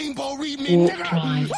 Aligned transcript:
Rainbow 0.00 0.34
read 0.34 0.60
me, 0.60 0.76
Warp 0.76 0.92
nigga. 0.92 1.50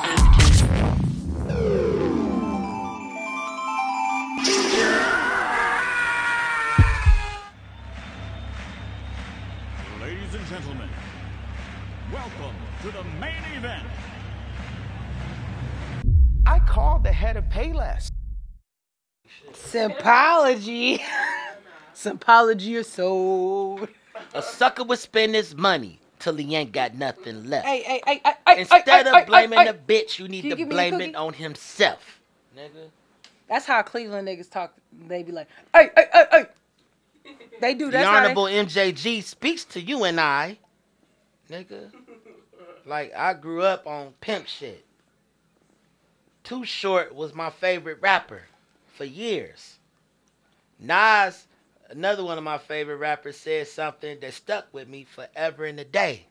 Ladies 10.00 10.34
and 10.34 10.47
gentlemen, 10.47 10.88
welcome 12.12 12.56
to 12.83 12.91
the 12.91 13.05
main 13.20 13.33
event. 13.56 13.86
I 16.45 16.59
called 16.59 17.05
the 17.05 17.12
head 17.12 17.36
of 17.36 17.45
Payless. 17.45 18.11
Sympology. 19.52 21.00
Sympology 21.95 22.80
or 22.80 22.83
soul. 22.83 23.86
A 24.34 24.42
sucker 24.42 24.83
would 24.83 24.98
spend 24.98 25.36
his 25.36 25.55
money 25.55 26.02
till 26.22 26.36
he 26.36 26.54
ain't 26.54 26.72
got 26.72 26.94
nothing 26.94 27.48
left. 27.48 27.66
Hey, 27.66 27.82
hey, 27.82 28.00
hey, 28.06 28.20
hey, 28.24 28.32
hey, 28.46 28.60
Instead 28.60 28.86
hey, 28.86 29.10
of 29.10 29.16
hey, 29.16 29.24
blaming 29.27 29.58
hey, 29.58 29.66
the 29.66 29.74
bitch, 29.74 30.19
you 30.19 30.28
need 30.28 30.44
you 30.44 30.50
to 30.50 30.56
give 30.56 30.69
me 30.69 30.74
a 30.74 30.91
blame 30.91 31.00
it 31.00 31.16
on 31.16 31.33
himself. 31.33 32.20
Nigga. 32.56 32.88
That's 33.48 33.66
how 33.66 33.83
Cleveland 33.83 34.28
niggas 34.28 34.50
talk. 34.50 34.74
They 35.08 35.22
be 35.22 35.32
like, 35.32 35.48
hey, 35.74 35.91
hey, 35.97 36.06
hey, 36.12 36.24
hey. 36.30 36.44
They 37.60 37.74
do. 37.74 37.86
The 37.86 37.92
That's 37.92 38.06
how 38.08 38.12
they- 38.20 38.30
Honorable 38.30 38.44
MJG 38.44 39.22
speaks 39.22 39.64
to 39.66 39.80
you 39.80 40.05
and 40.05 40.20
I, 40.20 40.58
nigga. 41.50 41.92
Like, 42.86 43.12
I 43.14 43.34
grew 43.34 43.62
up 43.62 43.86
on 43.86 44.14
pimp 44.20 44.47
shit. 44.47 44.84
Too 46.44 46.64
Short 46.64 47.14
was 47.14 47.34
my 47.34 47.50
favorite 47.50 47.98
rapper 48.00 48.42
for 48.94 49.04
years. 49.04 49.78
Nas, 50.80 51.47
another 51.92 52.24
one 52.24 52.38
of 52.38 52.44
my 52.44 52.58
favorite 52.58 52.96
rappers, 52.96 53.36
said 53.36 53.68
something 53.68 54.18
that 54.20 54.34
stuck 54.34 54.66
with 54.72 54.88
me 54.88 55.04
forever 55.04 55.66
in 55.66 55.78
a 55.78 55.84
day. 55.84 56.26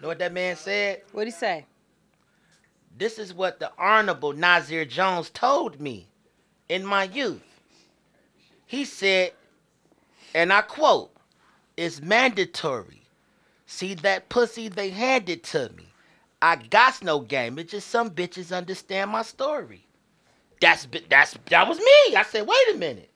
Know 0.00 0.08
what 0.08 0.18
that 0.18 0.32
man 0.32 0.56
said? 0.56 1.02
What'd 1.12 1.32
he 1.32 1.36
say? 1.36 1.64
This 2.96 3.18
is 3.18 3.34
what 3.34 3.58
the 3.58 3.72
Honorable 3.78 4.32
Nasir 4.32 4.84
Jones 4.84 5.30
told 5.30 5.80
me 5.80 6.06
in 6.68 6.84
my 6.84 7.04
youth. 7.04 7.42
He 8.66 8.84
said, 8.84 9.32
and 10.34 10.52
I 10.52 10.62
quote, 10.62 11.10
it's 11.76 12.00
mandatory. 12.00 13.02
See 13.66 13.94
that 13.94 14.28
pussy 14.28 14.68
they 14.68 14.90
handed 14.90 15.42
to 15.44 15.70
me. 15.76 15.86
I 16.40 16.56
got 16.56 17.02
no 17.02 17.20
game. 17.20 17.58
It's 17.58 17.72
just 17.72 17.88
some 17.88 18.10
bitches 18.10 18.54
understand 18.54 19.10
my 19.10 19.22
story. 19.22 19.86
That's 20.60 20.86
that's 21.08 21.36
that 21.50 21.66
was 21.68 21.78
me. 21.78 22.16
I 22.16 22.24
said, 22.28 22.46
wait 22.46 22.74
a 22.74 22.76
minute. 22.76 23.10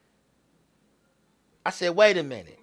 I 1.68 1.70
said, 1.70 1.94
wait 1.94 2.16
a 2.16 2.22
minute. 2.22 2.58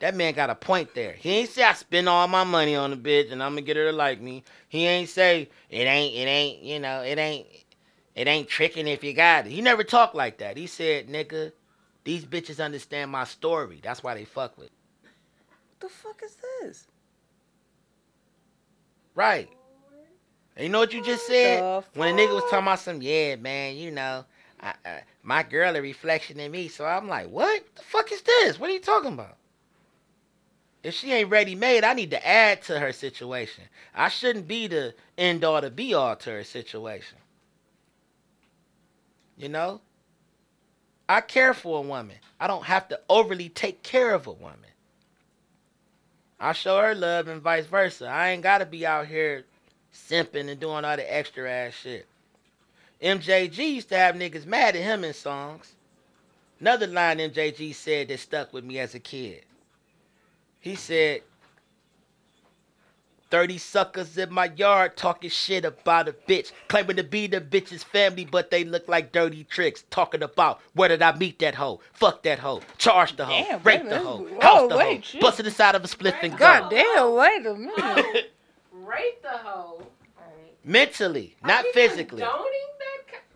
That 0.00 0.16
man 0.16 0.34
got 0.34 0.50
a 0.50 0.56
point 0.56 0.92
there. 0.92 1.12
He 1.12 1.30
ain't 1.30 1.50
say 1.50 1.62
I 1.62 1.72
spend 1.72 2.08
all 2.08 2.26
my 2.26 2.42
money 2.42 2.74
on 2.74 2.90
the 2.90 2.96
bitch 2.96 3.30
and 3.30 3.40
I'm 3.40 3.52
gonna 3.52 3.62
get 3.62 3.76
her 3.76 3.92
to 3.92 3.96
like 3.96 4.20
me. 4.20 4.42
He 4.68 4.86
ain't 4.86 5.08
say 5.08 5.48
it 5.70 5.84
ain't 5.84 6.16
it 6.16 6.26
ain't 6.28 6.60
you 6.60 6.80
know 6.80 7.02
it 7.02 7.16
ain't 7.16 7.46
it 8.16 8.26
ain't 8.26 8.48
tricking 8.48 8.88
if 8.88 9.04
you 9.04 9.12
got 9.12 9.46
it. 9.46 9.52
He 9.52 9.60
never 9.60 9.84
talked 9.84 10.16
like 10.16 10.38
that. 10.38 10.56
He 10.56 10.66
said, 10.66 11.06
nigga, 11.06 11.52
these 12.02 12.24
bitches 12.24 12.62
understand 12.62 13.12
my 13.12 13.22
story. 13.22 13.78
That's 13.84 14.02
why 14.02 14.14
they 14.14 14.24
fuck 14.24 14.58
with. 14.58 14.70
What 15.78 15.78
the 15.78 15.88
fuck 15.88 16.20
is 16.24 16.36
this? 16.60 16.88
Right. 19.14 19.48
And 20.56 20.64
you 20.64 20.72
know 20.72 20.80
what 20.80 20.92
you 20.92 21.04
just 21.04 21.24
said? 21.28 21.84
When 21.94 22.18
a 22.18 22.20
nigga 22.20 22.34
was 22.34 22.42
talking 22.50 22.66
about 22.66 22.80
some, 22.80 23.00
yeah, 23.00 23.36
man, 23.36 23.76
you 23.76 23.92
know, 23.92 24.24
I, 24.60 24.74
I, 24.84 25.02
my 25.28 25.42
girl 25.42 25.76
a 25.76 25.82
reflection 25.82 26.40
in 26.40 26.50
me. 26.50 26.68
So 26.68 26.86
I'm 26.86 27.06
like, 27.06 27.28
what 27.28 27.62
the 27.76 27.82
fuck 27.82 28.10
is 28.10 28.22
this? 28.22 28.58
What 28.58 28.70
are 28.70 28.72
you 28.72 28.80
talking 28.80 29.12
about? 29.12 29.36
If 30.82 30.94
she 30.94 31.12
ain't 31.12 31.28
ready 31.28 31.54
made, 31.54 31.84
I 31.84 31.92
need 31.92 32.12
to 32.12 32.26
add 32.26 32.62
to 32.62 32.80
her 32.80 32.94
situation. 32.94 33.64
I 33.94 34.08
shouldn't 34.08 34.48
be 34.48 34.68
the 34.68 34.94
end 35.18 35.44
all 35.44 35.60
to 35.60 35.70
be 35.70 35.92
all 35.92 36.16
to 36.16 36.30
her 36.30 36.44
situation. 36.44 37.18
You 39.36 39.50
know? 39.50 39.82
I 41.10 41.20
care 41.20 41.52
for 41.52 41.78
a 41.78 41.82
woman. 41.82 42.16
I 42.40 42.46
don't 42.46 42.64
have 42.64 42.88
to 42.88 42.98
overly 43.10 43.50
take 43.50 43.82
care 43.82 44.14
of 44.14 44.26
a 44.26 44.32
woman. 44.32 44.70
I 46.40 46.52
show 46.52 46.80
her 46.80 46.94
love 46.94 47.28
and 47.28 47.42
vice 47.42 47.66
versa. 47.66 48.06
I 48.06 48.30
ain't 48.30 48.42
gotta 48.42 48.64
be 48.64 48.86
out 48.86 49.06
here 49.06 49.44
simping 49.92 50.48
and 50.48 50.58
doing 50.58 50.86
all 50.86 50.96
the 50.96 51.14
extra 51.14 51.50
ass 51.50 51.74
shit. 51.74 52.06
MJG 53.02 53.56
used 53.74 53.88
to 53.90 53.96
have 53.96 54.14
niggas 54.14 54.46
mad 54.46 54.74
at 54.76 54.82
him 54.82 55.04
in 55.04 55.14
songs. 55.14 55.74
Another 56.60 56.86
line 56.88 57.18
MJG 57.18 57.74
said 57.74 58.08
that 58.08 58.18
stuck 58.18 58.52
with 58.52 58.64
me 58.64 58.78
as 58.80 58.94
a 58.94 58.98
kid. 58.98 59.42
He 60.60 60.74
said, 60.74 61.20
30 63.30 63.58
suckers 63.58 64.16
in 64.16 64.32
my 64.32 64.46
yard 64.56 64.96
talking 64.96 65.28
shit 65.30 65.64
about 65.64 66.08
a 66.08 66.12
bitch, 66.12 66.50
claiming 66.66 66.96
to 66.96 67.04
be 67.04 67.26
the 67.26 67.40
bitch's 67.40 67.84
family, 67.84 68.24
but 68.24 68.50
they 68.50 68.64
look 68.64 68.88
like 68.88 69.12
dirty 69.12 69.44
tricks. 69.44 69.84
Talking 69.90 70.22
about 70.22 70.60
where 70.74 70.88
did 70.88 71.02
I 71.02 71.14
meet 71.16 71.38
that 71.40 71.54
hoe? 71.54 71.80
Fuck 71.92 72.22
that 72.22 72.38
hoe. 72.38 72.62
Charge 72.78 73.16
the 73.16 73.26
hoe. 73.26 73.44
Damn, 73.44 73.62
rape 73.62 73.82
wait 73.84 73.86
a 73.86 73.88
the 73.90 73.98
hoe. 74.00 74.18
Whoa, 74.18 74.40
House 74.40 74.70
the 74.70 74.76
wait, 74.78 74.94
hoe. 74.96 75.00
shit. 75.02 75.20
Busted 75.20 75.46
inside 75.46 75.74
of 75.74 75.84
a 75.84 75.88
spliff 75.88 76.16
and 76.22 76.32
go. 76.32 76.38
God 76.38 76.70
damn, 76.70 77.14
wait 77.14 77.46
a 77.46 77.54
minute. 77.54 78.32
Rape 78.72 79.22
the 79.22 79.28
hoe. 79.28 79.82
Mentally, 80.64 81.36
not 81.44 81.64
physically. 81.72 82.22
condoning 82.22 82.50
that 82.77 82.77
ki- 82.77 82.77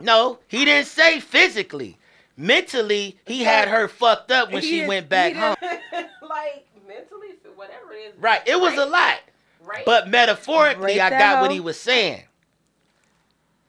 No, 0.03 0.39
he 0.49 0.65
didn't 0.65 0.87
say 0.89 1.21
physically. 1.21 1.99
Mentally, 2.37 3.19
he 3.27 3.45
had 3.45 3.69
her 3.69 3.89
fucked 3.89 4.31
up 4.33 4.53
when 4.53 4.63
she 4.63 4.71
didn't- 4.77 4.89
went 4.89 5.09
back 5.09 5.35
home. 5.35 5.55
like 6.29 6.67
mentally, 6.89 7.29
whatever 7.55 7.93
it 7.93 8.09
is. 8.09 8.15
Right, 8.19 8.41
it 8.47 8.59
was 8.59 8.75
a 8.75 8.87
lot. 8.87 9.19
Rape. 9.65 9.85
But 9.87 10.09
metaphorically, 10.09 10.95
Rape 10.95 11.01
I 11.03 11.11
got 11.11 11.41
what 11.43 11.51
he 11.53 11.61
was 11.61 11.79
saying. 11.79 12.23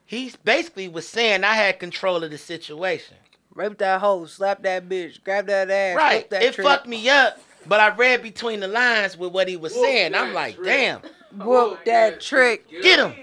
He 0.06 0.32
basically 0.44 0.88
was 0.88 1.08
saying 1.08 1.44
I 1.44 1.54
had 1.54 1.80
control 1.80 2.24
of 2.24 2.32
the 2.32 2.38
situation. 2.38 3.18
Rape 3.54 3.78
that 3.80 4.02
hoe, 4.02 4.26
slap 4.26 4.64
that 4.64 4.90
bitch, 4.90 5.24
grab 5.24 5.46
that 5.48 5.70
ass, 5.70 5.96
Right. 5.96 6.30
that 6.32 6.42
It 6.42 6.54
trick, 6.56 6.66
fucked 6.66 6.88
me 6.88 7.08
up, 7.10 7.40
but 7.68 7.80
I 7.80 7.90
read 7.96 8.24
between 8.24 8.60
the 8.60 8.68
lines 8.68 9.16
with 9.18 9.32
what 9.32 9.48
he 9.48 9.56
was 9.58 9.74
saying. 9.74 10.16
I'm 10.16 10.34
like, 10.34 10.58
damn, 10.64 11.02
whoop 11.38 11.84
that 11.86 12.20
trick. 12.22 12.68
get 12.70 13.00
him. 13.00 13.23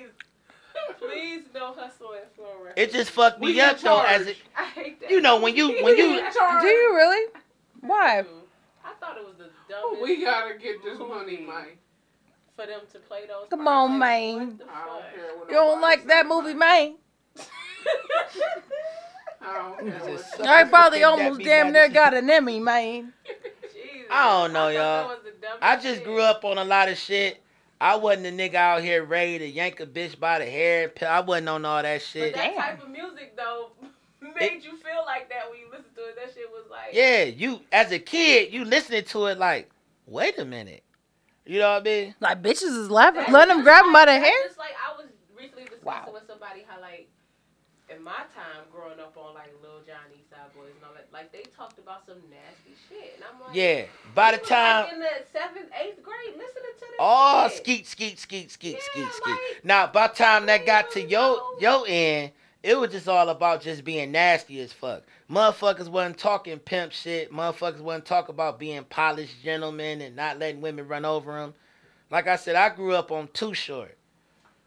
Please 1.01 1.43
no 1.55 1.73
hustle 1.73 2.13
and 2.13 2.31
flow 2.37 2.65
right. 2.65 2.75
It 2.77 2.93
just 2.93 3.11
fucked 3.11 3.41
me 3.41 3.59
up 3.61 3.79
though. 3.81 4.03
As 4.03 4.27
it, 4.27 4.37
I 4.57 4.65
hate 4.67 5.01
that. 5.01 5.11
you 5.11 5.21
know, 5.21 5.41
when 5.41 5.57
you 5.57 5.83
when 5.83 5.97
you. 5.97 6.17
Do 6.61 6.67
you 6.67 6.95
really? 6.95 7.33
Why? 7.81 8.21
I 8.85 8.93
thought 9.01 9.17
it 9.17 9.25
was 9.25 9.37
the 9.39 9.49
dumbest. 9.69 10.03
We 10.03 10.23
gotta 10.23 10.55
get 10.59 10.83
this 10.85 10.99
money, 10.99 11.39
Mike. 11.47 11.79
for 12.55 12.67
them 12.67 12.81
to 12.93 12.99
play 13.01 13.27
those. 13.27 13.47
Come 13.51 13.65
parts. 13.65 13.91
on, 13.91 13.99
Like, 13.99 13.99
man. 13.99 14.37
what 14.49 14.59
the 14.59 14.65
I 14.71 14.85
don't 14.85 15.15
care 15.15 15.37
what 15.39 15.49
You 15.49 15.55
don't 15.55 15.81
like 15.81 16.07
that 16.07 16.27
movie, 16.27 16.55
Mike. 16.55 16.95
man? 17.37 17.47
I 19.43 19.55
don't 19.55 19.79
care 19.91 19.99
what 20.01 20.19
Just- 20.19 20.41
I 20.41 20.65
probably 20.65 21.03
almost 21.03 21.41
damn 21.41 21.73
near 21.73 21.89
got 21.89 22.13
an 22.15 22.29
Emmy, 22.29 22.61
man. 22.61 23.13
Jesus. 23.73 24.07
I 24.11 24.43
don't 24.43 24.53
know, 24.53 24.65
thought 24.67 24.75
y'all. 24.75 25.09
was 25.09 25.19
the 25.25 25.31
dumbest 25.31 25.63
I 25.63 25.77
just 25.77 26.05
grew 26.05 26.21
up 26.21 26.45
on 26.45 26.59
a 26.59 26.65
lot 26.65 26.89
of 26.89 26.99
shit. 26.99 27.41
I 27.81 27.97
wasn't 27.97 28.27
a 28.27 28.31
nigga 28.31 28.57
out 28.57 28.83
here 28.83 29.03
ready 29.05 29.39
to 29.39 29.47
yank 29.47 29.81
a 29.81 29.87
bitch 29.87 30.19
by 30.21 30.39
the 30.39 30.45
hair. 30.45 30.93
I 31.07 31.21
wasn't 31.21 31.49
on 31.49 31.65
all 31.65 31.83
that 31.83 32.03
shit. 32.03 32.35
But 32.35 32.41
shit. 32.43 32.55
that 32.55 32.55
Damn. 32.55 32.77
type 32.79 32.83
of 32.83 32.91
music 32.91 33.37
though 33.37 33.71
made 34.39 34.63
you 34.63 34.77
feel 34.77 35.03
like 35.07 35.29
that 35.31 35.51
when 35.51 35.61
you 35.61 35.67
listen 35.71 35.87
to 35.95 36.01
it. 36.03 36.17
That 36.17 36.35
shit 36.35 36.51
was 36.51 36.65
like. 36.71 36.91
Yeah, 36.93 37.25
you 37.25 37.61
as 37.73 37.91
a 37.93 37.99
kid, 37.99 38.53
you 38.53 38.65
listening 38.65 39.05
to 39.05 39.27
it 39.27 39.39
like, 39.39 39.71
wait 40.07 40.39
a 40.39 40.45
minute. 40.45 40.83
You 41.47 41.59
know 41.59 41.73
what 41.73 41.81
I 41.83 41.85
mean? 41.85 42.15
Like 42.21 42.43
bitches 42.43 42.63
is 42.65 42.91
laughing. 42.91 43.25
Let 43.33 43.49
them 43.49 43.59
just 43.59 43.65
grab 43.65 43.85
him 43.87 43.93
by 43.93 44.05
the 44.05 44.19
hair. 44.19 44.35
Just 44.45 44.59
like 44.59 44.73
I 44.87 44.97
was 44.97 45.07
recently 45.37 45.65
discussing 45.65 45.87
Wow. 45.87 46.11
with 46.13 46.27
somebody 46.29 46.65
how 46.69 46.81
like 46.81 47.09
in 47.95 48.03
my 48.03 48.23
time 48.35 48.63
growing 48.73 49.01
up 49.01 49.17
on 49.17 49.35
like 49.35 49.53
Lil 49.63 49.81
Johnny, 49.87 50.23
Side 50.31 50.53
Boys, 50.55 50.71
and 50.77 50.85
all 50.87 50.95
that, 50.95 51.09
like 51.13 51.33
they 51.33 51.43
talked 51.57 51.79
about 51.79 52.07
some 52.07 52.19
nasty 52.31 52.75
shit, 52.89 53.15
and 53.17 53.25
I'm 53.25 53.41
like, 53.47 53.55
Yeah. 53.57 53.85
By 54.15 54.33
the 54.33 54.39
time 54.39 54.85
like, 54.85 54.93
in 54.95 55.01
the 55.01 55.09
seventh, 55.33 55.71
eighth 55.83 56.03
grade, 56.03 56.37
listening 56.37 56.75
to 56.79 56.81
this. 56.81 56.97
Oh, 56.99 57.49
shit. 57.49 57.57
skeet, 57.59 57.87
skeet, 57.87 58.19
skeet, 58.19 58.51
skeet, 58.51 58.75
Yeah, 58.75 58.81
skeet, 58.93 59.13
skeet. 59.13 59.31
like- 59.31 59.65
Now, 59.65 59.87
by 59.89 60.07
the 60.09 60.15
time 60.15 60.47
that 60.47 60.65
got 60.67 60.91
to 60.93 61.01
your 61.01 61.37
No. 61.37 61.57
your 61.61 61.85
end, 61.89 62.33
it 62.63 62.79
was 62.79 62.91
just 62.91 63.09
all 63.09 63.29
about 63.29 63.63
just 63.63 63.85
being 63.85 64.13
nasty 64.13 64.61
as 64.61 64.73
fuck. 64.73 65.03
Motherfuckers 65.31 65.89
wasn't 65.89 66.19
talking 66.19 66.59
pimp 66.59 66.93
shit. 66.93 67.33
Motherfuckers 67.33 67.81
wasn't 67.81 68.05
talking 68.05 68.35
about 68.35 68.59
being 68.59 68.83
polished 68.85 69.43
gentlemen 69.43 70.01
and 70.01 70.15
not 70.17 70.39
letting 70.39 70.61
women 70.61 70.87
run 70.89 71.05
over 71.05 71.35
them. 71.41 71.55
Like 72.11 72.27
I 72.27 72.37
said, 72.37 72.57
I 72.57 72.69
grew 72.75 72.95
up 72.95 73.11
on 73.13 73.29
Too 73.33 73.55
Short. 73.55 73.97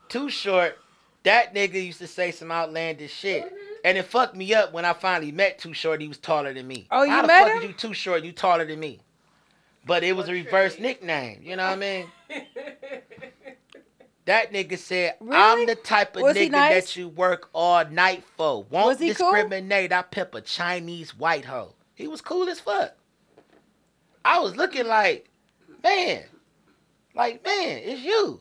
Too 0.09 0.29
Short, 0.29 0.77
that 1.23 1.53
nigga 1.53 1.83
used 1.85 1.99
to 1.99 2.07
say 2.07 2.31
some 2.31 2.51
outlandish 2.51 3.13
shit. 3.13 3.45
Mm-hmm. 3.45 3.55
And 3.85 3.97
it 3.97 4.05
fucked 4.05 4.35
me 4.35 4.53
up 4.53 4.71
when 4.71 4.85
I 4.85 4.93
finally 4.93 5.31
met 5.31 5.59
Too 5.59 5.73
Short. 5.73 5.99
He 6.01 6.07
was 6.07 6.17
taller 6.17 6.53
than 6.53 6.67
me. 6.67 6.87
Oh, 6.89 7.03
you 7.03 7.11
How 7.11 7.21
the 7.21 7.27
met 7.27 7.43
fuck 7.43 7.51
him? 7.51 7.57
is 7.63 7.63
you 7.67 7.73
Too 7.73 7.93
Short? 7.93 8.23
You 8.23 8.31
taller 8.31 8.65
than 8.65 8.79
me. 8.79 8.99
But 9.85 10.03
it 10.05 10.15
was 10.15 10.29
a 10.29 10.31
reverse 10.31 10.79
nickname. 10.79 11.41
You 11.43 11.57
know 11.57 11.63
what 11.63 11.73
I 11.73 11.75
mean? 11.75 12.05
That 14.25 14.53
nigga 14.53 14.77
said, 14.77 15.15
Really? 15.19 15.35
I'm 15.35 15.65
the 15.65 15.75
type 15.75 16.15
of 16.15 16.21
Was 16.21 16.37
nigga 16.37 16.51
nice? 16.51 16.85
that 16.85 16.95
you 16.95 17.09
work 17.09 17.49
all 17.51 17.83
night 17.89 18.23
for. 18.37 18.63
Won't 18.63 18.85
Was 18.87 18.99
he 18.99 19.13
cool? 19.13 19.31
discriminate. 19.31 19.91
I 19.91 20.01
pimp 20.01 20.33
a 20.33 20.41
Chinese 20.41 21.17
white 21.17 21.43
hoe. 21.45 21.73
He 21.95 22.07
was 22.07 22.21
cool 22.21 22.47
as 22.47 22.59
fuck. 22.59 22.93
I 24.23 24.39
was 24.39 24.55
looking 24.55 24.87
like, 24.87 25.29
man, 25.83 26.23
like, 27.13 27.43
man, 27.43 27.81
it's 27.83 28.01
you. 28.01 28.39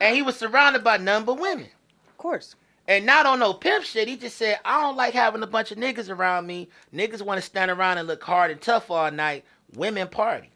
And 0.00 0.14
he 0.14 0.22
was 0.22 0.36
surrounded 0.36 0.84
by 0.84 0.96
none 0.98 1.24
but 1.24 1.38
women. 1.38 1.68
Of 2.08 2.18
course. 2.18 2.56
And 2.88 3.06
not 3.06 3.26
on 3.26 3.38
no 3.38 3.54
pimp 3.54 3.84
shit. 3.84 4.08
He 4.08 4.16
just 4.16 4.36
said, 4.36 4.58
I 4.64 4.82
don't 4.82 4.96
like 4.96 5.14
having 5.14 5.42
a 5.42 5.46
bunch 5.46 5.70
of 5.70 5.78
niggas 5.78 6.10
around 6.10 6.46
me. 6.46 6.68
Niggas 6.92 7.22
want 7.22 7.38
to 7.38 7.46
stand 7.46 7.70
around 7.70 7.98
and 7.98 8.08
look 8.08 8.22
hard 8.22 8.50
and 8.50 8.60
tough 8.60 8.90
all 8.90 9.10
night. 9.10 9.44
Women 9.74 10.08
party. 10.08 10.50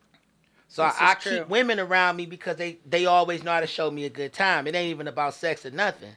So 0.69 0.85
This 0.85 0.95
I, 1.01 1.13
I 1.13 1.15
keep 1.15 1.49
women 1.49 1.79
around 1.79 2.17
me 2.17 2.27
because 2.27 2.57
they, 2.57 2.79
they 2.85 3.07
always 3.07 3.45
know 3.45 3.53
how 3.53 3.61
to 3.61 3.67
show 3.67 3.91
me 3.91 4.05
a 4.05 4.11
good 4.11 4.33
time. 4.33 4.67
It 4.67 4.75
ain't 4.75 4.91
even 4.91 5.09
about 5.09 5.35
sex 5.35 5.65
or 5.65 5.71
nothing. 5.71 6.17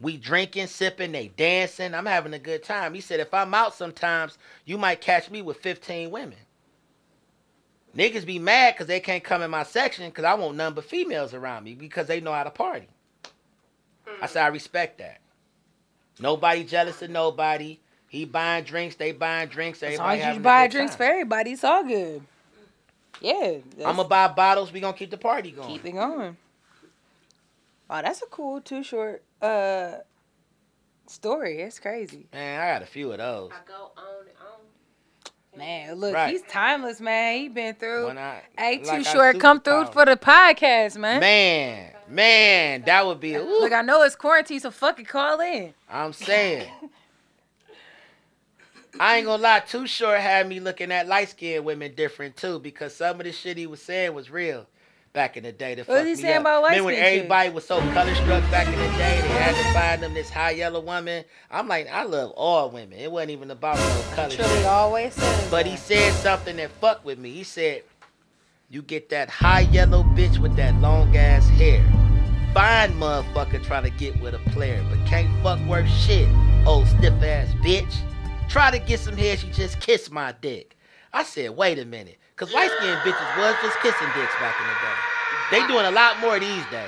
We 0.00 0.16
drinking, 0.16 0.68
sipping, 0.68 1.10
they 1.10 1.28
dancing. 1.36 1.92
I'm 1.92 2.06
having 2.06 2.32
a 2.32 2.38
good 2.38 2.62
time. 2.62 2.94
He 2.94 3.00
said, 3.00 3.18
if 3.18 3.34
I'm 3.34 3.52
out 3.52 3.74
sometimes, 3.74 4.38
you 4.64 4.78
might 4.78 5.00
catch 5.00 5.28
me 5.28 5.42
with 5.42 5.56
15 5.58 6.10
women. 6.10 6.38
Niggas 7.98 8.24
be 8.24 8.38
mad 8.38 8.74
because 8.74 8.86
they 8.86 9.00
can't 9.00 9.24
come 9.24 9.42
in 9.42 9.50
my 9.50 9.64
section 9.64 10.08
because 10.08 10.24
I 10.24 10.34
want 10.34 10.56
none 10.56 10.72
but 10.72 10.84
females 10.84 11.34
around 11.34 11.64
me 11.64 11.74
because 11.74 12.06
they 12.06 12.20
know 12.20 12.32
how 12.32 12.44
to 12.44 12.50
party. 12.50 12.86
I 14.22 14.26
said, 14.26 14.44
I 14.44 14.48
respect 14.48 14.98
that. 14.98 15.18
Nobody 16.20 16.62
jealous 16.62 17.02
of 17.02 17.10
nobody. 17.10 17.80
He 18.08 18.24
buying 18.24 18.64
drinks, 18.64 18.94
they 18.94 19.10
buying 19.12 19.48
drinks. 19.48 19.82
As 19.82 19.98
long 19.98 20.16
as 20.16 20.36
you 20.36 20.40
buy 20.40 20.68
drinks 20.68 20.92
time. 20.92 20.98
for 20.98 21.04
everybody, 21.04 21.50
it's 21.50 21.64
all 21.64 21.82
good. 21.84 22.22
Yeah. 23.20 23.58
I'm 23.84 23.96
gonna 23.96 24.04
buy 24.04 24.28
bottles. 24.28 24.72
We 24.72 24.78
gonna 24.78 24.96
keep 24.96 25.10
the 25.10 25.18
party 25.18 25.50
going. 25.50 25.68
keep 25.68 25.84
it 25.84 25.92
going. 25.92 26.36
Wow, 27.90 28.02
that's 28.02 28.22
a 28.22 28.26
cool 28.26 28.60
too 28.60 28.84
short 28.84 29.24
uh 29.42 29.96
story. 31.08 31.60
It's 31.62 31.80
crazy. 31.80 32.26
Man, 32.32 32.60
I 32.60 32.72
got 32.72 32.82
a 32.82 32.86
few 32.86 33.10
of 33.10 33.18
those. 33.18 33.50
I 33.52 33.68
go 33.68 33.90
on 33.96 34.20
and 34.20 34.36
on. 34.40 34.67
Man, 35.58 35.94
look, 35.96 36.14
Right. 36.14 36.30
he's 36.30 36.42
timeless, 36.42 37.00
man. 37.00 37.36
He 37.36 37.48
been 37.48 37.74
through. 37.74 38.10
I, 38.10 38.42
Hey, 38.56 38.78
too 38.78 38.84
like 38.84 39.06
I 39.06 39.12
short, 39.12 39.40
come 39.40 39.60
through 39.60 39.86
for 39.86 40.04
the 40.04 40.16
podcast, 40.16 40.96
man. 40.96 41.20
Man, 41.20 41.92
man, 42.08 42.82
that 42.82 43.04
would 43.04 43.18
be. 43.20 43.34
Ooh, 43.34 43.60
Look, 43.60 43.72
I 43.72 43.82
know 43.82 44.02
it's 44.02 44.14
quarantine, 44.14 44.60
so 44.60 44.70
fucking 44.70 45.06
call 45.06 45.40
in. 45.40 45.74
I'm 45.90 46.12
saying. 46.12 46.68
I 49.00 49.16
ain't 49.18 49.26
gonna 49.26 49.42
lie, 49.42 49.60
Too 49.60 49.86
Short 49.86 50.18
had 50.18 50.48
me 50.48 50.60
looking 50.60 50.90
at 50.90 51.06
light 51.06 51.28
skinned 51.28 51.64
women 51.64 51.94
different 51.94 52.36
too, 52.36 52.58
because 52.58 52.94
some 52.94 53.20
of 53.20 53.26
the 53.26 53.32
shit 53.32 53.56
he 53.56 53.66
was 53.66 53.82
saying 53.82 54.14
was 54.14 54.30
real 54.30 54.66
back 55.18 55.36
in 55.36 55.42
the 55.42 55.50
day. 55.50 55.74
To 55.74 55.82
What 55.82 56.06
he 56.06 56.14
me 56.14 56.14
saying 56.14 56.46
up. 56.46 56.62
Remember 56.62 56.84
when 56.84 56.94
everybody 56.94 57.50
was 57.50 57.66
so 57.66 57.80
color 57.92 58.14
struck 58.14 58.48
back 58.52 58.68
in 58.68 58.78
the 58.78 58.96
day, 58.96 59.20
they 59.20 59.28
had 59.28 59.56
to 59.56 59.72
find 59.72 60.00
them 60.00 60.14
this 60.14 60.30
high 60.30 60.52
yellow 60.52 60.78
woman. 60.78 61.24
I'm 61.50 61.66
like, 61.66 61.88
I 61.88 62.04
love 62.04 62.30
all 62.36 62.70
women. 62.70 62.96
It 62.96 63.10
wasn't 63.10 63.32
even 63.32 63.50
about 63.50 63.78
no 63.78 64.14
color. 64.14 64.30
Shit. 64.30 64.64
always 64.64 65.14
says. 65.14 65.50
But 65.50 65.64
that. 65.64 65.66
he 65.66 65.76
said 65.76 66.12
something 66.12 66.54
that 66.58 66.70
fucked 66.80 67.04
with 67.04 67.18
me. 67.18 67.32
He 67.32 67.42
said, 67.42 67.82
You 68.70 68.80
get 68.80 69.08
that 69.08 69.28
high 69.28 69.62
yellow 69.72 70.04
bitch 70.04 70.38
with 70.38 70.54
that 70.54 70.72
long 70.76 71.16
ass 71.16 71.48
hair. 71.48 71.84
Fine 72.54 72.92
motherfucker 72.92 73.60
trying 73.64 73.82
to 73.82 73.90
get 73.90 74.20
with 74.20 74.34
a 74.34 74.50
player, 74.50 74.86
but 74.88 75.04
can't 75.04 75.28
fuck 75.42 75.58
worth 75.66 75.90
shit. 75.90 76.28
Old 76.64 76.86
stiff 76.86 77.20
ass 77.24 77.52
bitch. 77.54 77.92
Try 78.48 78.70
to 78.70 78.78
get 78.78 79.00
some 79.00 79.16
hair, 79.16 79.36
she 79.36 79.50
just 79.50 79.80
kissed 79.80 80.12
my 80.12 80.32
dick. 80.40 80.76
I 81.12 81.24
said, 81.24 81.56
wait 81.56 81.80
a 81.80 81.84
minute. 81.84 82.18
Cause 82.38 82.52
light 82.54 82.70
skinned 82.78 82.98
bitches 83.00 83.36
was 83.38 83.54
just 83.62 83.76
kissing 83.80 84.06
dicks 84.14 84.32
back 84.40 84.54
in 84.60 84.66
the 84.68 84.74
day. 84.80 84.96
They 85.50 85.66
doing 85.66 85.86
a 85.86 85.90
lot 85.90 86.20
more 86.20 86.38
these 86.38 86.64
days. 86.70 86.86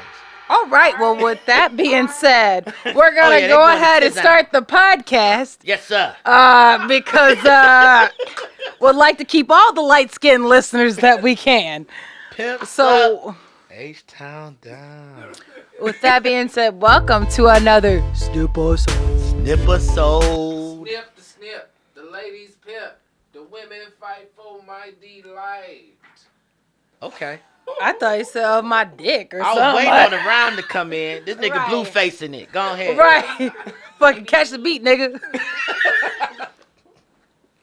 All 0.48 0.66
right. 0.68 0.96
Well, 0.98 1.16
with 1.16 1.44
that 1.46 1.76
being 1.76 2.06
said, 2.08 2.72
we're 2.94 3.14
gonna 3.14 3.34
Oh, 3.34 3.38
yeah, 3.38 3.48
go 3.48 3.56
going 3.56 3.76
to 3.76 3.82
ahead 3.82 4.02
and 4.04 4.14
sit 4.14 4.22
down. 4.22 4.46
start 4.46 4.52
the 4.52 4.62
podcast. 4.62 5.58
Yes, 5.64 5.84
sir. 5.86 6.14
Uh, 6.24 6.86
because 6.86 7.38
uh, 7.44 8.08
would 8.80 8.94
like 8.96 9.18
to 9.18 9.24
keep 9.24 9.50
all 9.50 9.72
the 9.72 9.80
light 9.80 10.12
skinned 10.12 10.46
listeners 10.46 10.96
that 10.96 11.20
we 11.22 11.34
can. 11.34 11.86
Pimp 12.32 12.64
So, 12.64 13.34
H 13.72 14.06
Town 14.06 14.56
down. 14.62 15.32
with 15.80 16.00
that 16.02 16.22
being 16.22 16.48
said, 16.48 16.80
welcome 16.80 17.26
to 17.30 17.46
another 17.46 18.02
Snip 18.14 18.50
Episode. 18.56 19.48
Episode. 19.48 20.86
Snip 20.86 21.16
the 21.16 21.22
snip. 21.22 21.70
The 21.94 22.02
ladies 22.04 22.56
pimp. 22.64 22.92
The 23.32 23.42
women 23.44 23.78
fight 24.00 24.30
for 24.36 24.60
my 24.66 24.90
delight. 25.00 25.94
Okay. 27.02 27.38
I 27.80 27.92
thought 27.92 28.18
you 28.18 28.24
said 28.24 28.44
of 28.44 28.64
my 28.64 28.84
dick 28.84 29.32
or 29.32 29.38
something. 29.44 29.62
I 29.62 29.72
was 29.72 29.76
waiting 29.76 29.92
on 29.92 30.10
the 30.10 30.16
round 30.28 30.56
to 30.56 30.62
come 30.64 30.92
in. 30.92 31.24
This 31.24 31.36
nigga 31.36 31.54
Right. 31.54 31.68
blue 31.70 31.84
facing 31.84 32.34
it. 32.34 32.50
Go 32.52 32.72
ahead. 32.72 32.98
Right. 32.98 33.52
Fucking 34.00 34.24
catch 34.24 34.50
the 34.50 34.58
beat, 34.58 34.82
nigga. 34.84 35.14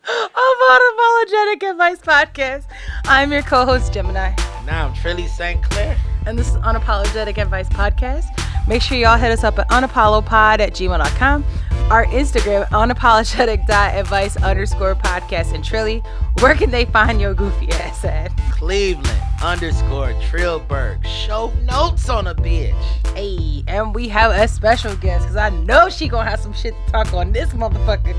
of 0.10 0.58
Unapologetic 0.72 1.70
Advice 1.70 2.00
Podcast. 2.00 2.66
I'm 3.06 3.31
your 3.31 3.42
co-host, 3.42 3.92
Gemini. 3.94 4.34
Now 4.66 4.88
I'm 4.88 4.94
Trilly 4.94 5.28
St. 5.28 5.62
Clair. 5.63 5.98
and 6.25 6.38
this 6.40 6.48
is 6.50 6.56
Unapologetic 6.58 7.38
Advice 7.38 7.68
Podcast. 7.70 8.25
Make 8.68 8.81
sure 8.81 8.98
y'all 8.98 9.18
hit 9.18 9.31
us 9.31 9.44
up 9.44 9.60
at 9.60 9.68
unapollopod 9.70 10.60
at 10.60 10.74
gmail.com. 10.74 11.44
Our 11.89 12.06
Instagram, 12.07 12.68
unapologetic.advice 12.68 14.36
underscore 14.44 14.95
podcast 14.95 15.54
and 15.54 15.63
Trilly. 15.63 16.06
Where 16.42 16.54
can 16.54 16.69
they 16.69 16.84
find 16.84 17.22
your 17.22 17.34
goofy 17.34 17.72
ass 17.72 18.04
at? 18.04 18.36
Cleveland 18.51 19.07
underscore 19.42 20.12
Trillberg. 20.16 21.06
Show 21.06 21.54
notes 21.63 22.10
on 22.10 22.28
a 22.28 22.36
bitch. 22.36 22.75
Hey, 23.16 23.63
and 23.69 23.95
we 23.95 24.10
have 24.10 24.31
a 24.31 24.50
special 24.50 24.98
guest 24.98 25.24
because 25.24 25.38
I 25.38 25.50
know 25.50 25.88
she 25.88 26.10
gonna 26.10 26.30
have 26.30 26.42
some 26.42 26.51
shit 26.51 26.74
to 26.88 26.92
talk 26.92 27.13
on 27.13 27.31
this 27.31 27.51
motherfucker. 27.51 28.13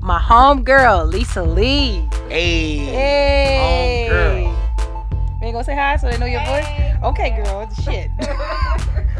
My 0.00 0.20
home 0.20 0.62
girl, 0.62 1.04
Lisa 1.04 1.42
Lee. 1.42 2.08
Hey. 2.28 2.76
Hey. 2.76 4.06
Home 4.06 4.16
girl. 4.16 4.38
You 5.40 5.46
ain't 5.48 5.52
gonna 5.54 5.64
say 5.64 5.74
hi 5.74 5.96
so 5.96 6.08
they 6.08 6.16
know 6.16 6.26
your 6.26 6.44
voice? 6.44 6.64
Okay, 7.02 7.42
girl. 7.42 7.68
Shit. 7.82 8.08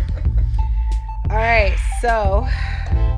All 1.35 1.41
right, 1.41 1.77
so, 2.01 2.47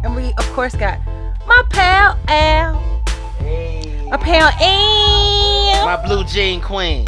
and 0.03 0.17
we 0.17 0.33
of 0.39 0.47
course 0.55 0.75
got 0.75 0.99
my 1.47 1.63
pal 1.69 2.19
Al, 2.29 2.81
Hey. 3.37 4.09
my 4.09 4.17
pal 4.17 4.49
Al, 4.59 5.85
My 5.85 6.03
blue 6.03 6.25
jean 6.25 6.63
queen. 6.63 7.05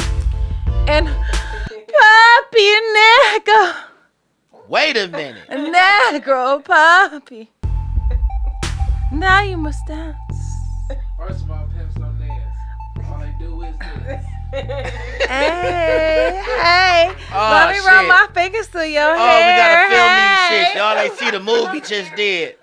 and 0.87 1.07
Poppy 1.07 2.71
Negro, 2.95 3.73
Wait 4.67 4.97
a 4.97 5.07
minute. 5.07 5.49
Negro 5.49 6.59
oh, 6.59 6.61
Poppy. 6.63 7.49
Now 9.11 9.41
you 9.41 9.57
must 9.57 9.87
dance. 9.87 10.28
Hey, 14.51 16.41
hey, 16.61 17.13
Oh, 17.31 17.49
let 17.51 17.71
me 17.71 17.79
run 17.85 17.99
shit. 18.01 18.07
my 18.07 18.27
fingers 18.33 18.67
through 18.67 18.83
your 18.85 19.13
Oh, 19.13 19.17
hair. 19.17 19.51
we 19.51 19.57
gotta 19.57 19.93
film 19.93 20.09
hey. 20.09 20.59
these 20.59 20.67
shit. 20.67 20.75
Y'all 20.77 20.97
ain't 20.97 21.13
see 21.13 21.29
the 21.31 21.39
move 21.39 21.71
he 21.71 21.81
just 21.81 22.15
did. 22.15 22.55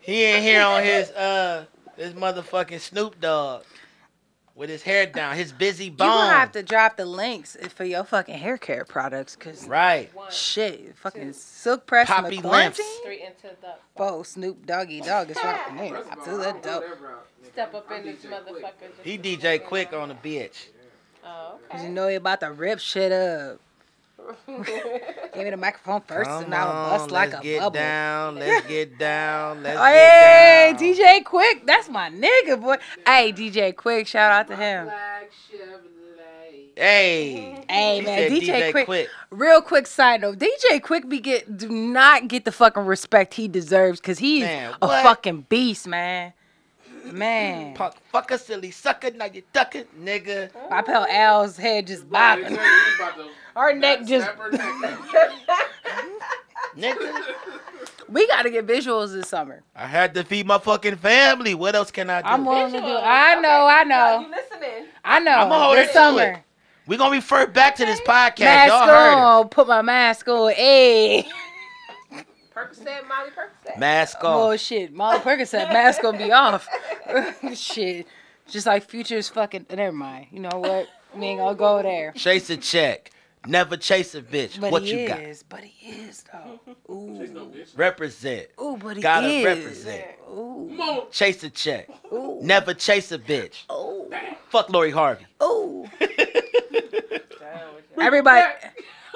He 0.00 0.24
in 0.24 0.42
here 0.42 0.62
on 0.62 0.82
his 0.82 1.10
uh 1.12 1.66
his 1.96 2.12
motherfucking 2.14 2.80
Snoop 2.80 3.20
Dogg 3.20 3.62
with 4.56 4.70
his 4.70 4.82
hair 4.82 5.06
down, 5.06 5.36
his 5.36 5.52
Bizzy 5.52 5.88
Bone. 5.94 6.06
You 6.08 6.12
bone. 6.14 6.26
gonna 6.26 6.32
have 6.32 6.52
to 6.52 6.62
drop 6.62 6.96
the 6.96 7.04
links 7.06 7.56
for 7.74 7.84
your 7.84 8.04
fucking 8.04 8.38
hair 8.38 8.56
care 8.56 8.84
products, 8.84 9.34
cause 9.36 9.66
Right. 9.66 10.14
One, 10.14 10.30
shit, 10.30 10.96
fucking 10.96 11.32
silk 11.32 11.86
press 11.86 12.06
Poppy 12.08 12.38
McQuarantine. 12.38 12.50
Limps. 12.78 12.80
three 13.04 13.22
into 13.22 13.54
the 13.60 13.74
Whoa, 13.94 14.22
Snoop 14.22 14.64
Doggy 14.66 15.00
Dogg 15.00 15.30
is 15.30 15.36
rocking 15.42 15.76
there. 15.76 15.88
First 16.02 16.10
of 16.12 16.18
all, 16.18 16.24
To 16.24 16.30
I 16.30 16.36
the 16.36 16.42
don't 16.44 16.62
dope. 16.62 16.82
that 16.82 17.00
route, 17.00 17.26
nigga. 17.44 17.52
step 17.52 17.74
up 17.74 17.90
in 17.92 18.04
this 18.04 18.16
DJ 18.24 18.30
motherfucker. 18.30 18.72
He 19.02 19.18
DJ 19.18 19.62
Quik 19.64 19.92
on 19.92 20.08
the 20.10 20.14
bitch. 20.14 20.66
Oh, 21.26 21.54
okay. 21.54 21.64
Cause 21.76 21.82
you 21.84 21.88
know 21.90 22.08
you 22.08 22.18
about 22.18 22.40
to 22.40 22.52
rip 22.52 22.78
shit 22.78 23.10
up. 23.12 23.58
Give 24.46 25.44
me 25.44 25.50
the 25.50 25.56
microphone 25.56 26.00
first, 26.02 26.30
Come 26.30 26.44
and 26.44 26.54
I'll 26.54 26.68
on, 26.70 26.90
bust 26.98 27.10
like 27.10 27.28
a 27.28 27.32
bubble. 27.32 27.36
let's 27.36 27.40
a 27.40 27.42
get 27.42 27.58
bubble. 27.60 27.74
down. 27.74 28.34
Let's 28.36 28.66
get 28.68 28.98
down. 28.98 29.62
Let's 29.62 29.80
Hey, 29.80 30.72
get 30.72 30.78
down. 30.78 31.22
DJ 31.22 31.24
Quik, 31.24 31.66
that's 31.66 31.88
my 31.88 32.10
nigga, 32.10 32.60
boy. 32.60 32.76
Hey, 33.06 33.32
DJ 33.32 33.74
Quik, 33.74 34.06
shout 34.06 34.32
out 34.32 34.48
to 34.48 34.56
him. 34.56 34.90
Hey. 36.76 37.64
Hey, 37.68 38.00
He 38.00 38.04
man, 38.04 38.18
said 38.18 38.32
DJ 38.32 38.72
Quik- 38.72 38.84
Quick. 38.86 39.08
Real 39.30 39.62
quick 39.62 39.86
side 39.86 40.20
note: 40.22 40.38
DJ 40.38 40.80
Quik 40.80 41.08
be 41.08 41.20
get 41.20 41.56
do 41.56 41.68
not 41.68 42.26
get 42.28 42.44
the 42.44 42.52
fucking 42.52 42.84
respect 42.84 43.34
he 43.34 43.46
deserves 43.46 44.00
because 44.00 44.18
he's 44.18 44.42
Man, 44.42 44.74
a 44.82 44.88
fucking 45.02 45.46
beast, 45.48 45.86
man. 45.86 46.32
Man, 47.04 47.74
Punk, 47.76 47.94
fucker, 48.12 48.38
silly 48.40 48.70
sucker, 48.70 49.10
now 49.10 49.26
you 49.26 49.42
ducking, 49.52 49.84
nigga. 50.00 50.50
I 50.70 50.82
felt 50.82 51.08
Al's 51.10 51.56
head 51.58 51.86
just 51.86 52.08
bobbing. 52.10 52.58
Her 53.54 53.72
neck 53.74 54.04
just. 54.06 54.28
Nigga. 56.76 57.22
We 58.08 58.26
got 58.26 58.42
to 58.42 58.50
get 58.50 58.66
visuals 58.66 59.12
this 59.14 59.28
summer. 59.28 59.62
I 59.74 59.86
had 59.86 60.14
to 60.14 60.24
feed 60.24 60.46
my 60.46 60.58
fucking 60.58 60.96
family. 60.96 61.54
What 61.54 61.74
else 61.74 61.90
can 61.90 62.10
I 62.10 62.20
do? 62.20 62.28
I'm 62.28 62.44
willing 62.44 62.72
to 62.72 62.78
do. 62.80 62.84
Visuals. 62.84 63.02
I 63.02 63.34
know, 63.40 63.66
I 63.66 63.84
know. 63.84 64.20
You 64.20 64.28
know, 64.30 64.36
listening? 64.36 64.86
I 65.04 65.18
know. 65.20 65.30
I'ma 65.32 65.64
hold 65.64 65.76
this 65.78 65.84
it 65.88 65.92
to 65.92 65.98
summer. 65.98 66.22
it. 66.22 66.38
we 66.86 66.96
gonna 66.96 67.14
refer 67.14 67.46
back 67.46 67.76
to 67.76 67.86
this 67.86 68.00
podcast. 68.02 68.40
Mask 68.40 68.68
Y'all 68.68 68.86
heard 68.86 69.12
it. 69.12 69.18
on. 69.18 69.48
Put 69.48 69.68
my 69.68 69.82
mask 69.82 70.28
on. 70.28 70.52
Hey. 70.52 71.26
Percocet, 72.54 73.08
Molly 73.08 73.30
Percocet. 73.30 73.78
Mask 73.78 74.22
on. 74.22 74.52
Oh 74.52 74.56
shit, 74.56 74.92
Molly 74.92 75.18
Percocet 75.18 75.72
mask 75.72 76.02
gonna 76.02 76.18
be 76.18 76.30
off. 76.30 76.68
shit, 77.54 78.06
just 78.48 78.66
like 78.66 78.84
Future's 78.84 79.28
fucking. 79.28 79.66
Never 79.74 79.90
mind. 79.90 80.26
You 80.30 80.38
know 80.40 80.58
what? 80.60 80.86
We 81.16 81.24
ain't 81.26 81.40
gonna 81.40 81.56
go 81.56 81.82
there. 81.82 82.12
Chase 82.12 82.50
a 82.50 82.56
check. 82.56 83.10
Never 83.46 83.76
chase 83.76 84.14
a 84.14 84.22
bitch. 84.22 84.60
But 84.60 84.72
what 84.72 84.82
he 84.82 85.02
you 85.02 85.08
got? 85.08 85.20
is. 85.20 85.42
But 85.42 85.60
he 85.64 85.90
is 85.90 86.24
though. 86.32 86.60
Ooh. 86.92 87.52
Represent. 87.76 88.48
Ooh, 88.60 88.76
but 88.80 88.96
he 88.96 89.02
Gotta 89.02 89.26
is. 89.28 89.44
represent. 89.44 90.04
Ooh. 90.30 91.02
Chase 91.10 91.42
a 91.44 91.50
check. 91.50 91.88
Ooh. 92.12 92.38
Never 92.42 92.74
chase 92.74 93.12
a 93.12 93.18
bitch. 93.18 93.70
Ooh. 93.72 94.10
Fuck 94.48 94.70
Lori 94.70 94.90
Harvey. 94.90 95.26
Ooh. 95.42 95.86
Everybody. 98.00 98.42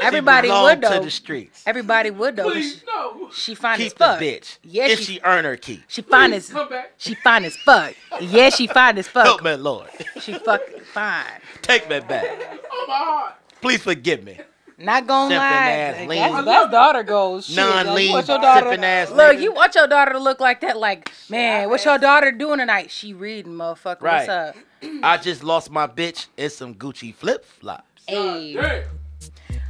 Everybody 0.00 0.47
she 0.47 0.50
belong 0.52 0.64
would 0.64 0.82
to 0.82 0.88
though. 0.90 1.00
the 1.02 1.11
streets. 1.11 1.64
Everybody 1.66 2.11
would 2.12 2.37
though. 2.37 2.50
Please, 2.52 2.78
She, 2.78 2.87
no. 2.87 3.30
she 3.32 3.54
fine 3.56 3.80
as 3.80 3.88
Keep 3.88 3.99
the 3.99 4.04
fuck. 4.04 4.20
bitch. 4.20 4.58
Yeah, 4.62 4.87
if 4.87 4.99
she- 5.00 5.04
she 5.14 5.20
earn 5.25 5.44
her 5.44 5.56
keep. 5.56 5.82
She 5.88 6.02
fine 6.02 6.32
as. 6.32 6.50
Come 6.50 6.68
back. 6.68 6.92
She 6.99 7.14
fine 7.14 7.44
as 7.44 7.56
fuck. 7.56 7.94
Yeah, 8.20 8.50
she 8.50 8.68
fine 8.68 8.97
as 8.99 9.08
fuck. 9.08 9.25
Help 9.26 9.40
fuck. 9.40 9.44
me, 9.44 9.56
Lord. 9.56 9.88
She 10.20 10.35
fucking 10.35 10.82
fine. 10.92 11.25
Take 11.62 11.88
me 11.90 11.99
back. 11.99 12.28
Oh 12.70 12.85
my 12.87 12.94
heart. 12.94 13.35
Please 13.61 13.83
forgive 13.83 14.25
me. 14.25 14.38
Not 14.81 15.09
gonna 15.09 15.31
Sipping 15.31 15.38
lie. 15.38 15.71
ass, 15.71 15.97
That's, 15.97 16.09
lean. 16.09 16.45
that's 16.45 16.71
daughter 16.71 17.03
goals. 17.03 17.47
Shit, 17.47 17.57
like, 17.57 17.67
you 17.67 17.85
Non-lean, 17.85 18.12
want 18.12 18.29
your 18.29 18.38
daughter- 18.38 18.67
sipping 18.71 18.85
ass 18.85 19.11
Look, 19.11 19.37
nigga. 19.37 19.41
you 19.43 19.53
want 19.53 19.75
your 19.75 19.87
daughter 19.88 20.12
to 20.12 20.19
look 20.21 20.38
like 20.38 20.61
that. 20.61 20.77
Like, 20.77 21.11
man, 21.29 21.69
what's 21.69 21.85
your 21.85 21.99
daughter 21.99 22.31
doing 22.31 22.59
tonight? 22.59 22.91
She 22.93 23.12
reading, 23.12 23.55
motherfucker. 23.55 24.03
Right. 24.03 24.29
What's 24.29 24.29
up? 24.29 24.57
I 25.03 25.17
just 25.17 25.43
lost 25.43 25.73
my 25.73 25.88
bitch 25.88 26.27
in 26.37 26.49
some 26.50 26.77
Gucci 26.77 27.12
flip 27.12 27.45
flops. 27.45 28.05
Hey. 28.07 28.85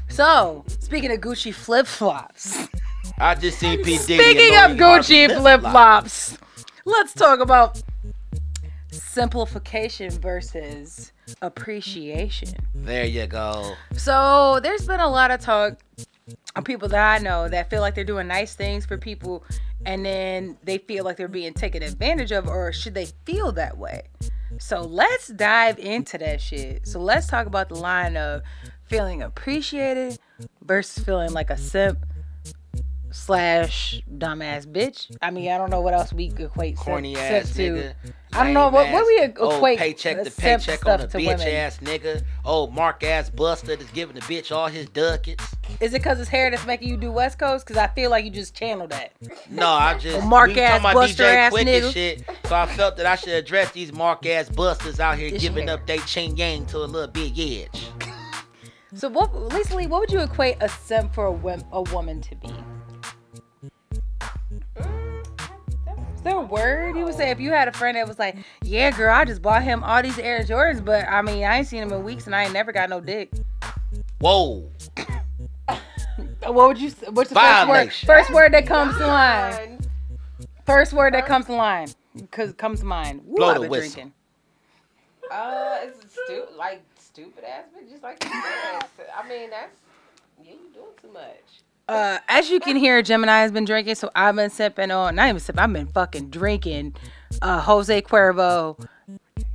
So, 0.08 0.64
speaking 0.80 1.10
of 1.10 1.20
Gucci 1.20 1.54
flip 1.54 1.86
flops. 1.86 2.68
I 3.18 3.34
just 3.34 3.58
seen 3.58 3.78
P. 3.82 3.96
Diddy. 3.98 4.22
Speaking 4.22 4.56
of 4.58 4.72
Gucci 4.72 5.34
flip 5.40 5.62
flops, 5.62 6.36
let's 6.84 7.14
talk 7.14 7.40
about 7.40 7.82
simplification 8.90 10.10
versus 10.10 11.12
appreciation. 11.42 12.54
There 12.74 13.04
you 13.04 13.26
go. 13.26 13.74
So 13.96 14.60
there's 14.62 14.86
been 14.86 15.00
a 15.00 15.08
lot 15.08 15.30
of 15.30 15.40
talk 15.40 15.78
of 16.56 16.64
people 16.64 16.88
that 16.88 17.20
I 17.20 17.22
know 17.22 17.48
that 17.48 17.70
feel 17.70 17.80
like 17.80 17.94
they're 17.94 18.04
doing 18.04 18.26
nice 18.26 18.54
things 18.54 18.84
for 18.84 18.98
people 18.98 19.44
and 19.86 20.04
then 20.04 20.58
they 20.64 20.78
feel 20.78 21.04
like 21.04 21.16
they're 21.16 21.28
being 21.28 21.54
taken 21.54 21.82
advantage 21.82 22.32
of 22.32 22.46
or 22.48 22.72
should 22.72 22.94
they 22.94 23.06
feel 23.24 23.52
that 23.52 23.78
way? 23.78 24.02
So 24.58 24.80
let's 24.82 25.28
dive 25.28 25.78
into 25.78 26.18
that 26.18 26.40
shit. 26.40 26.86
So 26.86 27.00
let's 27.00 27.26
talk 27.26 27.46
about 27.46 27.68
the 27.68 27.76
line 27.76 28.16
of 28.16 28.42
feeling 28.84 29.22
appreciated 29.22 30.18
versus 30.62 31.04
feeling 31.04 31.32
like 31.32 31.50
a 31.50 31.56
simp 31.56 32.04
slash 33.10 34.02
dumbass 34.16 34.66
bitch. 34.66 35.14
I 35.22 35.30
mean, 35.30 35.50
I 35.50 35.58
don't 35.58 35.70
know 35.70 35.80
what 35.80 35.94
else 35.94 36.12
we 36.12 36.32
equate 36.38 36.76
Corny 36.76 37.16
ass 37.16 37.52
to. 37.54 37.62
nigga. 37.72 37.94
I 38.34 38.44
don't 38.44 38.52
know, 38.52 38.68
what- 38.68 38.90
what 38.92 39.06
we 39.06 39.20
equate 39.22 39.38
old 39.40 39.78
paycheck 39.78 40.22
to 40.24 40.30
paycheck 40.30 40.86
on 40.86 41.00
a 41.00 41.08
bitch 41.08 41.26
women? 41.26 41.48
ass 41.48 41.78
nigga. 41.78 42.22
Old 42.44 42.74
mark 42.74 43.02
ass 43.02 43.30
buster 43.30 43.74
that's 43.76 43.90
giving 43.92 44.14
the 44.14 44.20
bitch 44.22 44.54
all 44.54 44.68
his 44.68 44.86
ducats. 44.90 45.44
Is 45.80 45.94
it 45.94 46.00
because 46.00 46.20
it's 46.20 46.28
hair 46.28 46.50
that's 46.50 46.66
making 46.66 46.88
you 46.88 46.96
do 46.98 47.10
West 47.10 47.38
Coast? 47.38 47.66
Because 47.66 47.78
I 47.80 47.86
feel 47.88 48.10
like 48.10 48.24
you 48.24 48.30
just 48.30 48.54
channeled 48.54 48.90
that. 48.90 49.12
No, 49.50 49.66
I 49.66 49.94
just 49.98 50.26
mark 50.26 50.50
we 50.50 50.60
ass 50.60 50.82
buster 50.82 51.22
DJ 51.24 51.34
ass 51.34 51.50
Quick 51.52 51.66
nigga. 51.66 51.92
shit. 51.92 52.24
So 52.46 52.54
I 52.54 52.66
felt 52.66 52.96
that 52.98 53.06
I 53.06 53.16
should 53.16 53.32
address 53.32 53.70
these 53.72 53.92
mark 53.92 54.26
ass 54.26 54.48
busters 54.50 55.00
out 55.00 55.16
here 55.18 55.30
This 55.30 55.40
giving 55.42 55.68
hair. 55.68 55.76
up 55.78 55.86
they 55.86 55.98
ching 55.98 56.36
yang 56.36 56.66
to 56.66 56.78
a 56.78 56.84
little 56.84 57.08
big 57.08 57.38
edge. 57.38 57.86
So, 58.94 59.08
what, 59.08 59.34
Lisa 59.52 59.76
Lee, 59.76 59.86
what 59.86 60.00
would 60.00 60.10
you 60.10 60.20
equate 60.20 60.56
a 60.60 60.68
simp 60.68 61.14
for 61.14 61.26
a, 61.26 61.30
wom- 61.32 61.64
a 61.72 61.82
woman 61.82 62.22
to 62.22 62.34
be? 62.36 62.48
Is 66.28 66.34
there 66.34 66.42
a 66.42 66.46
word 66.46 66.94
He 66.96 67.02
would 67.04 67.14
say 67.14 67.30
if 67.30 67.40
you 67.40 67.50
had 67.52 67.68
a 67.68 67.72
friend 67.72 67.96
that 67.96 68.06
was 68.06 68.18
like, 68.18 68.36
"Yeah, 68.62 68.90
girl, 68.90 69.14
I 69.14 69.24
just 69.24 69.40
bought 69.40 69.62
him 69.62 69.82
all 69.82 70.02
these 70.02 70.18
Air 70.18 70.40
Jordans, 70.44 70.84
but 70.84 71.08
I 71.08 71.22
mean, 71.22 71.44
I 71.44 71.58
ain't 71.58 71.66
seen 71.66 71.82
him 71.82 71.92
in 71.92 72.04
weeks 72.04 72.26
and 72.26 72.34
I 72.34 72.44
ain't 72.44 72.52
never 72.52 72.70
got 72.70 72.90
no 72.90 73.00
dick." 73.00 73.30
Whoa. 74.20 74.70
What 76.42 76.68
would 76.68 76.78
you? 76.78 76.90
What's 77.10 77.30
the 77.30 77.34
first 77.34 77.68
word? 77.68 77.92
First 77.92 78.32
word 78.32 78.52
that 78.52 78.66
comes 78.66 78.96
to 78.98 79.06
mind. 79.06 79.88
First 80.66 80.92
word 80.92 81.14
that 81.14 81.26
comes 81.26 81.46
to 81.46 81.52
mind. 81.52 81.94
Cause 82.30 82.52
comes 82.52 82.80
to 82.80 82.86
mind. 82.86 83.22
Woo, 83.24 83.36
Blow 83.36 83.48
I've 83.48 83.54
the 83.54 83.60
been 83.62 83.70
whistle. 83.70 83.92
drinking. 83.92 84.12
Uh, 85.30 85.78
it's 85.82 86.12
stupid, 86.12 86.56
like 86.56 86.82
stupid 86.98 87.44
ass 87.44 87.64
bitch, 87.74 87.90
just 87.90 88.02
like 88.02 88.22
you 88.22 88.30
said. 88.30 89.06
I 89.16 89.28
mean, 89.28 89.50
that's 89.50 89.76
yeah, 90.42 90.52
you 90.52 90.72
doing 90.74 90.86
too 91.00 91.12
much. 91.12 91.62
Uh, 91.88 92.18
as 92.28 92.50
you 92.50 92.60
can 92.60 92.76
hear, 92.76 93.00
Gemini 93.00 93.40
has 93.40 93.50
been 93.50 93.64
drinking, 93.64 93.94
so 93.94 94.10
I've 94.14 94.36
been 94.36 94.50
sipping 94.50 94.90
on. 94.90 95.16
Not 95.16 95.28
even 95.30 95.40
sipping. 95.40 95.58
I've 95.58 95.72
been 95.72 95.86
fucking 95.86 96.28
drinking. 96.28 96.94
Uh, 97.40 97.60
Jose 97.60 98.02
Cuervo, 98.02 98.78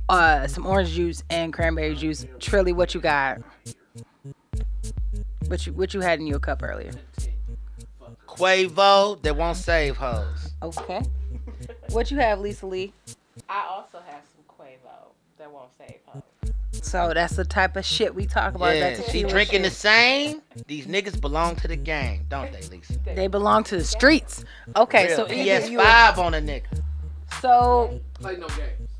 uh, 0.08 0.46
some 0.48 0.66
orange 0.66 0.90
juice 0.90 1.22
and 1.30 1.52
cranberry 1.52 1.94
juice. 1.94 2.24
Trilly, 2.38 2.74
what 2.74 2.92
you 2.92 3.00
got? 3.00 3.40
What 5.46 5.66
you 5.66 5.72
what 5.74 5.94
you 5.94 6.00
had 6.00 6.18
in 6.18 6.26
your 6.26 6.40
cup 6.40 6.62
earlier? 6.62 6.90
Quavo 8.26 9.22
that 9.22 9.36
won't 9.36 9.56
save 9.56 9.96
hoes. 9.96 10.52
Okay. 10.60 11.02
What 11.90 12.10
you 12.10 12.18
have, 12.18 12.40
Lisa 12.40 12.66
Lee? 12.66 12.92
I 13.48 13.66
also 13.68 13.98
have 14.08 14.22
some 14.34 14.42
Quavo 14.48 15.12
that 15.38 15.52
won't 15.52 15.70
save 15.78 16.00
her. 16.12 16.22
So 16.84 17.12
that's 17.14 17.34
the 17.36 17.44
type 17.44 17.76
of 17.76 17.84
shit 17.84 18.14
we 18.14 18.26
talk 18.26 18.54
about. 18.54 18.74
Yeah, 18.76 18.90
that 18.90 18.96
she 19.06 19.22
tequila 19.22 19.30
drinking 19.30 19.62
the 19.62 19.70
same. 19.70 20.42
These 20.66 20.86
niggas 20.86 21.18
belong 21.20 21.56
to 21.56 21.68
the 21.68 21.76
game, 21.76 22.26
don't 22.28 22.52
they, 22.52 22.60
Lisa? 22.68 22.94
They 23.04 23.26
belong 23.26 23.64
to 23.64 23.76
the 23.78 23.84
streets. 23.84 24.44
Okay, 24.76 25.06
Real 25.08 25.16
so 25.16 25.32
either 25.32 25.66
you- 25.68 25.78
PS5 25.78 26.18
on 26.18 26.34
a 26.34 26.40
nigga. 26.40 26.82
so 27.40 28.00
Play 28.20 28.36
no 28.36 28.48
games. 28.48 28.90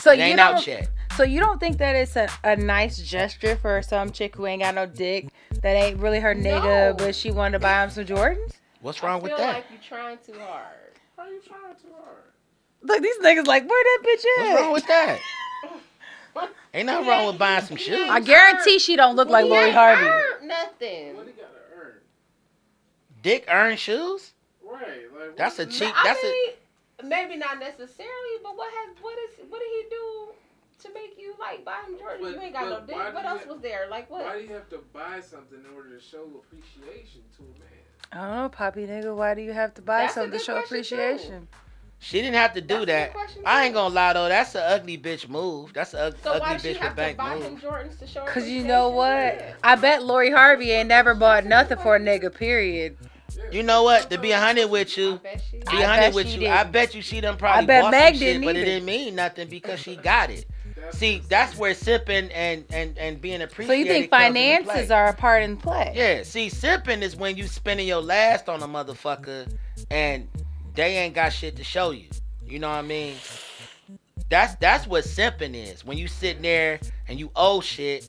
so 0.00 0.12
It 0.12 0.18
you 0.18 0.24
ain't 0.24 0.36
don't 0.36 0.54
out 0.56 0.66
yet. 0.66 0.88
so 1.16 1.24
you 1.24 1.40
don't 1.40 1.58
think 1.58 1.78
that 1.78 1.96
it's 1.96 2.14
a, 2.16 2.28
a 2.44 2.54
nice 2.56 2.98
gesture 2.98 3.56
for 3.56 3.82
some 3.82 4.10
chick 4.10 4.36
who 4.36 4.46
ain't 4.46 4.62
got 4.62 4.74
no 4.76 4.86
dick 4.86 5.26
that 5.62 5.74
ain't 5.74 5.98
really 5.98 6.20
her 6.20 6.34
nigga, 6.34 6.90
No. 6.90 6.94
but 6.96 7.14
she 7.14 7.30
wanted 7.32 7.52
to 7.52 7.58
buy 7.58 7.82
him 7.82 7.90
some 7.90 8.04
Jordans? 8.04 8.52
What's 8.82 9.02
I 9.02 9.08
wrong 9.08 9.20
feel 9.20 9.30
with 9.30 9.38
that? 9.38 9.54
like 9.56 9.64
you 9.72 9.78
trying 9.86 10.16
too 10.24 10.38
hard. 10.38 10.64
Why 11.16 11.28
you 11.28 11.40
trying 11.46 11.74
too 11.74 11.88
hard? 12.02 12.16
Look, 12.82 13.02
these 13.02 13.18
niggas 13.18 13.46
like, 13.46 13.68
where 13.68 13.84
that 13.84 13.98
bitch 14.06 14.24
What's 14.38 14.50
at? 14.50 14.60
wrong 14.60 14.72
with 14.72 14.86
that? 14.86 15.18
Ain't 16.72 16.86
nothing 16.86 17.08
wrong 17.08 17.26
with 17.26 17.38
buying 17.38 17.64
some 17.64 17.76
shoes. 17.76 18.08
I 18.08 18.20
guarantee 18.20 18.78
she 18.78 18.94
don't 18.96 19.16
look 19.16 19.28
like 19.28 19.44
He 19.44 19.50
Lori 19.50 19.70
Harvey. 19.72 20.04
earned 20.06 20.46
Nothing. 20.48 21.16
What 21.16 21.26
he 21.26 21.32
gotta 21.32 21.48
earn? 21.76 21.94
Dick 23.22 23.44
earn 23.48 23.76
shoes? 23.76 24.32
Right. 24.64 25.12
Like 25.12 25.36
That's 25.36 25.58
a 25.58 25.64
what- 25.64 25.72
cheap. 25.72 25.92
I 25.96 26.04
That's 26.04 26.22
a. 26.22 26.26
mean, 26.26 27.10
maybe 27.10 27.36
not 27.36 27.58
necessarily, 27.58 28.36
but 28.42 28.56
what 28.56 28.72
has 28.72 28.96
what 29.02 29.18
is 29.18 29.50
what 29.50 29.58
did 29.60 29.68
he 29.68 29.88
do 29.90 30.28
to 30.88 30.94
make 30.94 31.18
you 31.18 31.34
like 31.40 31.64
buy 31.64 31.80
him 31.86 31.98
Jordan? 31.98 32.18
But- 32.22 32.32
you 32.34 32.40
ain't 32.40 32.52
got 32.54 32.64
no 32.68 32.76
but 32.76 32.86
dick. 32.86 32.96
why 32.96 33.10
What 33.10 33.22
do 33.22 33.28
else 33.28 33.42
you- 33.46 33.52
was 33.52 33.60
there? 33.62 33.88
Like 33.90 34.08
what? 34.10 34.24
Why 34.24 34.38
do 34.38 34.44
you 34.44 34.52
have 34.54 34.68
to 34.70 34.78
buy 34.92 35.20
something 35.20 35.58
in 35.58 35.74
order 35.76 35.90
to 35.90 36.00
show 36.00 36.22
appreciation 36.36 37.22
to 37.36 37.42
a 37.42 37.58
man? 37.58 37.66
I 38.12 38.16
don't 38.26 38.36
know, 38.42 38.48
Poppy 38.48 38.86
nigga. 38.86 39.14
Why 39.14 39.34
do 39.34 39.42
you 39.42 39.52
have 39.52 39.74
to 39.74 39.82
buy 39.82 40.02
That's 40.02 40.12
a 40.12 40.14
something 40.14 40.32
to 40.32 40.36
good 40.38 40.44
show 40.44 40.52
question, 40.54 40.68
too. 40.84 40.94
appreciation? 41.02 41.48
She 42.02 42.22
didn't 42.22 42.34
have 42.36 42.54
to 42.54 42.62
do 42.62 42.86
That's 42.86 43.14
that. 43.34 43.42
I 43.44 43.66
ain't 43.66 43.74
gonna 43.74 43.94
lie 43.94 44.14
though. 44.14 44.26
That's 44.28 44.54
an 44.54 44.62
ugly 44.64 44.96
bitch 44.96 45.28
move. 45.28 45.74
That's 45.74 45.92
an 45.92 46.14
So 46.24 46.30
ugly 46.30 46.40
why 46.40 46.52
does 46.54 46.62
she 46.62 46.68
bitch 46.70 46.76
have 46.78 46.82
with 46.82 46.90
to 46.92 46.96
bank 46.96 47.18
buy 47.18 47.34
move. 47.34 47.42
him 47.44 47.56
Jordans 47.58 47.98
to 47.98 48.06
show? 48.06 48.24
Cause 48.24 48.48
you 48.48 48.64
know 48.64 48.88
what? 48.88 49.54
I 49.62 49.76
bet 49.76 50.02
Lori 50.02 50.30
Harvey 50.30 50.70
ain't 50.70 50.88
never 50.88 51.14
bought 51.14 51.44
nothing 51.44 51.76
for 51.78 51.96
a 51.96 52.00
nigga. 52.00 52.34
Period. 52.34 52.96
You 53.52 53.62
know 53.62 53.82
what? 53.82 54.10
To 54.10 54.18
be 54.18 54.32
a 54.32 54.40
hundred 54.40 54.70
with 54.70 54.96
you, 54.96 55.18
bet 55.22 55.42
she. 55.50 55.58
be 55.58 55.64
I 55.68 55.82
a 55.82 55.86
hundred 55.88 56.14
with 56.14 56.26
you. 56.34 56.48
I 56.48 56.62
didn't. 56.62 56.72
bet 56.72 56.94
you 56.94 57.02
she 57.02 57.20
done 57.20 57.36
probably 57.36 57.66
bet 57.66 57.82
bought 57.82 57.90
Meg 57.90 58.14
some 58.14 58.20
shit, 58.20 58.40
didn't 58.40 58.44
but 58.44 58.56
it 58.56 58.64
didn't 58.64 58.86
mean 58.86 59.14
nothing 59.14 59.48
because 59.48 59.78
she 59.80 59.96
got 59.96 60.30
it. 60.30 60.46
See, 60.92 61.22
that's 61.28 61.56
where 61.56 61.74
sipping 61.74 62.30
and 62.32 62.64
and 62.70 62.96
and 62.98 63.20
being 63.20 63.38
So 63.38 63.44
appreciated. 63.44 63.78
you 63.78 63.84
think 63.86 64.10
comes 64.10 64.24
into 64.36 64.64
finances 64.64 64.90
are 64.90 65.08
a 65.08 65.14
part 65.14 65.42
in 65.42 65.56
play? 65.58 65.92
Yeah, 65.94 66.22
see, 66.22 66.48
sipping 66.48 67.02
is 67.02 67.14
when 67.14 67.36
you 67.36 67.46
spending 67.46 67.86
your 67.86 68.00
last 68.00 68.48
on 68.48 68.62
a 68.62 68.68
motherfucker 68.68 69.52
and 69.90 70.26
they 70.74 70.96
ain't 70.96 71.14
got 71.14 71.32
shit 71.32 71.56
to 71.56 71.64
show 71.64 71.90
you. 71.90 72.08
You 72.46 72.58
know 72.58 72.68
what 72.68 72.78
I 72.78 72.82
mean? 72.82 73.16
That's 74.28 74.54
that's 74.56 74.86
what 74.86 75.04
simping 75.04 75.54
is. 75.54 75.84
When 75.84 75.98
you 75.98 76.08
sitting 76.08 76.42
there 76.42 76.80
and 77.08 77.18
you 77.18 77.30
owe 77.34 77.60
shit, 77.60 78.08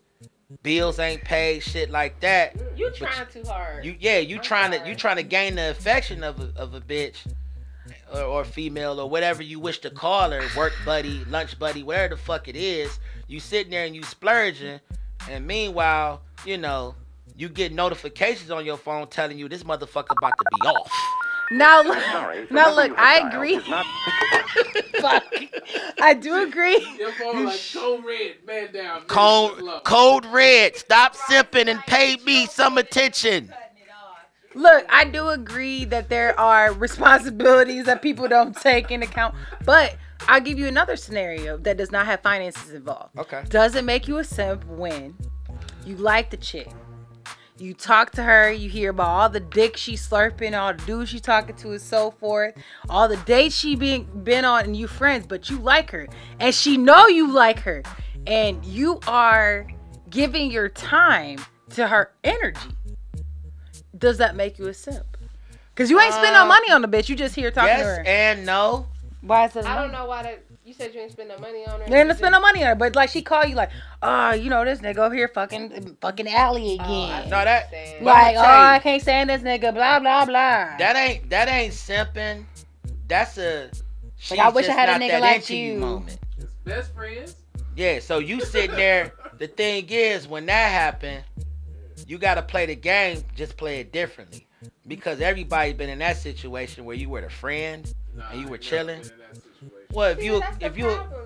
bills 0.64 1.00
ain't 1.00 1.24
paid, 1.24 1.64
shit 1.64 1.90
like 1.90 2.20
that. 2.20 2.56
You 2.76 2.92
trying 2.92 3.28
too 3.28 3.44
hard. 3.44 3.84
You 3.84 3.96
yeah, 4.00 4.20
you 4.20 4.38
I'm 4.38 4.42
trying 4.44 4.72
to 4.72 4.88
you 4.88 4.96
trying 4.96 5.18
to 5.18 5.24
gain 5.24 5.56
the 5.56 5.72
affection 5.72 6.24
of 6.24 6.40
a, 6.40 6.52
of 6.56 6.74
a 6.74 6.82
bitch 6.82 7.18
or, 8.14 8.22
or 8.22 8.44
female 8.44 9.00
or 9.00 9.10
whatever 9.10 9.42
you 9.42 9.60
wish 9.60 9.80
to 9.80 9.90
call 9.90 10.32
her, 10.32 10.44
work 10.56 10.74
buddy, 10.86 11.24
lunch 11.26 11.58
buddy, 11.58 11.84
whatever 11.84 12.16
the 12.16 12.22
fuck 12.22 12.48
it 12.48 12.56
is. 12.56 13.00
You 13.28 13.40
sitting 13.40 13.72
there 13.72 13.86
and 13.86 13.96
you 13.96 14.04
splurging, 14.04 14.80
and 15.30 15.48
meanwhile, 15.48 16.22
you 16.46 16.58
know, 16.58 16.96
you 17.36 17.50
get 17.50 17.74
notifications 17.74 18.52
on 18.52 18.66
your 18.66 18.78
phone 18.78 19.08
telling 19.08 19.40
you 19.40 19.48
this 19.48 19.64
motherfucker 19.64 20.16
about 20.18 20.34
to 20.38 20.46
be 20.52 20.68
off. 20.68 20.92
Now, 21.52 21.84
look, 21.84 22.52
now 22.52 22.74
look, 22.74 22.98
I 22.98 23.28
agree. 23.28 23.60
Fuck. 25.02 25.24
I 26.02 26.14
do 26.14 26.44
agree. 26.44 26.86
Your 26.98 27.12
phone 27.12 27.46
like 27.46 27.60
code 27.74 28.06
red, 28.06 28.36
man 28.46 28.72
down. 28.72 29.02
Code 29.02 29.62
code 29.84 30.26
red, 30.28 30.78
stop 30.78 31.16
simping 31.16 31.68
and 31.68 31.80
pay 31.82 32.16
me 32.26 32.46
some 32.46 32.78
attention. 32.78 33.54
Look, 34.54 34.86
I 34.90 35.06
do 35.06 35.30
agree 35.30 35.86
that 35.86 36.10
there 36.10 36.38
are 36.40 36.74
responsibilities 36.74 37.86
that 37.86 38.02
people 38.02 38.28
don't 38.28 38.56
take 38.56 38.92
into 38.92 39.08
account, 39.08 39.36
but 39.66 39.96
I'll 40.28 40.42
give 40.42 40.60
you 40.60 40.68
another 40.68 40.96
scenario 40.96 41.58
that 41.58 41.78
does 41.78 41.92
not 41.92 42.06
have 42.06 42.22
finances 42.22 42.72
involved. 42.72 43.18
Okay. 43.18 43.44
Does 43.50 43.76
it 43.76 43.84
make 43.86 44.08
you 44.08 44.18
a 44.18 44.24
simp 44.24 44.66
when 44.66 45.16
you 45.86 45.96
like 45.98 46.30
the 46.30 46.38
chick? 46.38 46.70
You 47.62 47.76
talk 47.76 48.12
to 48.14 48.24
her, 48.24 48.52
you 48.52 48.70
hear 48.70 48.90
about 48.90 49.08
all 49.08 49.30
the 49.30 49.40
dick 49.40 49.78
she's 49.78 50.08
slurping, 50.08 50.60
all 50.60 50.74
the 50.74 50.84
dudes 50.84 51.12
she's 51.12 51.22
talking 51.22 51.56
to, 51.58 51.72
and 51.72 51.80
so 51.82 52.10
forth, 52.10 52.56
all 52.90 53.08
the 53.08 53.18
dates 53.18 53.56
she 53.56 53.76
been 53.76 54.06
been 54.24 54.46
on, 54.46 54.64
and 54.66 54.76
you 54.76 54.88
friends, 54.88 55.28
but 55.28 55.48
you 55.50 55.60
like 55.60 55.92
her, 55.92 56.08
and 56.40 56.56
she 56.56 56.76
know 56.76 57.08
you 57.08 57.32
like 57.32 57.60
her, 57.60 57.84
and 58.26 58.66
you 58.66 59.00
are 59.08 59.68
giving 60.10 60.50
your 60.50 60.70
time 60.70 61.38
to 61.70 61.88
her 61.88 62.12
energy. 62.24 62.72
Does 63.96 64.18
that 64.18 64.36
make 64.36 64.58
you 64.58 64.68
a 64.68 64.74
simp? 64.74 65.06
Cause 65.76 65.90
you 65.92 66.00
ain't 66.02 66.14
spend 66.14 66.34
no 66.34 66.42
Uh, 66.42 66.48
money 66.48 66.72
on 66.72 66.82
the 66.82 66.88
bitch. 66.88 67.10
You 67.10 67.16
just 67.16 67.36
here 67.36 67.52
talking 67.52 67.76
to 67.76 67.80
Yes 67.80 67.98
her. 67.98 68.04
and 68.08 68.46
no. 68.46 68.88
Why 69.22 69.46
is 69.46 69.56
it? 69.56 69.66
I 69.66 69.76
don't 69.80 69.92
know 69.92 70.06
why 70.06 70.24
that. 70.24 70.44
You 70.72 70.76
said 70.76 70.94
you 70.96 71.02
ain't 71.02 71.12
spend 71.12 71.28
no 71.28 71.38
money 71.38 71.66
on 71.68 71.82
her. 71.82 71.86
They 71.86 71.98
didn't 71.98 72.16
spend 72.16 72.32
no 72.32 72.40
money 72.40 72.62
on 72.64 72.68
her, 72.70 72.76
but 72.76 72.96
like 72.96 73.10
she 73.10 73.22
called 73.22 73.50
you 73.50 73.56
like, 73.56 73.72
oh, 74.02 74.32
you 74.32 74.50
know 74.50 74.64
this 74.64 74.80
nigga 74.80 75.00
over 75.00 75.14
here 75.14 75.28
fucking 75.28 75.98
fucking 76.00 76.30
alley 76.30 76.78
Oh, 76.80 76.86
again. 76.86 77.30
No, 77.30 77.44
that 77.44 77.70
Saying. 77.72 78.06
Like, 78.06 78.38
oh, 78.38 78.40
you. 78.40 78.48
I 78.48 78.80
can't 78.82 79.02
stand 79.02 79.30
this 79.30 79.42
nigga, 79.42 79.74
blah 79.74 80.00
blah 80.00 80.24
blah. 80.24 80.78
that 80.78 80.96
ain't 80.96 81.30
that 81.30 81.50
ain't 81.50 81.74
simping. 81.74 82.46
That's 83.10 83.38
a 83.38 83.70
she's 84.16 84.40
I 84.40 84.48
wish 84.48 84.70
I 84.70 84.72
had 84.72 84.88
a 84.88 84.94
nigga 85.06 85.20
like 85.20 85.36
into 85.42 85.58
you. 85.58 85.78
moment. 85.78 86.18
Best 86.64 86.94
friends. 86.94 87.36
Yeah, 87.76 88.00
so 88.00 88.20
you 88.20 88.40
sitting 88.40 88.78
there. 88.78 89.12
the 89.40 89.48
thing 89.48 89.88
is, 89.90 90.26
when 90.26 90.46
that 90.46 90.72
happened, 90.72 91.26
you 92.08 92.18
gotta 92.18 92.44
play 92.44 92.66
the 92.66 92.76
game. 92.78 93.26
Just 93.36 93.58
play 93.58 93.82
it 93.82 93.92
differently, 93.92 94.48
because 94.88 95.20
everybody's 95.20 95.74
been 95.74 95.90
in 95.90 96.00
that 96.00 96.16
situation 96.16 96.86
where 96.86 96.96
you 96.96 97.10
were 97.10 97.20
the 97.20 97.30
friend. 97.30 97.94
Nah, 98.16 98.30
And 98.32 98.40
you 98.40 98.48
I 98.48 98.50
were 98.52 98.56
ain't 98.56 98.64
chilling? 98.64 99.02
Never 99.94 100.16
been 100.16 100.18
in 100.18 100.18
that 100.18 100.18
situation. 100.18 100.18
Well, 100.18 100.18
if 100.18 100.18
Yeah, 100.18 100.24
you 100.24 100.40
that's 100.40 100.58
the 100.58 100.66
if 100.66 100.78
you 100.78 100.86
problem. 100.86 101.24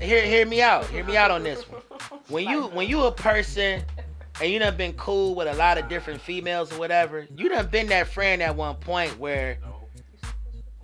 hear 0.00 0.22
hear 0.22 0.46
me 0.46 0.62
out, 0.62 0.86
hear 0.86 1.04
me 1.04 1.16
out 1.16 1.30
on 1.30 1.42
this 1.42 1.68
one. 1.68 1.82
When 2.28 2.46
you 2.46 2.64
when 2.68 2.88
you 2.88 3.02
a 3.04 3.12
person 3.12 3.82
and 4.40 4.50
you 4.52 4.58
done 4.58 4.76
been 4.76 4.92
cool 4.94 5.34
with 5.34 5.48
a 5.48 5.54
lot 5.54 5.78
of 5.78 5.88
different 5.88 6.20
females 6.20 6.72
or 6.72 6.78
whatever, 6.78 7.26
you 7.36 7.48
done 7.48 7.66
been 7.68 7.86
that 7.88 8.08
friend 8.08 8.42
at 8.42 8.54
one 8.54 8.76
point 8.76 9.18
where 9.18 9.58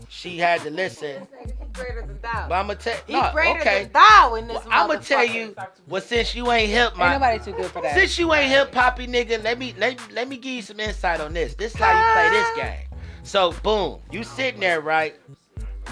she 0.08 0.38
had 0.38 0.60
to 0.62 0.70
listen. 0.70 1.26
This 1.42 1.52
nigga, 1.52 1.58
he 1.58 1.66
greater 1.72 2.02
than 2.06 2.20
thou. 2.20 2.46
But 2.48 2.54
I'm 2.54 2.66
gonna 2.66 2.78
tell 2.78 2.96
He 3.06 3.12
no, 3.12 3.30
greater 3.32 3.60
okay. 3.60 3.82
than 3.84 3.92
thou 3.92 4.34
in 4.36 4.48
this 4.48 4.56
Well, 4.56 4.68
I'm 4.70 4.88
gonna 4.88 5.00
tell 5.00 5.24
you. 5.24 5.54
Well, 5.88 6.00
since 6.02 6.34
you 6.34 6.50
ain't 6.52 6.70
hip, 6.70 6.90
ain't 6.90 6.98
my 6.98 7.12
nobody 7.14 7.44
too 7.44 7.52
good 7.52 7.70
for 7.70 7.82
that. 7.82 7.94
Since 7.94 8.18
you 8.18 8.32
ain't 8.32 8.50
hip 8.50 8.72
poppy 8.72 9.06
nigga, 9.06 9.42
let 9.42 9.58
me 9.58 9.74
let, 9.78 10.12
let 10.12 10.28
me 10.28 10.36
give 10.36 10.52
you 10.52 10.62
some 10.62 10.80
insight 10.80 11.20
on 11.20 11.32
this. 11.34 11.54
This 11.54 11.74
is 11.74 11.80
how 11.80 11.92
you 11.92 12.04
play 12.12 12.30
this 12.30 12.50
game. 12.56 12.86
So 13.22 13.52
boom, 13.62 14.00
you 14.10 14.24
sitting 14.24 14.60
there, 14.60 14.80
right? 14.80 15.14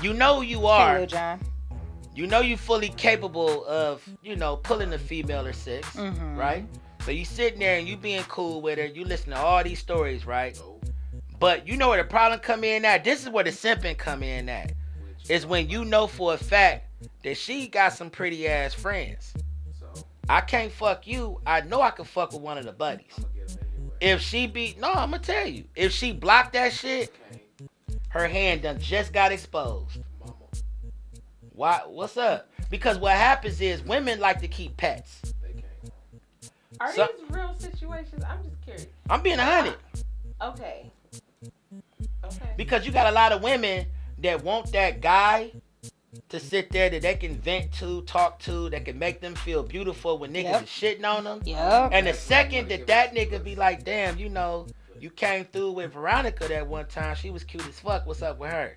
You 0.03 0.13
know 0.13 0.37
who 0.37 0.43
you 0.43 0.67
are. 0.67 1.07
John. 1.07 1.41
You 2.15 2.27
know 2.27 2.41
you 2.41 2.57
fully 2.57 2.91
capable 2.91 3.65
of, 3.67 4.03
you 4.23 4.37
know, 4.37 4.57
pulling 4.57 4.93
a 4.93 4.99
female 4.99 5.47
or 5.47 5.53
6 5.53 5.89
Mhm. 5.97 6.37
right? 6.37 6.67
So 7.05 7.11
you 7.11 7.25
sitting 7.25 7.61
there 7.61 7.79
and 7.79 7.89
you 7.89 7.97
being 7.97 8.23
cool 8.25 8.61
with 8.61 8.79
her, 8.79 8.85
you 8.85 9.05
listen 9.05 9.31
to 9.31 9.39
all 9.39 9.63
these 9.65 9.79
stories, 9.79 10.27
right? 10.27 10.59
But 11.38 11.67
you 11.67 11.77
know 11.77 11.88
where 11.88 12.03
the 12.03 12.09
problem 12.09 12.41
come 12.41 12.65
in 12.65 12.85
at? 12.85 13.03
This 13.05 13.23
is 13.23 13.29
where 13.31 13.45
the 13.45 13.51
simping 13.51 13.97
come 13.97 14.23
in 14.23 14.49
at. 14.49 14.73
Is 15.29 15.47
when 15.47 15.69
you 15.71 15.85
know 15.85 16.07
for 16.07 16.35
a 16.35 16.37
fact 16.37 16.88
that 17.25 17.37
she 17.37 17.69
got 17.69 17.93
some 17.93 18.11
pretty 18.11 18.47
ass 18.49 18.75
friends. 18.75 19.33
So 19.79 20.05
I 20.29 20.41
can't 20.41 20.71
fuck 20.73 21.07
you. 21.07 21.41
I 21.47 21.61
know 21.62 21.81
I 21.81 21.91
can 21.91 22.05
fuck 22.05 22.33
with 22.33 22.43
one 22.43 22.59
of 22.59 22.65
the 22.65 22.73
buddies. 22.73 23.07
I'm 23.17 23.23
gonna 23.23 23.35
get 23.35 23.49
them 23.49 23.59
anyway. 23.77 23.95
If 24.01 24.21
she 24.21 24.47
be 24.49 24.77
no, 24.79 24.93
I'm 24.93 25.12
gonna 25.12 25.21
tell 25.21 25.47
you. 25.47 25.65
If 25.77 25.93
she 25.93 26.12
blocked 26.12 26.53
that 26.55 26.73
shit. 26.73 27.15
Her 28.12 28.29
hand 28.29 28.62
done 28.62 28.79
just 28.79 29.12
got 29.12 29.33
exposed. 29.33 29.98
Why? 31.55 31.81
What's 31.87 32.16
up? 32.16 32.48
Because 32.70 32.98
what 32.98 33.12
happens 33.16 33.61
is 33.61 33.83
women 33.83 34.20
like 34.20 34.40
to 34.40 34.48
keep 34.48 34.77
pets. 34.77 35.35
Are 36.81 36.92
So- 36.92 37.09
these 37.18 37.31
real 37.31 37.55
situations? 37.59 38.22
I'm 38.27 38.42
just 38.42 38.61
curious. 38.62 38.87
I'm 39.09 39.22
being 39.22 39.38
a 39.38 39.44
hundred 39.44 39.77
Okay. 40.40 40.90
Okay. 42.25 42.51
because 42.57 42.85
you 42.87 42.92
got 42.92 43.07
a 43.07 43.12
lot 43.12 43.33
of 43.33 43.42
women 43.42 43.87
that 44.18 44.42
want 44.42 44.72
that 44.72 45.01
guy 45.01 45.53
to 46.29 46.40
sit 46.40 46.70
there 46.70 46.90
that 46.90 47.03
they 47.03 47.14
can 47.14 47.37
vent 47.37 47.72
to, 47.75 48.03
talk 48.03 48.38
to, 48.40 48.68
that 48.70 48.85
can 48.85 48.98
make 48.98 49.20
them 49.20 49.35
feel 49.35 49.62
beautiful 49.62 50.18
when 50.18 50.33
niggas 50.33 50.44
Yep. 50.44 50.62
is 50.64 50.68
shitting 50.68 51.05
on 51.07 51.25
them. 51.25 51.42
Yep. 51.44 51.90
And 51.92 52.07
the 52.07 52.14
second 52.14 52.68
that 52.68 52.87
that 52.88 53.14
nigga 53.14 53.42
be 53.42 53.55
like, 53.55 53.85
damn, 53.85 54.18
you 54.18 54.29
know, 54.29 54.66
you 55.03 55.11
came 55.11 55.45
through 55.47 55.73
with 55.73 55.93
Veronica 55.93 56.47
that 56.47 56.69
one 56.69 56.87
time. 56.87 57.17
She 57.17 57.31
was 57.31 57.43
cute 57.43 57.67
as 57.67 57.81
fuck. 57.81 58.07
What's 58.07 58.23
up 58.23 58.38
with 58.38 58.53
her? 58.53 58.73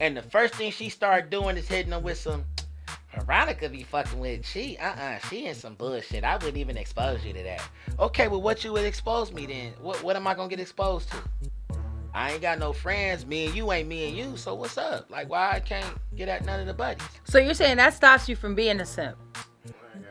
And 0.00 0.16
the 0.16 0.22
first 0.22 0.54
thing 0.54 0.72
she 0.72 0.88
started 0.88 1.28
doing 1.28 1.58
is 1.58 1.68
hitting 1.68 1.90
them 1.90 2.02
with 2.02 2.18
some. 2.18 2.46
Veronica 3.14 3.68
be 3.68 3.82
fucking 3.82 4.18
with 4.18 4.46
she. 4.46 4.78
Uh 4.78 4.88
uh 4.88 5.18
She 5.28 5.46
in 5.46 5.54
some 5.54 5.74
bullshit. 5.74 6.24
I 6.24 6.36
wouldn't 6.36 6.56
even 6.56 6.78
expose 6.78 7.24
you 7.24 7.34
to 7.34 7.42
that. 7.42 7.62
Okay, 7.98 8.28
well, 8.28 8.40
what 8.40 8.64
you 8.64 8.72
would 8.72 8.86
expose 8.86 9.32
me 9.32 9.44
then? 9.44 9.74
What 9.82 10.02
What 10.02 10.16
am 10.16 10.26
I 10.26 10.34
gonna 10.34 10.48
get 10.48 10.60
exposed 10.60 11.10
to? 11.10 11.16
I 12.14 12.32
ain't 12.32 12.42
got 12.42 12.58
no 12.58 12.72
friends. 12.72 13.26
Me 13.26 13.46
and 13.46 13.54
you 13.54 13.70
ain't 13.70 13.86
me 13.86 14.08
and 14.08 14.16
you. 14.16 14.36
So 14.38 14.54
what's 14.54 14.78
up? 14.78 15.10
Like, 15.10 15.28
why 15.28 15.52
I 15.52 15.60
can't 15.60 15.94
get 16.16 16.28
at 16.28 16.44
none 16.44 16.58
of 16.60 16.66
the 16.66 16.74
buddies? 16.74 17.06
So 17.24 17.38
you're 17.38 17.54
saying 17.54 17.76
that 17.76 17.92
stops 17.92 18.28
you 18.30 18.34
from 18.34 18.54
being 18.54 18.80
a 18.80 18.86
simp? 18.86 19.16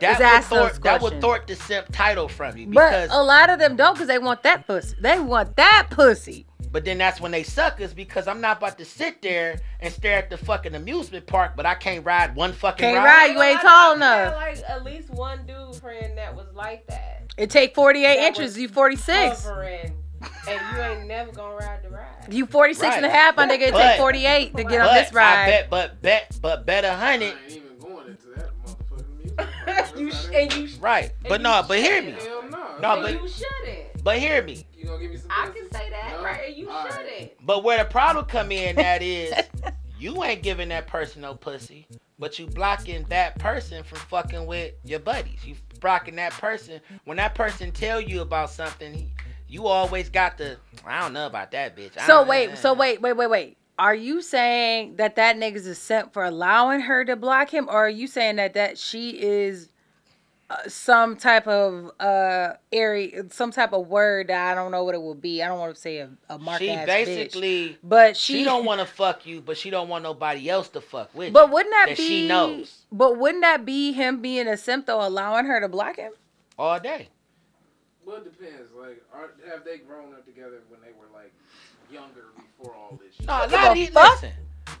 Just 0.00 0.18
would, 0.20 0.26
ask 0.26 0.48
those 0.50 0.58
thwart, 0.58 0.82
that 0.82 0.92
would 0.92 1.00
questions. 1.00 1.22
thwart 1.22 1.46
the 1.46 1.56
simp 1.56 1.86
title 1.92 2.28
from 2.28 2.56
you 2.56 2.66
But 2.66 2.90
because. 2.90 3.10
a 3.12 3.22
lot 3.22 3.50
of 3.50 3.58
them 3.58 3.76
don't 3.76 3.94
because 3.94 4.08
they 4.08 4.18
want 4.18 4.42
that 4.44 4.66
pussy. 4.66 4.96
They 5.00 5.18
want 5.18 5.56
that 5.56 5.88
pussy. 5.90 6.46
But 6.72 6.84
then 6.84 6.98
that's 6.98 7.20
when 7.20 7.32
they 7.32 7.42
suck 7.42 7.72
suckers 7.72 7.92
because 7.92 8.28
I'm 8.28 8.40
not 8.40 8.58
about 8.58 8.78
to 8.78 8.84
sit 8.84 9.20
there 9.22 9.60
and 9.80 9.92
stare 9.92 10.18
at 10.18 10.30
the 10.30 10.36
fucking 10.36 10.74
amusement 10.76 11.26
park, 11.26 11.52
but 11.56 11.66
I 11.66 11.74
can't 11.74 12.04
ride 12.06 12.36
one 12.36 12.52
fucking 12.52 12.84
Can't 12.84 12.96
ride. 12.98 13.04
ride, 13.04 13.32
you 13.32 13.42
ain't 13.42 13.58
I 13.58 13.62
tall 13.62 13.70
thought 13.72 13.96
you 13.96 14.02
had, 14.02 14.22
enough. 14.28 14.36
Like 14.36 14.70
at 14.70 14.84
least 14.84 15.10
one 15.10 15.46
dude 15.46 15.74
friend 15.80 16.16
that 16.16 16.36
was 16.36 16.46
like 16.54 16.86
that. 16.86 17.24
It 17.36 17.50
take 17.50 17.74
48 17.74 18.02
That 18.16 18.18
inches. 18.24 18.56
You 18.56 18.68
46. 18.68 19.42
Hovering, 19.44 19.94
and 20.48 20.60
you 20.76 20.82
ain't 20.82 21.06
never 21.08 21.32
gonna 21.32 21.56
ride 21.56 21.82
the 21.82 21.90
ride. 21.90 22.32
You 22.32 22.46
46 22.46 22.96
and 22.96 23.04
a 23.06 23.10
half. 23.10 23.36
My 23.36 23.46
nigga, 23.48 23.62
it 23.62 23.72
But- 23.72 23.82
take 23.92 23.98
48 24.00 24.56
to 24.56 24.62
get 24.64 24.80
on 24.80 24.86
But 24.86 24.94
this 24.94 25.12
I 25.12 25.16
ride. 25.16 25.46
bet, 25.46 25.70
but 25.70 26.02
bet, 26.02 26.38
but 26.40 26.66
bet 26.66 26.84
a 26.84 26.92
I 26.92 26.94
hundred. 26.94 27.34
you 29.96 30.10
sh- 30.12 30.26
and 30.34 30.52
you 30.54 30.66
sh- 30.68 30.76
Right. 30.78 31.04
And 31.20 31.28
But 31.28 31.40
you 31.40 31.44
no, 31.44 31.62
but 31.66 31.78
hear 31.78 32.02
me. 32.02 32.12
shouldn't. 32.12 32.28
Hell 32.28 32.42
no. 32.50 32.78
No, 32.96 33.02
but- 33.02 33.12
you 33.12 33.28
shouldn't. 33.28 34.02
But 34.04 34.18
hear 34.18 34.42
me. 34.42 34.66
You 34.76 34.86
gonna 34.86 34.98
give 35.00 35.10
me 35.10 35.16
some 35.18 35.30
I 35.30 35.46
can 35.50 35.70
say 35.70 35.90
that 35.90 36.12
No? 36.16 36.24
right. 36.24 36.56
You 36.56 36.70
All 36.70 36.84
right. 36.84 36.92
shouldn't. 36.94 37.32
But 37.46 37.64
where 37.64 37.78
the 37.78 37.84
problem 37.84 38.24
come 38.24 38.50
in 38.50 38.76
that 38.76 39.02
is 39.02 39.32
you 39.98 40.24
ain't 40.24 40.42
giving 40.42 40.68
that 40.70 40.86
person 40.86 41.20
no 41.22 41.34
pussy, 41.34 41.86
but 42.18 42.38
you 42.38 42.46
blocking 42.46 43.04
that 43.10 43.38
person 43.38 43.82
from 43.84 43.98
fucking 43.98 44.46
with 44.46 44.72
your 44.84 45.00
buddies. 45.00 45.44
You 45.44 45.54
blocking 45.80 46.16
that 46.16 46.32
person 46.32 46.80
when 47.04 47.18
that 47.18 47.34
person 47.34 47.72
tell 47.72 48.00
you 48.00 48.22
about 48.22 48.48
something. 48.50 48.94
he- 48.94 49.12
You 49.48 49.66
always 49.66 50.08
got 50.08 50.38
the 50.38 50.56
I 50.86 51.00
don't 51.00 51.12
know 51.12 51.26
about 51.26 51.50
that 51.50 51.76
bitch. 51.76 51.98
I 51.98 52.06
So 52.06 52.18
don't- 52.20 52.28
wait, 52.28 52.56
so 52.56 52.72
wait, 52.72 53.02
wait, 53.02 53.12
wait, 53.12 53.28
wait. 53.28 53.56
Are 53.80 53.94
you 53.94 54.20
saying 54.20 54.96
that 54.96 55.16
that 55.16 55.36
nigga's 55.36 55.66
a 55.66 55.74
simp 55.74 56.12
for 56.12 56.22
allowing 56.22 56.80
her 56.80 57.02
to 57.06 57.16
block 57.16 57.48
him, 57.48 57.66
or 57.66 57.86
are 57.86 57.88
you 57.88 58.06
saying 58.06 58.36
that 58.36 58.52
that 58.52 58.76
she 58.76 59.18
is 59.22 59.70
uh, 60.50 60.68
some 60.68 61.16
type 61.16 61.46
of 61.46 61.90
uh 61.98 62.54
area, 62.70 63.24
some 63.30 63.50
type 63.50 63.72
of 63.72 63.86
word 63.86 64.26
that 64.28 64.52
I 64.52 64.54
don't 64.54 64.70
know 64.70 64.84
what 64.84 64.94
it 64.94 65.00
would 65.00 65.22
be. 65.22 65.42
I 65.42 65.48
don't 65.48 65.58
want 65.58 65.74
to 65.74 65.80
say 65.80 65.96
a, 65.96 66.10
a 66.28 66.38
mark 66.38 66.58
She 66.58 66.68
ass 66.68 66.82
bitch, 66.82 66.86
basically 66.86 67.78
but 67.82 68.18
she, 68.18 68.34
she, 68.34 68.44
don't 68.44 68.66
want 68.66 68.80
to 68.80 68.86
fuck 68.86 69.24
you, 69.24 69.40
but 69.40 69.56
she 69.56 69.70
don't 69.70 69.88
want 69.88 70.02
nobody 70.02 70.50
else 70.50 70.68
to 70.70 70.82
fuck 70.82 71.14
with. 71.14 71.32
But 71.32 71.50
wouldn't 71.50 71.72
that, 71.72 71.86
that 71.88 71.96
be? 71.96 72.06
she 72.06 72.28
knows 72.28 72.82
But 72.92 73.16
wouldn't 73.16 73.42
that 73.42 73.64
be 73.64 73.92
him 73.92 74.20
being 74.20 74.46
a 74.46 74.58
simp 74.58 74.84
though, 74.86 75.06
allowing 75.06 75.46
her 75.46 75.58
to 75.58 75.68
block 75.68 75.96
him? 75.96 76.12
all 76.58 76.78
day. 76.78 77.08
Well, 78.04 78.16
it 78.18 78.24
depends. 78.24 78.72
Like, 78.78 79.02
are, 79.14 79.30
have 79.48 79.64
they 79.64 79.78
grown 79.78 80.12
up 80.12 80.26
together 80.26 80.60
when 80.68 80.80
they 80.82 80.92
were 80.98 81.08
like 81.14 81.32
younger 81.90 82.26
before 82.60 82.74
all 82.76 82.98
this 83.02 83.14
shit? 83.14 83.26
No, 83.26 83.32
a 83.44 83.46
lot 83.48 83.66
of 83.68 83.74
these 83.74 83.90
fuck. 83.90 84.12
listen. 84.22 84.32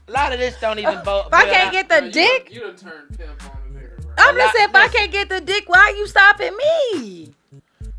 A 0.08 0.12
lot 0.12 0.32
of 0.32 0.38
this 0.38 0.58
don't 0.60 0.78
even 0.78 1.02
vote. 1.04 1.26
If 1.28 1.34
I 1.34 1.44
can't 1.46 1.72
get 1.72 1.88
the 1.88 1.96
Bro, 1.98 2.06
you 2.06 2.12
dick, 2.12 2.44
Done, 2.46 2.54
you 2.54 2.60
done 2.60 2.76
turned 2.76 3.18
pimp 3.18 3.44
on 3.44 3.50
a 3.50 3.78
nigga, 3.78 4.02
bro. 4.02 4.12
I'm 4.18 4.34
A 4.34 4.38
just 4.38 4.46
lot- 4.46 4.54
saying, 4.56 4.68
if 4.70 4.74
I 4.76 4.88
can't 4.88 5.12
get 5.12 5.28
the 5.28 5.40
dick, 5.40 5.68
why 5.68 5.78
are 5.80 5.92
you 5.96 6.06
stopping 6.06 6.56
me? 6.56 7.34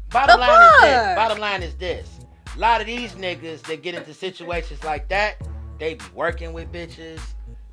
Bottom 0.09 0.39
The 0.39 0.45
line 0.45 0.61
is 0.75 0.81
this. 0.81 1.15
Bottom 1.15 1.39
line 1.39 1.63
is 1.63 1.75
this. 1.75 2.09
A 2.55 2.59
lot 2.59 2.81
of 2.81 2.87
these 2.87 3.13
niggas 3.13 3.61
that 3.63 3.81
get 3.81 3.95
into 3.95 4.13
situations 4.13 4.83
like 4.83 5.07
that, 5.07 5.35
they 5.79 5.93
be 5.95 6.05
working 6.13 6.51
with 6.53 6.69
bitches. 6.71 7.21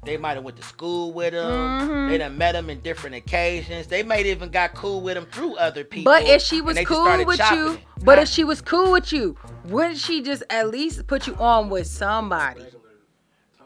They 0.04 0.16
might 0.16 0.34
have 0.34 0.44
went 0.44 0.56
to 0.56 0.62
school 0.62 1.12
with 1.12 1.32
them. 1.34 1.88
Mhm. 1.88 2.08
They 2.10 2.18
done 2.18 2.38
met 2.38 2.52
them 2.52 2.70
in 2.70 2.80
different 2.80 3.16
occasions. 3.16 3.88
They 3.88 4.02
might 4.02 4.26
even 4.26 4.48
got 4.50 4.74
cool 4.74 5.00
with 5.00 5.14
them 5.14 5.26
through 5.26 5.56
other 5.56 5.84
people. 5.84 6.10
But 6.12 6.22
if 6.22 6.40
she 6.40 6.60
was 6.60 6.78
cool 6.86 7.24
with 7.24 7.38
chopping 7.38 7.58
you, 7.58 7.72
it. 7.74 7.80
but 8.04 8.16
Huh? 8.18 8.22
if 8.22 8.28
she 8.28 8.44
was 8.44 8.62
cool 8.62 8.90
with 8.92 9.12
you, 9.12 9.36
wouldn't 9.64 9.98
she 9.98 10.22
just 10.22 10.42
at 10.50 10.68
least 10.70 11.06
put 11.06 11.26
you 11.26 11.34
on 11.36 11.68
with 11.68 11.86
somebody? 11.86 12.64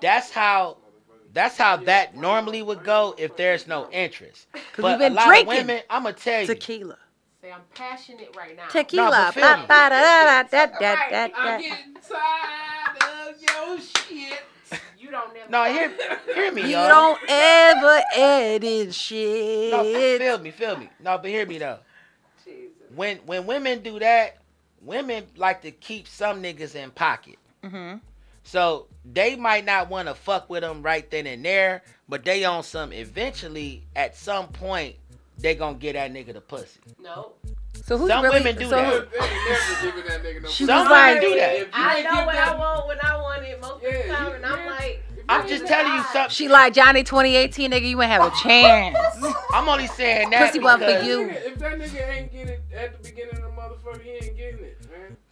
that's 0.01 0.33
how 0.33 0.79
that's 1.33 1.57
how 1.57 1.77
that 1.77 2.17
normally 2.17 2.61
would 2.61 2.83
go 2.83 3.15
if 3.19 3.37
there's 3.37 3.67
no 3.69 3.89
interest. 3.91 4.49
we've 4.53 4.63
But 4.79 4.99
been 4.99 5.13
a 5.13 5.15
lot 5.15 5.27
drinking 5.29 5.53
of 5.53 5.67
women, 5.69 5.83
I'm 5.89 6.03
gonna 6.03 6.15
tell 6.15 6.41
you, 6.41 6.47
Tequila. 6.49 6.99
Say 7.41 7.53
I'm 7.53 7.61
passionate 7.75 8.35
right 8.37 8.57
now. 8.57 8.67
Tequila. 8.69 9.33
I'm 9.37 9.65
getting 11.61 11.97
tired 12.09 13.03
of 13.03 13.41
your 13.41 13.79
shit. 13.81 14.43
You 15.03 15.11
don't 15.11 15.35
never. 15.35 15.51
no, 15.51 15.65
hear 15.65 15.93
hear 16.33 16.53
me, 16.53 16.63
You 16.63 16.69
y'all. 16.69 16.89
don't 16.89 17.21
ever 17.29 18.01
edit 18.15 18.87
No, 18.87 18.93
shit. 18.93 20.21
feel 20.21 20.39
me, 20.39 20.51
feel 20.53 20.77
me. 20.77 20.89
No, 21.01 21.19
but 21.19 21.27
hear 21.29 21.45
me 21.45 21.59
though. 21.59 21.79
Jesus. 22.45 22.71
When 22.95 23.17
when 23.27 23.45
women 23.47 23.83
do 23.83 23.99
that, 23.99 24.39
women 24.81 25.27
like 25.37 25.63
to 25.63 25.73
keep 25.73 26.07
some 26.07 26.41
niggas 26.41 26.77
in 26.77 26.91
pocket. 26.93 27.37
hmm 27.65 27.95
So 28.45 28.87
they 29.05 29.35
might 29.35 29.65
not 29.65 29.91
want 29.91 30.07
to 30.07 30.15
fuck 30.15 30.49
with 30.49 30.61
them 30.63 30.83
right 30.83 31.11
then 31.11 31.27
and 31.27 31.45
there, 31.45 31.83
but 32.09 32.25
they 32.25 32.45
on 32.45 32.63
some. 32.63 32.93
Eventually, 32.93 33.83
at 33.97 34.17
some 34.17 34.49
point, 34.49 34.95
they 35.39 35.57
gonna 35.57 35.79
get 35.79 35.95
that 35.95 36.13
nigga 36.13 36.33
the 36.33 36.41
pussy. 36.41 36.79
No. 37.01 37.33
So 37.83 37.99
who's 37.99 38.09
Some 38.09 38.23
really? 38.25 38.39
women 38.39 38.57
do 38.57 38.65
so 38.65 38.71
that. 38.77 38.87
who- 38.87 39.01
They 39.19 39.25
ain't 39.27 39.49
never 39.49 39.83
giving 39.83 40.09
that 40.09 40.23
nigga 40.23 40.43
no 40.43 40.49
She 40.49 40.65
pussy. 40.67 40.79
was 40.79 40.91
like- 40.91 41.21
do 41.21 41.35
that. 41.37 41.67
I 41.73 42.03
know 42.03 42.25
what 42.27 42.37
I 42.37 42.55
want 42.57 42.87
when 42.89 42.99
I 43.03 43.17
want 43.17 43.43
it 43.45 43.61
most 43.61 43.75
of 43.75 43.81
the 43.83 44.13
time, 44.13 44.33
and 44.35 44.47
I'm 44.47 44.67
like, 44.67 45.03
I'm 45.29 45.49
just 45.49 45.67
telling 45.67 45.93
you 45.95 46.03
something. 46.13 46.31
She 46.31 46.49
like 46.49 46.75
Johnny 46.75 47.03
2018 47.05 47.71
nigga. 47.73 47.89
You 47.89 48.01
ain't 48.03 48.11
have 48.13 48.33
a 48.33 48.37
chance. 48.43 48.97
I'm 49.53 49.69
only 49.69 49.87
saying 49.89 50.31
that 50.31 50.47
Pussy 50.47 50.59
wasn't 50.61 50.83
for 50.83 50.87
because- 50.89 51.07
you. 51.07 51.31
If 51.31 51.59
that 51.59 51.79
nigga 51.79 52.11
ain't 52.17 52.33
get 52.33 52.49
it 52.49 52.61
at 52.77 53.03
the 53.03 53.09
beginning 53.11 53.37
of 53.37 53.43
the 53.43 53.49
motherfucker, 53.61 54.03
he 54.03 54.11
ain't 54.11 54.37
getting 54.37 54.59
it, 54.65 54.79
man. 54.81 54.82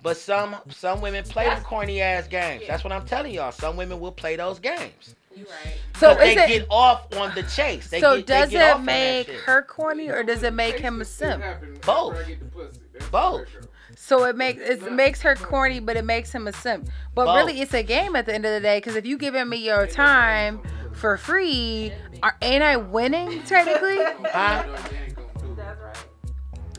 But 0.02 0.16
some 0.16 0.56
some 0.70 1.00
women 1.00 1.24
play 1.24 1.44
them 1.44 1.62
corny 1.62 2.00
ass 2.00 2.26
games. 2.26 2.64
That's 2.66 2.82
what 2.84 2.92
I'm 2.92 3.04
telling 3.04 3.34
y'all. 3.34 3.52
Some 3.52 3.76
women 3.76 4.00
will 4.00 4.12
play 4.12 4.36
those 4.36 4.58
games. 4.58 5.14
you 5.36 5.44
right. 5.44 5.74
So 5.96 6.14
'Cause 6.14 6.28
is 6.28 6.34
they 6.36 6.44
it? 6.44 6.48
get 6.48 6.66
off 6.70 7.06
on 7.16 7.34
the 7.34 7.42
chase. 7.42 7.88
They 7.90 8.00
so 8.00 8.16
get, 8.16 8.26
they 8.26 8.34
does 8.40 8.50
get 8.50 8.70
it 8.70 8.74
on 8.76 8.84
make 8.84 9.28
her 9.28 9.62
corny 9.62 10.08
or 10.08 10.22
does 10.22 10.42
it 10.42 10.54
make 10.54 10.78
him 10.78 10.96
a 11.00 11.04
Takes 11.04 11.16
this 11.18 11.28
shit 11.32 11.40
simp? 11.60 11.82
Both. 11.84 12.16
I 12.16 12.22
get 12.28 12.38
the 12.40 12.46
pussy. 12.46 12.80
That's 12.94 13.08
Both. 13.10 13.34
where 13.34 13.42
it 13.44 13.52
go. 13.62 13.66
So 13.96 14.24
it 14.24 14.36
makes 14.36 14.60
it 14.62 14.90
makes 14.92 15.20
her 15.20 15.34
corny, 15.36 15.80
but 15.80 15.96
it 15.96 16.04
makes 16.06 16.32
him 16.32 16.46
a 16.48 16.52
simp. 16.52 16.88
But 17.14 17.26
Both. 17.26 17.36
really, 17.36 17.60
it's 17.60 17.74
a 17.74 17.82
game 17.82 18.16
at 18.16 18.24
the 18.24 18.34
end 18.34 18.46
of 18.46 18.52
the 18.52 18.60
day. 18.60 18.78
Because 18.78 18.96
if 18.96 19.04
you 19.04 19.18
giving 19.18 19.48
me 19.48 19.58
your 19.58 19.86
time 19.86 20.60
for 20.92 21.18
free, 21.18 21.92
are, 22.22 22.36
ain't 22.40 22.62
I 22.62 22.76
winning 22.78 23.42
technically? 23.42 23.98
Huh? 24.32 24.64
You 24.66 24.72
know 24.72 24.78
they 24.88 24.96
ain't 24.96 25.14
gonna 25.16 25.28
do 25.40 25.52
it. 25.52 25.56
That's 25.56 25.80
right. 25.80 25.96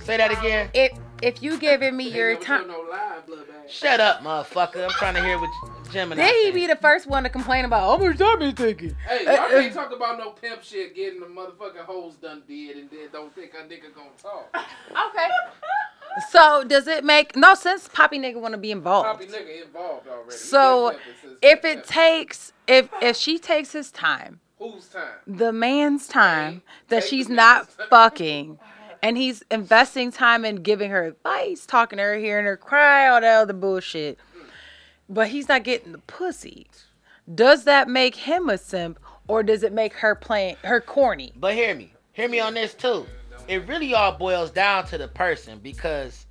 Say 0.06 0.18
that 0.18 0.32
again. 0.32 0.70
if 0.74 0.92
if 1.22 1.44
you 1.44 1.60
giving 1.60 1.96
me 1.96 2.10
your 2.10 2.34
never 2.34 2.44
time, 2.44 2.68
Shut 3.72 4.00
up, 4.00 4.22
motherfucker. 4.22 4.84
I'm 4.84 4.90
trying 4.92 5.16
to 5.16 5.24
hear 5.24 5.40
what 5.40 5.50
Gemini. 5.92 6.22
then 6.22 6.34
he 6.46 6.52
be 6.52 6.68
the 6.68 6.76
first 6.76 7.08
one 7.08 7.24
to 7.24 7.30
complain 7.30 7.66
about 7.66 7.82
how 7.82 8.06
much 8.06 8.18
time 8.18 8.42
he 8.42 8.52
taking. 8.54 8.96
Hey, 9.08 9.26
Uh, 9.26 9.32
y'all 9.32 9.44
uh, 9.46 9.50
can't 9.50 9.74
talk 9.74 9.92
about 9.96 10.18
no 10.18 10.32
pimp 10.32 10.62
shit 10.64 10.96
getting 10.96 11.20
the 11.22 11.26
motherfucking 11.26 11.86
hoes 11.86 12.16
done 12.16 12.44
did 12.48 12.78
and 12.78 12.90
then 12.90 13.08
don't 13.12 13.34
think 13.34 13.52
a 13.54 13.64
nigga 13.64 13.94
gonna 13.96 14.10
talk. 14.22 14.54
Okay. 14.56 15.28
So 16.30 16.64
does 16.66 16.88
it 16.88 17.06
make 17.06 17.36
no 17.38 17.56
sense? 17.56 17.88
Poppy 17.88 18.20
nigga 18.20 18.40
want 18.42 18.54
to 18.54 18.58
be 18.58 18.72
involved. 18.72 19.08
Poppy 19.08 19.26
nigga 19.28 19.66
involved 19.66 20.08
already. 20.08 20.32
So, 20.36 20.90
been 20.92 21.00
pimping 21.00 21.14
since 21.22 21.38
If 21.42 21.66
it 21.66 21.84
takes 21.86 22.54
if 22.68 22.90
if 23.02 23.16
she 23.16 23.40
takes 23.40 23.72
his 23.72 23.92
time, 23.92 24.42
whose 24.60 24.88
time? 24.88 25.12
the 25.26 25.54
man's 25.54 26.08
time 26.08 26.62
that 26.90 27.06
she's 27.06 27.30
not 27.30 27.70
fucking 27.90 28.60
and 29.02 29.18
he's 29.18 29.44
investing 29.50 30.12
time 30.12 30.46
in 30.46 30.58
giving 30.58 30.92
her 30.92 31.04
advice, 31.04 31.66
talking 31.66 31.98
to 31.98 32.04
her, 32.04 32.18
hearing 32.18 32.46
her 32.46 32.58
cry, 32.58 33.08
all 33.08 33.22
that 33.22 33.42
other 33.42 33.54
bullshit. 33.54 34.20
But 35.10 35.30
he's 35.30 35.50
not 35.50 35.64
getting 35.64 35.92
the 35.92 35.98
pussy. 36.00 36.68
Does 37.34 37.66
that 37.66 37.88
make 37.88 38.16
him 38.16 38.50
a 38.50 38.58
simp 38.58 39.00
or 39.28 39.44
does 39.44 39.64
it 39.64 39.74
make 39.74 39.94
her 39.94 40.16
playing 40.16 40.58
her 40.64 40.82
corny? 40.82 41.34
But 41.36 41.56
hear 41.56 41.76
me. 41.76 41.94
Hear 42.14 42.30
me 42.30 42.40
on 42.40 42.54
this 42.54 42.74
too. 42.74 43.06
It 43.48 43.68
really 43.68 43.94
all 43.94 44.14
boils 44.14 44.52
down 44.52 44.86
to 44.88 44.98
the 44.98 45.08
person 45.08 45.60
because 45.60 46.26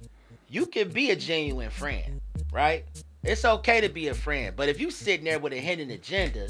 you 0.49 0.67
can 0.67 0.91
be 0.91 1.11
a 1.11 1.17
genuine 1.17 1.71
friend, 1.71 2.21
right? 2.53 2.85
It's 3.23 3.45
okay 3.45 3.81
to 3.81 3.89
be 3.89 4.09
a 4.09 4.15
friend, 4.15 4.55
but 4.57 4.69
if 4.69 4.81
you 4.81 4.91
sitting 4.91 5.25
there 5.25 5.39
with 5.39 5.53
a 5.53 5.59
hidden 5.59 5.91
agenda, 5.91 6.49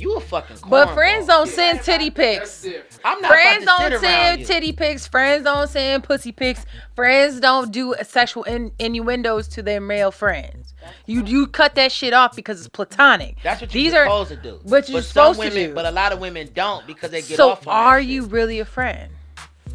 you 0.00 0.14
a 0.16 0.20
fucking 0.20 0.56
But 0.68 0.88
cornball. 0.88 0.94
friends 0.94 1.26
don't 1.26 1.48
send 1.48 1.82
titty 1.82 2.10
pics. 2.10 2.66
I'm 3.04 3.20
not 3.20 3.30
Friends 3.30 3.62
about 3.64 3.78
to 3.78 3.90
don't 3.90 4.00
sit 4.00 4.08
send 4.08 4.40
you. 4.40 4.46
titty 4.46 4.72
pics. 4.72 5.06
Friends 5.06 5.44
don't 5.44 5.68
send 5.68 6.04
pussy 6.04 6.32
pics. 6.32 6.64
Friends 6.96 7.40
don't 7.40 7.70
do 7.72 7.94
sexual 8.02 8.42
in- 8.44 8.72
innuendos 8.78 9.48
to 9.48 9.62
their 9.62 9.80
male 9.80 10.10
friends. 10.10 10.74
You 11.06 11.24
you 11.24 11.46
cut 11.46 11.74
that 11.74 11.92
shit 11.92 12.12
off 12.14 12.34
because 12.34 12.58
it's 12.58 12.68
platonic. 12.68 13.36
That's 13.42 13.60
what 13.60 13.72
you're 13.74 13.82
These 13.82 13.94
are- 13.94 14.04
supposed 14.04 14.30
to 14.30 14.36
do. 14.36 14.60
what 14.62 14.88
you're 14.88 15.02
some 15.02 15.34
supposed 15.34 15.40
to 15.40 15.48
women, 15.56 15.70
do. 15.70 15.74
But 15.74 15.86
a 15.86 15.90
lot 15.90 16.12
of 16.12 16.18
women 16.20 16.50
don't 16.54 16.86
because 16.86 17.10
they 17.10 17.20
get 17.22 17.36
So 17.36 17.50
off 17.50 17.66
on 17.66 17.74
that 17.74 17.80
are 17.86 18.00
shit. 18.00 18.08
you 18.10 18.24
really 18.26 18.60
a 18.60 18.64
friend? 18.64 19.12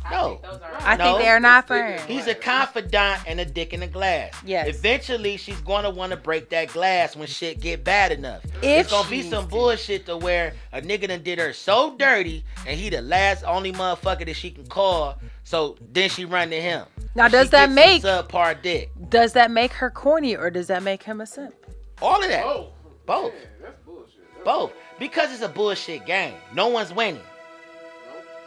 I 0.06 0.12
No. 0.12 0.36
think. 0.41 0.62
I 0.82 0.98
think 0.98 1.18
they 1.20 1.30
are 1.30 1.39
not 1.39 1.65
friends. 1.68 2.04
He's 2.04 2.28
a 2.28 2.36
confidant 2.36 3.22
and 3.26 3.39
a 3.39 3.46
dick 3.46 3.74
in 3.74 3.82
a 3.84 3.88
glass. 3.88 4.34
Yes. 4.46 4.68
Eventually, 4.68 5.38
she's 5.38 5.60
gonna 5.62 5.89
want 5.89 6.12
to 6.12 6.18
break 6.18 6.50
that 6.50 6.68
glass 6.70 7.15
when 7.15 7.28
shit 7.28 7.60
get 7.60 7.84
bad 7.84 8.12
enough. 8.12 8.44
If 8.62 8.82
it's 8.82 8.91
gonna 8.91 9.10
be 9.10 9.24
some 9.24 9.48
bullshit 9.48 10.06
to 10.06 10.18
where 10.18 10.54
a 10.72 10.82
nigga 10.82 11.08
done 11.08 11.24
did 11.24 11.39
her 11.39 11.54
so 11.54 11.96
dirty, 11.98 12.46
and 12.68 12.80
he 12.80 12.89
the 12.89 13.02
last 13.02 13.44
only 13.46 13.72
motherfucker 13.74 14.26
that 14.26 14.36
she 14.36 14.52
can 14.52 14.68
call. 14.68 15.15
So 15.44 15.76
then 15.91 16.10
she 16.10 16.26
run 16.26 16.50
to 16.52 16.62
him. 16.62 16.86
Now, 17.15 17.28
does 17.28 17.48
she 17.48 17.52
that 17.52 17.65
gets 17.68 17.76
make- 17.76 18.04
subpar 18.04 18.62
dick? 18.62 18.91
Does 19.10 19.34
that 19.34 19.50
make 19.52 19.74
her 19.74 19.89
corny 19.89 20.36
or 20.36 20.50
does 20.50 20.68
that 20.68 20.84
make 20.84 21.04
him 21.04 21.22
a 21.22 21.26
simp? 21.26 21.54
All 22.02 22.22
of 22.22 22.28
that, 22.30 22.44
Both. 22.44 22.68
Both. 23.06 23.34
Yeah, 23.34 23.39
that's 23.62 23.76
bullshit. 23.86 24.34
That's 24.34 24.44
both, 24.44 24.72
because 25.00 25.32
it's 25.32 25.41
a 25.41 25.48
bullshit 25.48 26.06
game. 26.06 26.34
No 26.54 26.68
one's 26.68 26.91
winning. 26.94 27.22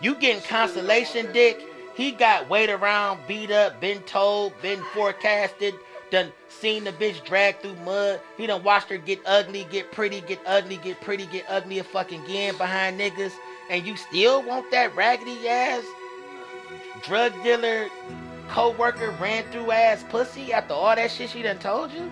You 0.00 0.14
getting 0.14 0.42
consolation 0.42 1.32
dick. 1.32 1.60
He 1.94 2.12
got 2.12 2.48
weighed 2.48 2.70
around, 2.70 3.20
beat 3.26 3.50
up, 3.50 3.80
been 3.80 4.00
told, 4.02 4.52
been 4.62 4.80
forecasted, 4.94 5.74
done 6.10 6.32
seen 6.48 6.84
the 6.84 6.92
bitch 6.92 7.24
drag 7.24 7.58
through 7.58 7.74
mud. 7.84 8.20
He 8.36 8.46
done 8.46 8.62
watched 8.62 8.88
her 8.90 8.98
get 8.98 9.20
ugly, 9.26 9.66
get 9.70 9.90
pretty, 9.90 10.20
get 10.20 10.38
ugly, 10.46 10.76
get 10.76 11.00
pretty, 11.00 11.26
get 11.26 11.44
ugly 11.48 11.80
a 11.80 11.84
fucking 11.84 12.22
again 12.24 12.56
behind 12.56 13.00
niggas. 13.00 13.32
And 13.68 13.84
you 13.84 13.96
still 13.96 14.42
want 14.42 14.70
that 14.70 14.94
raggedy 14.94 15.48
ass 15.48 15.84
drug 17.02 17.32
dealer, 17.42 17.88
co-worker, 18.48 19.10
ran 19.20 19.44
through 19.50 19.72
ass 19.72 20.04
pussy 20.08 20.52
after 20.52 20.74
all 20.74 20.94
that 20.94 21.10
shit 21.10 21.30
she 21.30 21.42
done 21.42 21.58
told 21.58 21.92
you? 21.92 22.10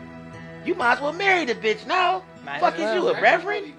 You 0.64 0.74
might 0.74 0.94
as 0.94 1.00
well 1.00 1.12
marry 1.12 1.44
the 1.44 1.54
bitch 1.54 1.86
now. 1.86 2.24
Might 2.44 2.60
Fuck 2.60 2.74
is 2.74 2.80
well. 2.80 2.94
you, 2.96 3.08
a 3.10 3.20
reverend? 3.20 3.72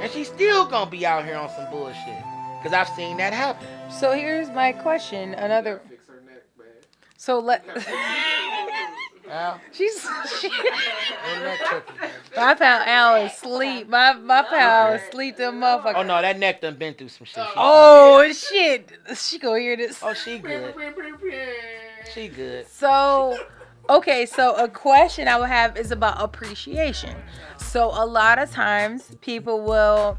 And 0.00 0.10
she's 0.12 0.28
still 0.28 0.66
gonna 0.66 0.90
be 0.90 1.06
out 1.06 1.24
here 1.24 1.36
on 1.36 1.48
some 1.50 1.70
bullshit. 1.70 2.22
Cause 2.62 2.72
I've 2.72 2.88
seen 2.90 3.16
that 3.18 3.32
happen. 3.32 3.66
So 3.90 4.12
here's 4.12 4.48
my 4.50 4.72
question. 4.72 5.34
Another. 5.34 5.82
Fix 5.88 6.06
her 6.08 6.22
neck, 6.26 6.42
man. 6.58 6.66
So 7.16 7.38
let. 7.38 7.64
Al, 9.30 9.58
She's. 9.72 10.00
She, 10.40 10.48
where 10.48 11.40
that 11.40 11.58
cookie? 11.70 11.98
my 12.36 12.54
pal 12.54 12.82
Al 12.86 13.24
is 13.26 13.32
asleep. 13.32 13.88
My 13.88 14.12
my 14.14 14.42
pal 14.42 14.92
is 14.94 15.02
asleep. 15.08 15.36
The 15.36 15.44
motherfucker. 15.44 15.94
Oh 15.96 16.02
no, 16.02 16.20
that 16.20 16.38
neck 16.38 16.60
done 16.60 16.76
been 16.76 16.94
through 16.94 17.08
some 17.08 17.24
shit. 17.26 17.42
She- 17.44 17.52
Oh 17.56 18.30
shit! 18.32 18.90
She 19.16 19.38
gonna 19.38 19.60
hear 19.60 19.76
this. 19.76 20.00
oh, 20.02 20.12
she 20.14 20.38
good. 20.38 20.74
She 22.14 22.28
good. 22.28 22.66
So, 22.68 23.38
okay, 23.88 24.26
so 24.26 24.54
a 24.56 24.68
question 24.68 25.28
I 25.28 25.38
would 25.38 25.48
have 25.48 25.76
is 25.76 25.90
about 25.90 26.20
appreciation. 26.20 27.16
So 27.58 27.90
a 27.92 28.06
lot 28.06 28.38
of 28.38 28.50
times 28.50 29.10
people 29.20 29.60
will 29.60 30.18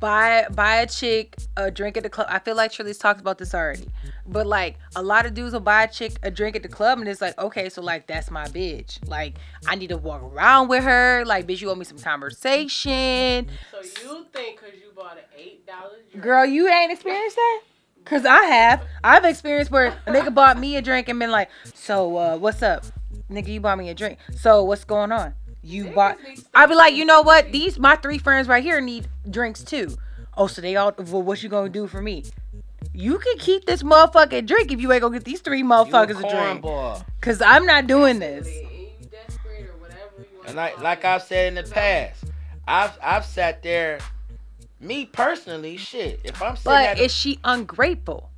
buy 0.00 0.46
buy 0.54 0.76
a 0.76 0.86
chick 0.86 1.36
a 1.56 1.70
drink 1.70 1.96
at 1.96 2.02
the 2.02 2.08
club. 2.08 2.26
I 2.30 2.38
feel 2.38 2.56
like 2.56 2.72
Shirley's 2.72 2.98
talked 2.98 3.20
about 3.20 3.38
this 3.38 3.54
already. 3.54 3.86
But 4.26 4.46
like 4.46 4.76
a 4.96 5.02
lot 5.02 5.26
of 5.26 5.34
dudes 5.34 5.52
will 5.52 5.60
buy 5.60 5.84
a 5.84 5.88
chick 5.88 6.14
a 6.22 6.30
drink 6.30 6.56
at 6.56 6.62
the 6.62 6.68
club 6.68 6.98
and 6.98 7.08
it's 7.08 7.20
like, 7.20 7.38
okay, 7.38 7.68
so 7.68 7.82
like 7.82 8.06
that's 8.06 8.30
my 8.30 8.46
bitch. 8.46 8.98
Like 9.06 9.36
I 9.66 9.74
need 9.74 9.88
to 9.88 9.98
walk 9.98 10.22
around 10.22 10.68
with 10.68 10.84
her. 10.84 11.24
Like, 11.26 11.46
bitch, 11.46 11.60
you 11.60 11.70
owe 11.70 11.74
me 11.74 11.84
some 11.84 11.98
conversation. 11.98 13.48
So 13.70 13.80
you 13.82 14.26
think 14.32 14.60
because 14.60 14.74
you 14.80 14.90
bought 14.96 15.18
an 15.18 15.24
eight 15.36 15.66
dollar? 15.66 15.98
Girl, 16.20 16.46
you 16.46 16.68
ain't 16.68 16.92
experienced 16.92 17.36
that? 17.36 17.60
Cause 18.04 18.24
I 18.24 18.42
have. 18.44 18.84
I've 19.04 19.24
experienced 19.24 19.70
where 19.70 19.88
a 20.06 20.12
nigga 20.12 20.34
bought 20.34 20.58
me 20.58 20.76
a 20.76 20.82
drink 20.82 21.08
and 21.08 21.18
been 21.18 21.30
like, 21.30 21.48
so 21.74 22.16
uh, 22.16 22.36
what's 22.36 22.62
up? 22.62 22.84
Nigga, 23.30 23.48
you 23.48 23.60
bought 23.60 23.78
me 23.78 23.88
a 23.90 23.94
drink. 23.94 24.18
So 24.34 24.64
what's 24.64 24.84
going 24.84 25.12
on? 25.12 25.34
You 25.62 25.84
Niggas 25.84 25.94
bought. 25.94 26.22
need 26.24 26.44
I'd 26.54 26.68
be 26.68 26.74
like, 26.74 26.94
you 26.94 27.04
know 27.04 27.22
what? 27.22 27.52
These 27.52 27.78
my 27.78 27.96
three 27.96 28.18
friends 28.18 28.48
right 28.48 28.62
here 28.64 28.80
need 28.80 29.08
drinks 29.28 29.62
too. 29.62 29.96
Oh, 30.36 30.46
so 30.46 30.60
they 30.60 30.74
all. 30.76 30.92
Well, 30.96 31.22
what 31.22 31.42
you 31.42 31.48
gonna 31.48 31.68
do 31.68 31.86
for 31.86 32.00
me? 32.02 32.24
You 32.92 33.18
can 33.18 33.38
keep 33.38 33.66
this 33.66 33.82
motherfucking 33.84 34.46
drink 34.46 34.72
if 34.72 34.80
you 34.80 34.90
ain't 34.92 35.02
gonna 35.02 35.14
get 35.16 35.24
these 35.24 35.40
three 35.40 35.58
You 35.58 35.64
a 35.66 35.68
motherfuckers 35.68 36.18
a 36.18 36.28
drink. 36.28 36.62
cornball. 36.62 37.04
Cause 37.20 37.40
I'm 37.40 37.66
not 37.66 37.86
doing 37.86 38.18
this. 38.18 38.46
And 38.48 38.56
you 38.56 38.88
desperate 39.10 39.68
or 39.68 39.76
whatever 39.78 40.00
you 40.18 40.36
want 40.36 40.48
And 40.48 40.56
like 40.56 40.80
like 40.80 41.04
I've 41.04 41.22
said 41.22 41.48
in 41.48 41.62
the 41.62 41.70
past, 41.70 42.24
I've 42.66 42.98
I've 43.02 43.24
sat 43.26 43.62
there, 43.62 44.00
me 44.80 45.06
personally, 45.06 45.76
shit. 45.76 46.20
If 46.24 46.40
I'm 46.42 46.56
sitting 46.56 46.70
But 46.72 46.84
at 46.86 46.98
a- 46.98 47.04
is 47.04 47.12
she 47.14 47.38
ungrateful, 47.44 48.30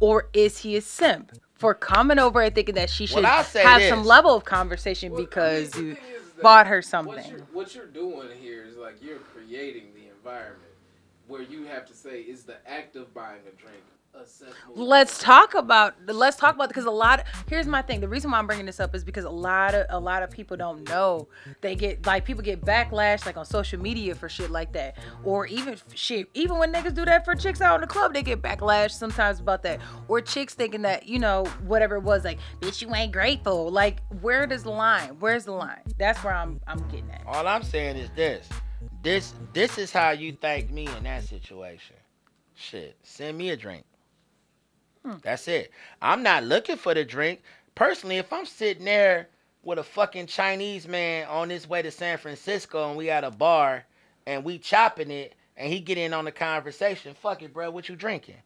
or 0.00 0.28
is 0.32 0.58
he 0.58 0.76
a 0.76 0.80
simp 0.80 1.32
for 1.54 1.74
coming 1.74 2.18
over 2.18 2.42
and 2.42 2.54
thinking 2.54 2.74
that 2.74 2.90
she 2.90 3.06
should 3.06 3.22
Well, 3.22 3.32
have 3.32 3.52
this. 3.52 3.88
some 3.88 4.04
level 4.04 4.34
of 4.34 4.44
conversation 4.44 5.12
Well, 5.12 5.18
I 5.18 5.20
mean, 5.20 5.26
because 5.28 5.74
you 5.76 5.94
thing 5.94 6.04
is 6.16 6.30
that 6.32 6.42
bought 6.42 6.66
her 6.66 6.76
What 6.78 6.84
something? 6.84 7.30
you're, 7.30 7.40
what 7.52 7.74
you're 7.74 7.86
doing 7.86 8.28
here 8.40 8.64
is 8.64 8.76
like 8.76 8.96
you're 9.02 9.18
creating 9.18 9.94
the 9.94 10.08
environment 10.08 10.60
where 11.28 11.42
you 11.42 11.64
have 11.64 11.86
to 11.86 11.94
say, 11.94 12.20
is 12.20 12.42
the 12.44 12.56
act 12.68 12.96
of 12.96 13.14
buying 13.14 13.40
a 13.46 13.52
drink 13.60 13.78
a 13.78 13.96
simple? 13.96 14.03
Let's 14.74 15.18
talk 15.18 15.54
about 15.54 15.94
let's 16.06 16.36
talk 16.36 16.54
about 16.54 16.68
because 16.68 16.84
a 16.84 16.90
lot 16.90 17.24
here's 17.48 17.66
my 17.66 17.82
thing 17.82 18.00
the 18.00 18.08
reason 18.08 18.30
why 18.30 18.38
i'm 18.38 18.46
bringing 18.46 18.66
this 18.66 18.80
up 18.80 18.94
is 18.94 19.04
because 19.04 19.24
a 19.24 19.30
lot 19.30 19.74
of 19.74 19.86
a 19.90 19.98
lot 19.98 20.22
of 20.22 20.30
people 20.30 20.56
don't 20.56 20.88
know 20.88 21.26
they 21.60 21.74
get 21.74 22.04
like 22.06 22.24
people 22.24 22.42
get 22.42 22.60
backlash 22.60 23.26
like 23.26 23.36
on 23.36 23.44
social 23.44 23.80
media 23.80 24.14
for 24.14 24.28
shit 24.28 24.50
like 24.50 24.72
that 24.72 24.96
or 25.24 25.46
even 25.46 25.76
shit 25.94 26.28
even 26.34 26.58
when 26.58 26.72
niggas 26.72 26.94
do 26.94 27.04
that 27.04 27.24
for 27.24 27.34
chicks 27.34 27.60
out 27.60 27.76
in 27.76 27.80
the 27.80 27.86
club 27.86 28.14
they 28.14 28.22
get 28.22 28.40
backlash 28.40 28.92
sometimes 28.92 29.40
about 29.40 29.62
that 29.62 29.80
or 30.08 30.20
chicks 30.20 30.54
thinking 30.54 30.82
that 30.82 31.08
you 31.08 31.18
know 31.18 31.44
whatever 31.66 31.96
it 31.96 32.02
was 32.02 32.24
like 32.24 32.38
bitch 32.60 32.80
you 32.80 32.94
ain't 32.94 33.12
grateful 33.12 33.70
like 33.70 34.00
where 34.20 34.46
does 34.46 34.62
the 34.62 34.70
line 34.70 35.16
where's 35.20 35.44
the 35.44 35.52
line 35.52 35.80
that's 35.98 36.22
where 36.22 36.34
i'm 36.34 36.60
i'm 36.66 36.78
getting 36.88 37.10
at 37.10 37.24
All 37.26 37.46
I'm 37.46 37.62
saying 37.62 37.96
is 37.96 38.10
this. 38.14 38.48
This 39.02 39.34
this 39.52 39.78
is 39.78 39.92
how 39.92 40.10
you 40.10 40.36
thank 40.40 40.70
me 40.70 40.86
in 40.96 41.04
that 41.04 41.24
situation. 41.24 41.96
Shit. 42.54 42.96
Send 43.02 43.36
me 43.36 43.50
a 43.50 43.56
drink. 43.56 43.84
Mm. 45.06 45.22
That's 45.22 45.48
it. 45.48 45.70
I'm 46.00 46.22
not 46.22 46.44
looking 46.44 46.76
for 46.76 46.94
the 46.94 47.04
drink. 47.04 47.42
Personally, 47.74 48.16
if 48.16 48.32
I'm 48.32 48.46
sitting 48.46 48.84
there 48.84 49.28
with 49.62 49.78
a 49.78 49.82
fucking 49.82 50.26
Chinese 50.26 50.86
man 50.86 51.26
on 51.28 51.50
his 51.50 51.68
way 51.68 51.82
to 51.82 51.90
San 51.90 52.18
Francisco 52.18 52.88
and 52.88 52.96
we 52.96 53.10
at 53.10 53.24
a 53.24 53.30
bar 53.30 53.84
and 54.26 54.44
we 54.44 54.58
chopping 54.58 55.10
it 55.10 55.34
and 55.56 55.72
he 55.72 55.80
get 55.80 55.98
in 55.98 56.12
on 56.12 56.24
the 56.24 56.32
conversation, 56.32 57.14
fuck 57.14 57.42
it, 57.42 57.52
bro, 57.52 57.70
what 57.70 57.88
you 57.88 57.96
drinking? 57.96 58.36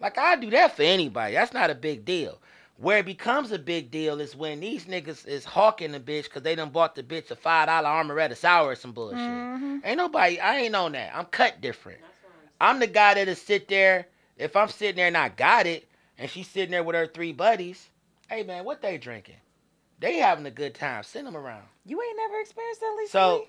Like 0.00 0.18
I 0.18 0.36
do 0.36 0.50
that 0.50 0.76
for 0.76 0.82
anybody. 0.82 1.34
That's 1.34 1.52
not 1.52 1.70
a 1.70 1.74
big 1.74 2.04
deal. 2.04 2.38
Where 2.76 2.98
it 2.98 3.06
becomes 3.06 3.50
a 3.50 3.58
big 3.58 3.90
deal 3.90 4.20
is 4.20 4.36
when 4.36 4.60
these 4.60 4.84
niggas 4.84 5.26
is 5.26 5.44
hawking 5.44 5.90
the 5.90 5.98
bitch 5.98 6.24
because 6.24 6.42
they 6.42 6.54
done 6.54 6.70
bought 6.70 6.94
the 6.94 7.02
bitch 7.02 7.30
a 7.32 7.36
five 7.36 7.66
dollar 7.66 7.88
amaretto 7.88 8.36
sour 8.36 8.68
or 8.68 8.74
some 8.76 8.92
bullshit. 8.92 9.18
Mm-hmm. 9.18 9.78
Ain't 9.82 9.96
nobody. 9.98 10.38
I 10.38 10.58
ain't 10.58 10.76
on 10.76 10.92
that. 10.92 11.12
I'm 11.14 11.24
cut 11.24 11.60
different. 11.60 11.98
I'm 12.60 12.78
the 12.78 12.86
guy 12.86 13.14
that'll 13.14 13.34
sit 13.34 13.66
there. 13.68 14.06
If 14.36 14.54
I'm 14.54 14.68
sitting 14.68 14.96
there 14.96 15.08
and 15.08 15.16
I 15.16 15.28
got 15.30 15.66
it, 15.66 15.88
and 16.18 16.30
she's 16.30 16.48
sitting 16.48 16.70
there 16.72 16.82
with 16.82 16.96
her 16.96 17.06
three 17.06 17.32
buddies, 17.32 17.88
hey 18.28 18.42
man, 18.42 18.64
what 18.64 18.82
they 18.82 18.98
drinking? 18.98 19.36
They 20.00 20.16
having 20.18 20.46
a 20.46 20.50
good 20.50 20.74
time. 20.74 21.02
Send 21.02 21.26
them 21.26 21.36
around. 21.36 21.64
you 21.84 22.00
ain't 22.00 22.16
never 22.16 22.40
experienced 22.40 22.80
that 22.80 22.96
Lisa 22.98 23.10
So 23.10 23.46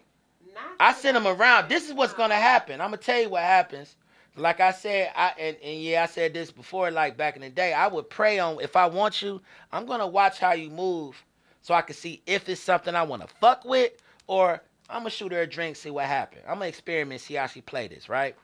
I 0.80 0.94
the 0.94 1.00
send 1.00 1.18
them 1.18 1.28
around. 1.28 1.70
This 1.70 1.88
is 1.88 1.94
what's 1.94 2.14
gonna 2.14 2.36
happen. 2.36 2.82
I'm 2.82 2.88
gonna 2.88 2.98
tell 2.98 3.22
you 3.22 3.30
what 3.30 3.44
happens. 3.44 3.96
Like 4.36 4.60
I 4.60 4.72
said, 4.72 5.12
I 5.16 5.34
and, 5.40 5.58
and 5.64 5.82
yeah, 5.82 6.04
I 6.04 6.06
said 6.06 6.34
this 6.34 6.52
before, 6.52 6.92
like 6.92 7.18
back 7.18 7.36
in 7.36 7.42
the 7.42 7.50
day. 7.50 7.74
I 7.74 7.88
would 7.88 8.10
pray 8.10 8.40
on 8.40 8.60
if 8.62 8.76
I 8.76 8.86
want 8.88 9.22
you, 9.22 9.42
I'm 9.72 9.86
gonna 9.86 10.08
watch 10.08 10.40
how 10.40 10.54
you 10.54 10.70
move 10.70 11.24
so 11.62 11.74
I 11.74 11.82
can 11.82 11.96
see 11.96 12.22
if 12.26 12.48
it's 12.48 12.62
something 12.62 12.96
I 12.96 13.04
wanna 13.04 13.28
fuck 13.40 13.66
with 13.66 13.92
or 14.28 14.62
I'm 14.90 15.02
gonna 15.02 15.10
shoot 15.12 15.32
her 15.32 15.42
a 15.42 15.48
drink, 15.48 15.76
see 15.76 15.92
what 15.92 16.06
happens. 16.06 16.44
I'm 16.48 16.56
gonna 16.56 16.68
experiment, 16.68 17.22
see 17.22 17.36
how 17.36 17.48
she 17.48 17.62
play 17.62 17.88
this, 17.88 18.10
right? 18.10 18.36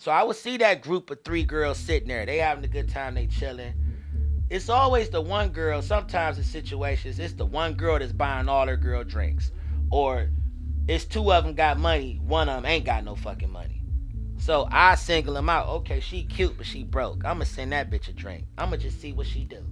So 0.00 0.10
I 0.10 0.22
would 0.22 0.36
see 0.36 0.56
that 0.56 0.80
group 0.80 1.10
of 1.10 1.22
three 1.24 1.44
girls 1.44 1.76
sitting 1.76 2.08
there. 2.08 2.24
They 2.24 2.38
having 2.38 2.64
a 2.64 2.68
good 2.68 2.88
time, 2.88 3.14
they 3.14 3.26
chilling. 3.26 3.74
It's 4.48 4.70
always 4.70 5.10
the 5.10 5.20
one 5.20 5.50
girl, 5.50 5.82
sometimes 5.82 6.38
in 6.38 6.44
situations, 6.44 7.18
it's 7.18 7.34
the 7.34 7.44
one 7.44 7.74
girl 7.74 7.98
that's 7.98 8.10
buying 8.10 8.48
all 8.48 8.66
her 8.66 8.78
girl 8.78 9.04
drinks. 9.04 9.52
Or 9.90 10.30
it's 10.88 11.04
two 11.04 11.30
of 11.30 11.44
them 11.44 11.54
got 11.54 11.78
money, 11.78 12.18
one 12.24 12.48
of 12.48 12.62
them 12.62 12.64
ain't 12.64 12.86
got 12.86 13.04
no 13.04 13.14
fucking 13.14 13.50
money. 13.50 13.82
So 14.38 14.66
I 14.72 14.94
single 14.94 15.34
them 15.34 15.50
out. 15.50 15.68
Okay, 15.68 16.00
she 16.00 16.22
cute, 16.22 16.56
but 16.56 16.64
she 16.64 16.82
broke. 16.82 17.22
I'ma 17.26 17.44
send 17.44 17.72
that 17.72 17.90
bitch 17.90 18.08
a 18.08 18.14
drink. 18.14 18.46
I'ma 18.56 18.76
just 18.76 19.02
see 19.02 19.12
what 19.12 19.26
she 19.26 19.44
do. 19.44 19.62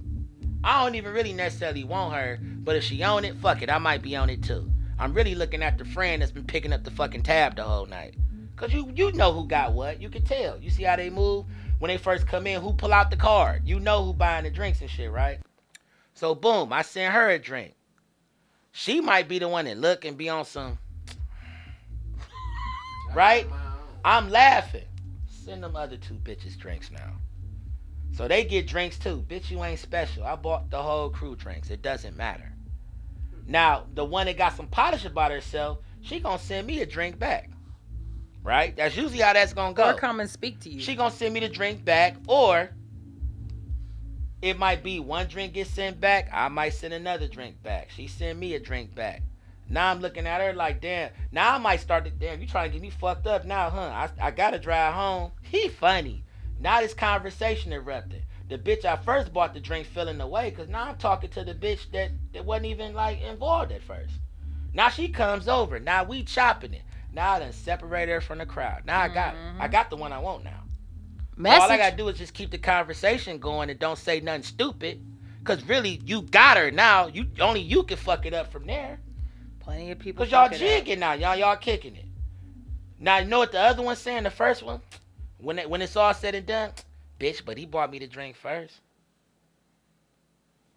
I 0.62 0.84
don't 0.84 0.94
even 0.94 1.14
really 1.14 1.32
necessarily 1.32 1.84
want 1.84 2.14
her, 2.14 2.38
but 2.42 2.76
if 2.76 2.84
she 2.84 3.02
own 3.02 3.24
it, 3.24 3.34
fuck 3.36 3.62
it, 3.62 3.70
I 3.70 3.78
might 3.78 4.02
be 4.02 4.14
on 4.14 4.28
it 4.28 4.42
too. 4.42 4.70
I'm 4.98 5.14
really 5.14 5.34
looking 5.34 5.62
at 5.62 5.78
the 5.78 5.86
friend 5.86 6.20
that's 6.20 6.32
been 6.32 6.44
picking 6.44 6.74
up 6.74 6.84
the 6.84 6.90
fucking 6.90 7.22
tab 7.22 7.56
the 7.56 7.62
whole 7.62 7.86
night. 7.86 8.14
Cause 8.58 8.72
you 8.72 8.90
you 8.96 9.12
know 9.12 9.32
who 9.32 9.46
got 9.46 9.72
what. 9.72 10.02
You 10.02 10.10
can 10.10 10.22
tell. 10.22 10.58
You 10.58 10.68
see 10.68 10.82
how 10.82 10.96
they 10.96 11.10
move 11.10 11.46
when 11.78 11.90
they 11.90 11.96
first 11.96 12.26
come 12.26 12.44
in. 12.48 12.60
Who 12.60 12.72
pull 12.72 12.92
out 12.92 13.08
the 13.08 13.16
card? 13.16 13.62
You 13.64 13.78
know 13.78 14.04
who 14.04 14.12
buying 14.12 14.42
the 14.42 14.50
drinks 14.50 14.80
and 14.80 14.90
shit, 14.90 15.12
right? 15.12 15.38
So 16.14 16.34
boom, 16.34 16.72
I 16.72 16.82
send 16.82 17.14
her 17.14 17.30
a 17.30 17.38
drink. 17.38 17.74
She 18.72 19.00
might 19.00 19.28
be 19.28 19.38
the 19.38 19.48
one 19.48 19.66
that 19.66 19.78
look 19.78 20.04
and 20.04 20.16
be 20.16 20.28
on 20.28 20.44
some. 20.44 20.78
Right? 23.14 23.48
got 23.48 23.58
my 23.58 23.64
own. 23.64 23.98
I'm 24.04 24.30
laughing. 24.30 24.84
Send 25.28 25.62
them 25.62 25.76
other 25.76 25.96
two 25.96 26.14
bitches 26.14 26.58
drinks 26.58 26.90
now. 26.90 27.14
So 28.12 28.28
they 28.28 28.44
get 28.44 28.66
drinks 28.66 28.98
too. 28.98 29.24
Bitch, 29.28 29.50
you 29.50 29.64
ain't 29.64 29.78
special. 29.78 30.24
I 30.24 30.34
bought 30.34 30.70
the 30.70 30.82
whole 30.82 31.08
crew 31.08 31.36
drinks. 31.36 31.70
It 31.70 31.80
doesn't 31.80 32.16
matter. 32.16 32.52
Now, 33.46 33.86
the 33.94 34.04
one 34.04 34.26
that 34.26 34.36
got 34.36 34.56
some 34.56 34.66
polish 34.66 35.04
about 35.06 35.30
herself, 35.30 35.78
she 36.02 36.20
gonna 36.20 36.38
send 36.38 36.66
me 36.66 36.80
a 36.80 36.86
drink 36.86 37.18
back. 37.18 37.50
Right? 38.48 38.74
That's 38.74 38.96
usually 38.96 39.18
how 39.18 39.34
that's 39.34 39.52
gonna 39.52 39.74
go. 39.74 39.90
or 39.90 39.94
come 39.94 40.20
and 40.20 40.30
speak 40.30 40.58
to 40.60 40.70
you 40.70 40.80
She 40.80 40.94
gonna 40.94 41.10
send 41.10 41.34
me 41.34 41.40
the 41.40 41.50
drink 41.50 41.84
back, 41.84 42.16
or 42.26 42.70
it 44.40 44.58
might 44.58 44.82
be 44.82 45.00
one 45.00 45.26
drink 45.26 45.52
gets 45.52 45.68
sent 45.68 46.00
back. 46.00 46.30
I 46.32 46.48
might 46.48 46.70
send 46.70 46.94
another 46.94 47.28
drink 47.28 47.62
back. 47.62 47.90
She 47.90 48.06
send 48.06 48.40
me 48.40 48.54
a 48.54 48.58
drink 48.58 48.94
back. 48.94 49.22
Now 49.68 49.90
I'm 49.90 50.00
looking 50.00 50.26
at 50.26 50.40
her 50.40 50.54
like, 50.54 50.80
damn. 50.80 51.10
Now 51.30 51.56
I 51.56 51.58
might 51.58 51.80
start 51.80 52.06
to, 52.06 52.10
damn. 52.10 52.40
You 52.40 52.46
trying 52.46 52.70
to 52.70 52.72
get 52.72 52.80
me 52.80 52.88
fucked 52.88 53.26
up 53.26 53.44
now, 53.44 53.68
huh? 53.68 53.80
I, 53.80 54.28
I 54.28 54.30
gotta 54.30 54.58
drive 54.58 54.94
home. 54.94 55.32
He 55.42 55.68
funny. 55.68 56.24
Now 56.58 56.80
this 56.80 56.94
conversation 56.94 57.74
erupted. 57.74 58.22
The 58.48 58.56
bitch 58.56 58.86
I 58.86 58.96
first 58.96 59.30
bought 59.30 59.52
the 59.52 59.60
drink 59.60 59.86
feeling 59.88 60.22
away, 60.22 60.52
cause 60.52 60.68
now 60.68 60.84
I'm 60.84 60.96
talking 60.96 61.28
to 61.30 61.44
the 61.44 61.54
bitch 61.54 61.90
that 61.92 62.12
that 62.32 62.46
wasn't 62.46 62.66
even 62.66 62.94
like 62.94 63.20
involved 63.20 63.72
at 63.72 63.82
first. 63.82 64.14
Now 64.72 64.88
she 64.88 65.08
comes 65.08 65.48
over. 65.48 65.78
Now 65.78 66.04
we 66.04 66.22
chopping 66.22 66.72
it. 66.72 66.82
Now 67.18 67.32
I 67.32 67.40
done 67.40 67.52
separated 67.52 68.12
her 68.12 68.20
from 68.20 68.38
the 68.38 68.46
crowd. 68.46 68.82
Now 68.86 69.00
I 69.00 69.08
got. 69.08 69.34
I 69.34 69.38
mm-hmm. 69.38 69.72
got 69.72 69.90
the 69.90 69.96
one 69.96 70.12
I 70.12 70.20
want 70.20 70.44
now. 70.44 70.62
Message 71.36 71.62
all 71.62 71.72
I 71.72 71.76
gotta 71.76 71.96
do 71.96 72.06
is 72.06 72.16
just 72.16 72.32
keep 72.32 72.52
the 72.52 72.58
conversation 72.58 73.38
going 73.38 73.70
and 73.70 73.78
don't 73.80 73.98
say 73.98 74.20
nothing 74.20 74.44
stupid. 74.44 75.04
Cause 75.42 75.64
really, 75.64 76.00
you 76.04 76.22
got 76.22 76.56
her 76.56 76.70
now. 76.70 77.08
You 77.08 77.26
only 77.40 77.60
you 77.60 77.82
can 77.82 77.96
fuck 77.96 78.24
it 78.24 78.34
up 78.34 78.52
from 78.52 78.68
there. 78.68 79.00
plenty 79.58 79.90
of 79.90 79.98
people 79.98 80.24
Cause 80.24 80.30
y'all 80.30 80.44
fuck 80.44 80.52
it 80.52 80.62
up. 80.62 80.84
jigging 80.84 81.00
now. 81.00 81.14
Y'all 81.14 81.34
y'all 81.34 81.56
kicking 81.56 81.96
it. 81.96 82.04
Now 83.00 83.18
you 83.18 83.26
know 83.26 83.40
what 83.40 83.50
the 83.50 83.58
other 83.58 83.82
one's 83.82 83.98
saying. 83.98 84.22
The 84.22 84.30
first 84.30 84.62
one, 84.62 84.80
when 85.38 85.58
it, 85.58 85.68
when 85.68 85.82
it's 85.82 85.96
all 85.96 86.14
said 86.14 86.36
and 86.36 86.46
done, 86.46 86.70
bitch. 87.18 87.44
But 87.44 87.58
he 87.58 87.66
bought 87.66 87.90
me 87.90 87.98
the 87.98 88.06
drink 88.06 88.36
first. 88.36 88.74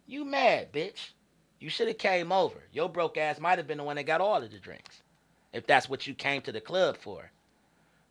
You 0.08 0.24
mad, 0.24 0.72
bitch? 0.72 1.10
You 1.60 1.70
should 1.70 1.86
have 1.86 1.98
came 1.98 2.32
over. 2.32 2.58
Your 2.72 2.88
broke 2.88 3.16
ass 3.16 3.38
might 3.38 3.58
have 3.58 3.68
been 3.68 3.78
the 3.78 3.84
one 3.84 3.94
that 3.94 4.06
got 4.06 4.20
all 4.20 4.42
of 4.42 4.50
the 4.50 4.58
drinks, 4.58 5.01
if 5.52 5.66
that's 5.66 5.88
what 5.88 6.06
you 6.06 6.14
came 6.14 6.42
to 6.42 6.52
the 6.52 6.60
club 6.60 6.96
for. 6.96 7.30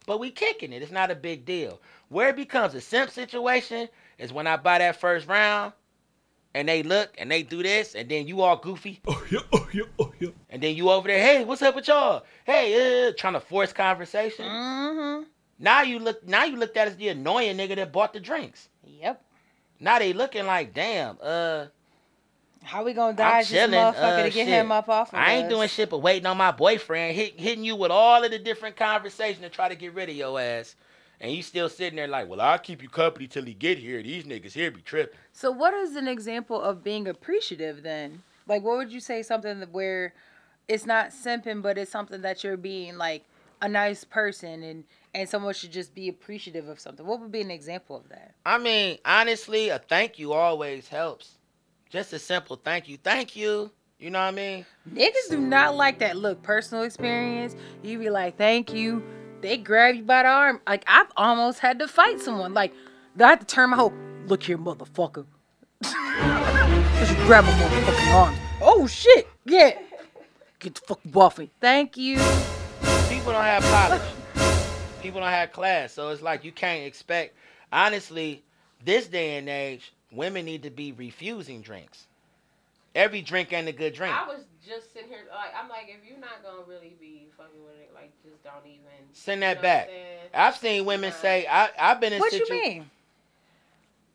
But 0.06 0.20
we 0.20 0.32
kicking 0.32 0.74
it. 0.74 0.82
It's 0.82 0.92
not 0.92 1.12
a 1.12 1.16
big 1.16 1.46
deal. 1.46 1.80
Where 2.10 2.30
it 2.30 2.36
becomes 2.36 2.74
a 2.74 2.82
simp 2.82 3.12
situation 3.12 3.88
is 4.18 4.34
when 4.34 4.48
I 4.48 4.58
buy 4.58 4.80
that 4.80 5.00
first 5.00 5.28
round, 5.28 5.74
and 6.54 6.68
they 6.68 6.84
look 6.84 7.16
and 7.18 7.32
they 7.32 7.44
do 7.44 7.64
this, 7.64 7.96
and 7.96 8.10
then 8.10 8.28
you 8.28 8.42
all 8.42 8.58
goofy. 8.58 9.00
Oh 9.08 9.24
yeah, 9.32 9.40
oh 9.54 9.68
yeah, 9.74 9.84
oh 10.00 10.12
yeah. 10.20 10.30
And 10.50 10.62
then 10.62 10.76
you 10.76 10.90
over 10.90 11.08
there, 11.08 11.20
hey, 11.20 11.46
what's 11.46 11.62
up 11.62 11.76
with 11.76 11.88
y'all? 11.88 12.26
Hey, 12.46 13.08
uh, 13.08 13.14
trying 13.18 13.34
to 13.34 13.40
force 13.40 13.72
conversation. 13.72 14.46
Mm-hmm. 14.46 15.24
Now 15.60 15.84
you 15.84 16.00
look, 16.00 16.28
now 16.28 16.44
you 16.44 16.58
looked 16.58 16.76
at 16.78 16.88
as 16.88 16.98
the 16.98 17.10
annoying 17.10 17.58
nigga 17.58 17.76
that 17.76 17.94
bought 17.94 18.14
the 18.14 18.20
drinks. 18.20 18.70
Yep. 18.84 19.24
Now 19.80 20.00
they 20.00 20.14
looking 20.14 20.46
like, 20.46 20.74
damn, 20.74 21.18
uh, 21.22 21.68
How 22.64 22.84
we 22.84 22.94
gonna 22.94 23.10
I'm 23.10 23.16
dodge 23.16 23.50
this 23.50 23.70
motherfucker 23.70 23.96
Uh, 23.96 24.18
to 24.24 24.30
get 24.30 24.34
shit. 24.34 24.48
him 24.48 24.72
up 24.72 24.88
off 24.88 25.14
of 25.14 25.20
I 25.20 25.34
ain't 25.34 25.46
us? 25.46 25.50
doing 25.52 25.68
shit 25.68 25.90
but 25.90 26.00
waiting 26.00 26.26
on 26.26 26.38
my 26.38 26.52
boyfriend, 26.52 27.16
hit, 27.16 27.40
hitting 27.40 27.64
you 27.64 27.76
with 27.76 27.92
all 27.92 28.24
of 28.24 28.32
the 28.32 28.40
different 28.40 28.76
conversation 28.76 29.42
to 29.42 29.50
try 29.50 29.68
to 29.68 29.76
get 29.76 29.94
rid 29.94 30.10
of 30.10 30.16
your 30.16 30.40
ass. 30.40 30.76
And 31.20 31.32
you 31.32 31.44
still 31.44 31.70
sitting 31.70 31.98
there 31.98 32.08
like, 32.08 32.28
well, 32.28 32.42
I'll 32.42 32.58
keep 32.58 32.82
you 32.82 32.90
company 32.90 33.28
till 33.28 33.44
he 33.46 33.54
get 33.54 33.78
here. 33.78 34.02
These 34.02 34.24
niggas 34.24 34.54
here 34.54 34.72
be 34.72 34.82
tripping. 34.82 35.18
So 35.34 35.52
what 35.52 35.74
is 35.74 35.96
an 35.96 36.08
example 36.08 36.60
of 36.62 36.84
being 36.84 37.08
appreciative 37.08 37.84
then? 37.84 38.24
Like 38.48 38.64
what 38.64 38.78
would 38.78 38.92
you 38.92 39.00
say 39.00 39.22
something 39.22 39.62
where 39.72 40.14
it's 40.68 40.86
not 40.86 41.10
simping 41.10 41.62
but 41.62 41.78
it's 41.78 41.92
something 41.92 42.22
that 42.22 42.44
you're 42.44 42.58
being 42.58 42.98
like 42.98 43.26
a 43.62 43.68
nice 43.70 44.04
person 44.04 44.64
and 44.64 44.84
and 45.14 45.28
someone 45.28 45.54
should 45.54 45.72
just 45.74 45.94
be 45.94 46.08
appreciative 46.08 46.70
of 46.70 46.80
something. 46.80 47.06
What 47.06 47.20
would 47.20 47.32
be 47.34 47.42
an 47.42 47.52
example 47.52 47.98
of 47.98 48.08
that? 48.10 48.34
I 48.46 48.58
mean, 48.58 48.98
honestly, 49.04 49.68
a 49.70 49.78
thank 49.78 50.18
you 50.18 50.32
always 50.32 50.88
helps. 50.88 51.34
Just 51.92 52.14
a 52.14 52.20
simple 52.20 52.56
thank 52.56 52.88
you. 52.88 52.98
Thank 53.04 53.36
you. 53.36 53.70
You 54.00 54.12
know 54.12 54.20
what 54.20 54.30
I 54.30 54.32
mean? 54.32 54.66
Niggas 54.90 55.30
do 55.30 55.38
not 55.38 55.76
like 55.76 56.00
that. 56.00 56.16
Look, 56.16 56.42
personal 56.42 56.86
experience. 56.86 57.54
You 57.84 58.00
be 58.00 58.10
like, 58.10 58.38
thank 58.38 58.74
you. 58.74 59.04
They 59.42 59.58
grab 59.58 59.96
you 59.96 60.04
by 60.04 60.24
the 60.24 60.30
arm. 60.30 60.62
Like 60.66 60.86
I've 60.88 61.12
almost 61.18 61.60
had 61.60 61.80
to 61.80 61.90
fight 61.90 62.22
someone. 62.22 62.54
Like 62.54 62.74
I 63.20 63.28
had 63.28 63.42
to 63.42 63.46
turn 63.46 63.72
my 63.72 63.76
whole 63.76 63.94
look 64.26 64.42
here, 64.42 64.58
motherfucker. 64.58 65.26
Just 65.84 67.18
grab 67.26 67.44
my 67.44 67.52
motherfucking 67.52 68.14
arms. 68.14 68.38
Oh 68.62 68.88
shit. 68.88 69.28
Yeah. 69.44 69.78
Get 70.60 70.76
the 70.76 70.82
fuck 70.88 71.00
off 71.14 71.40
me. 71.40 71.50
Thank 71.60 71.98
you. 71.98 72.16
People 73.10 73.34
don't 73.34 73.44
have 73.44 73.64
polish. 73.64 74.02
People 75.02 75.20
don't 75.20 75.30
have 75.30 75.52
class. 75.52 75.92
So 75.92 76.08
it's 76.10 76.22
like 76.22 76.46
you 76.46 76.54
can't 76.54 76.86
expect. 76.86 77.36
Honestly, 77.74 78.44
this 78.86 79.08
day 79.08 79.38
and 79.38 79.50
age, 79.50 79.92
women 80.12 80.46
need 80.46 80.64
to 80.64 80.70
be 80.70 80.92
refusing 80.92 81.62
drinks. 81.62 82.08
Every 82.94 83.22
drink 83.22 83.54
ain't 83.54 83.70
a 83.70 83.72
good 83.72 83.94
drink. 83.94 84.14
I 84.14 84.28
was 84.28 84.44
just 84.66 84.94
sitting 84.94 85.10
here 85.10 85.20
like 85.34 85.52
I'm 85.56 85.70
like 85.70 85.88
if 85.88 86.08
you're 86.08 86.20
not 86.20 86.44
gonna 86.44 86.64
really 86.68 86.96
be 87.00 87.28
fucking 87.38 87.64
with 87.64 87.80
it, 87.80 87.92
like 87.94 88.12
just 88.22 88.44
don't 88.44 88.66
even 88.66 89.08
Send 89.14 89.40
you 89.40 89.48
that 89.48 89.58
know 89.58 89.62
back. 89.62 89.84
I'm 89.84 89.90
saying? 89.90 90.18
I've 90.34 90.56
seen 90.58 90.86
women 90.86 91.12
Right. 91.12 91.20
say, 91.20 91.48
I, 91.48 91.70
I've 91.80 92.02
been 92.02 92.14
in 92.14 92.20
What 92.20 92.34
you 92.34 92.46
mean? 92.50 92.90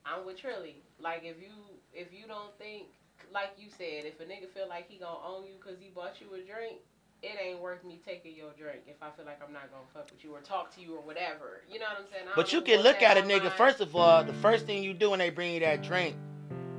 I'm 0.05 0.25
with 0.25 0.37
Trilly. 0.37 0.75
Like 1.01 1.23
if 1.25 1.41
you 1.41 1.53
if 1.95 2.13
you 2.13 2.27
don't 2.27 2.57
think 2.59 2.89
like 3.33 3.53
you 3.59 3.69
said, 3.71 4.05
if 4.05 4.21
a 4.21 4.25
nigga 4.25 4.49
feel 4.53 4.69
like 4.69 4.89
he 4.89 4.99
gonna 4.99 5.19
own 5.27 5.45
you 5.45 5.55
because 5.61 5.79
he 5.81 5.89
bought 5.89 6.21
you 6.21 6.29
a 6.35 6.41
drink, 6.45 6.79
it 7.27 7.37
ain't 7.45 7.61
worth 7.61 7.83
me 7.85 7.99
taking 8.07 8.37
your 8.37 8.51
drink 8.59 8.83
if 8.87 9.03
I 9.03 9.11
feel 9.11 9.27
like 9.27 9.41
I'm 9.45 9.53
not 9.53 9.71
gonna 9.73 9.85
fuck 9.93 10.09
with 10.11 10.23
you 10.23 10.33
or 10.33 10.41
talk 10.41 10.73
to 10.77 10.81
you 10.81 10.95
or 10.95 11.01
whatever. 11.01 11.63
You 11.71 11.81
know 11.81 11.87
what 11.87 11.99
I'm 12.05 12.07
saying? 12.13 12.27
I 12.33 12.37
But 12.37 12.53
you 12.53 12.61
can 12.63 12.81
look 12.83 13.03
at 13.03 13.17
a 13.17 13.23
nigga, 13.23 13.45
my- 13.45 13.51
first 13.51 13.81
of 13.81 13.97
all, 13.97 14.23
the 14.23 14.33
first 14.35 14.65
thing 14.67 14.83
you 14.83 14.95
do 14.95 15.11
when 15.11 15.19
they 15.19 15.31
bring 15.31 15.53
you 15.55 15.61
that 15.61 15.83
drink, 15.83 16.17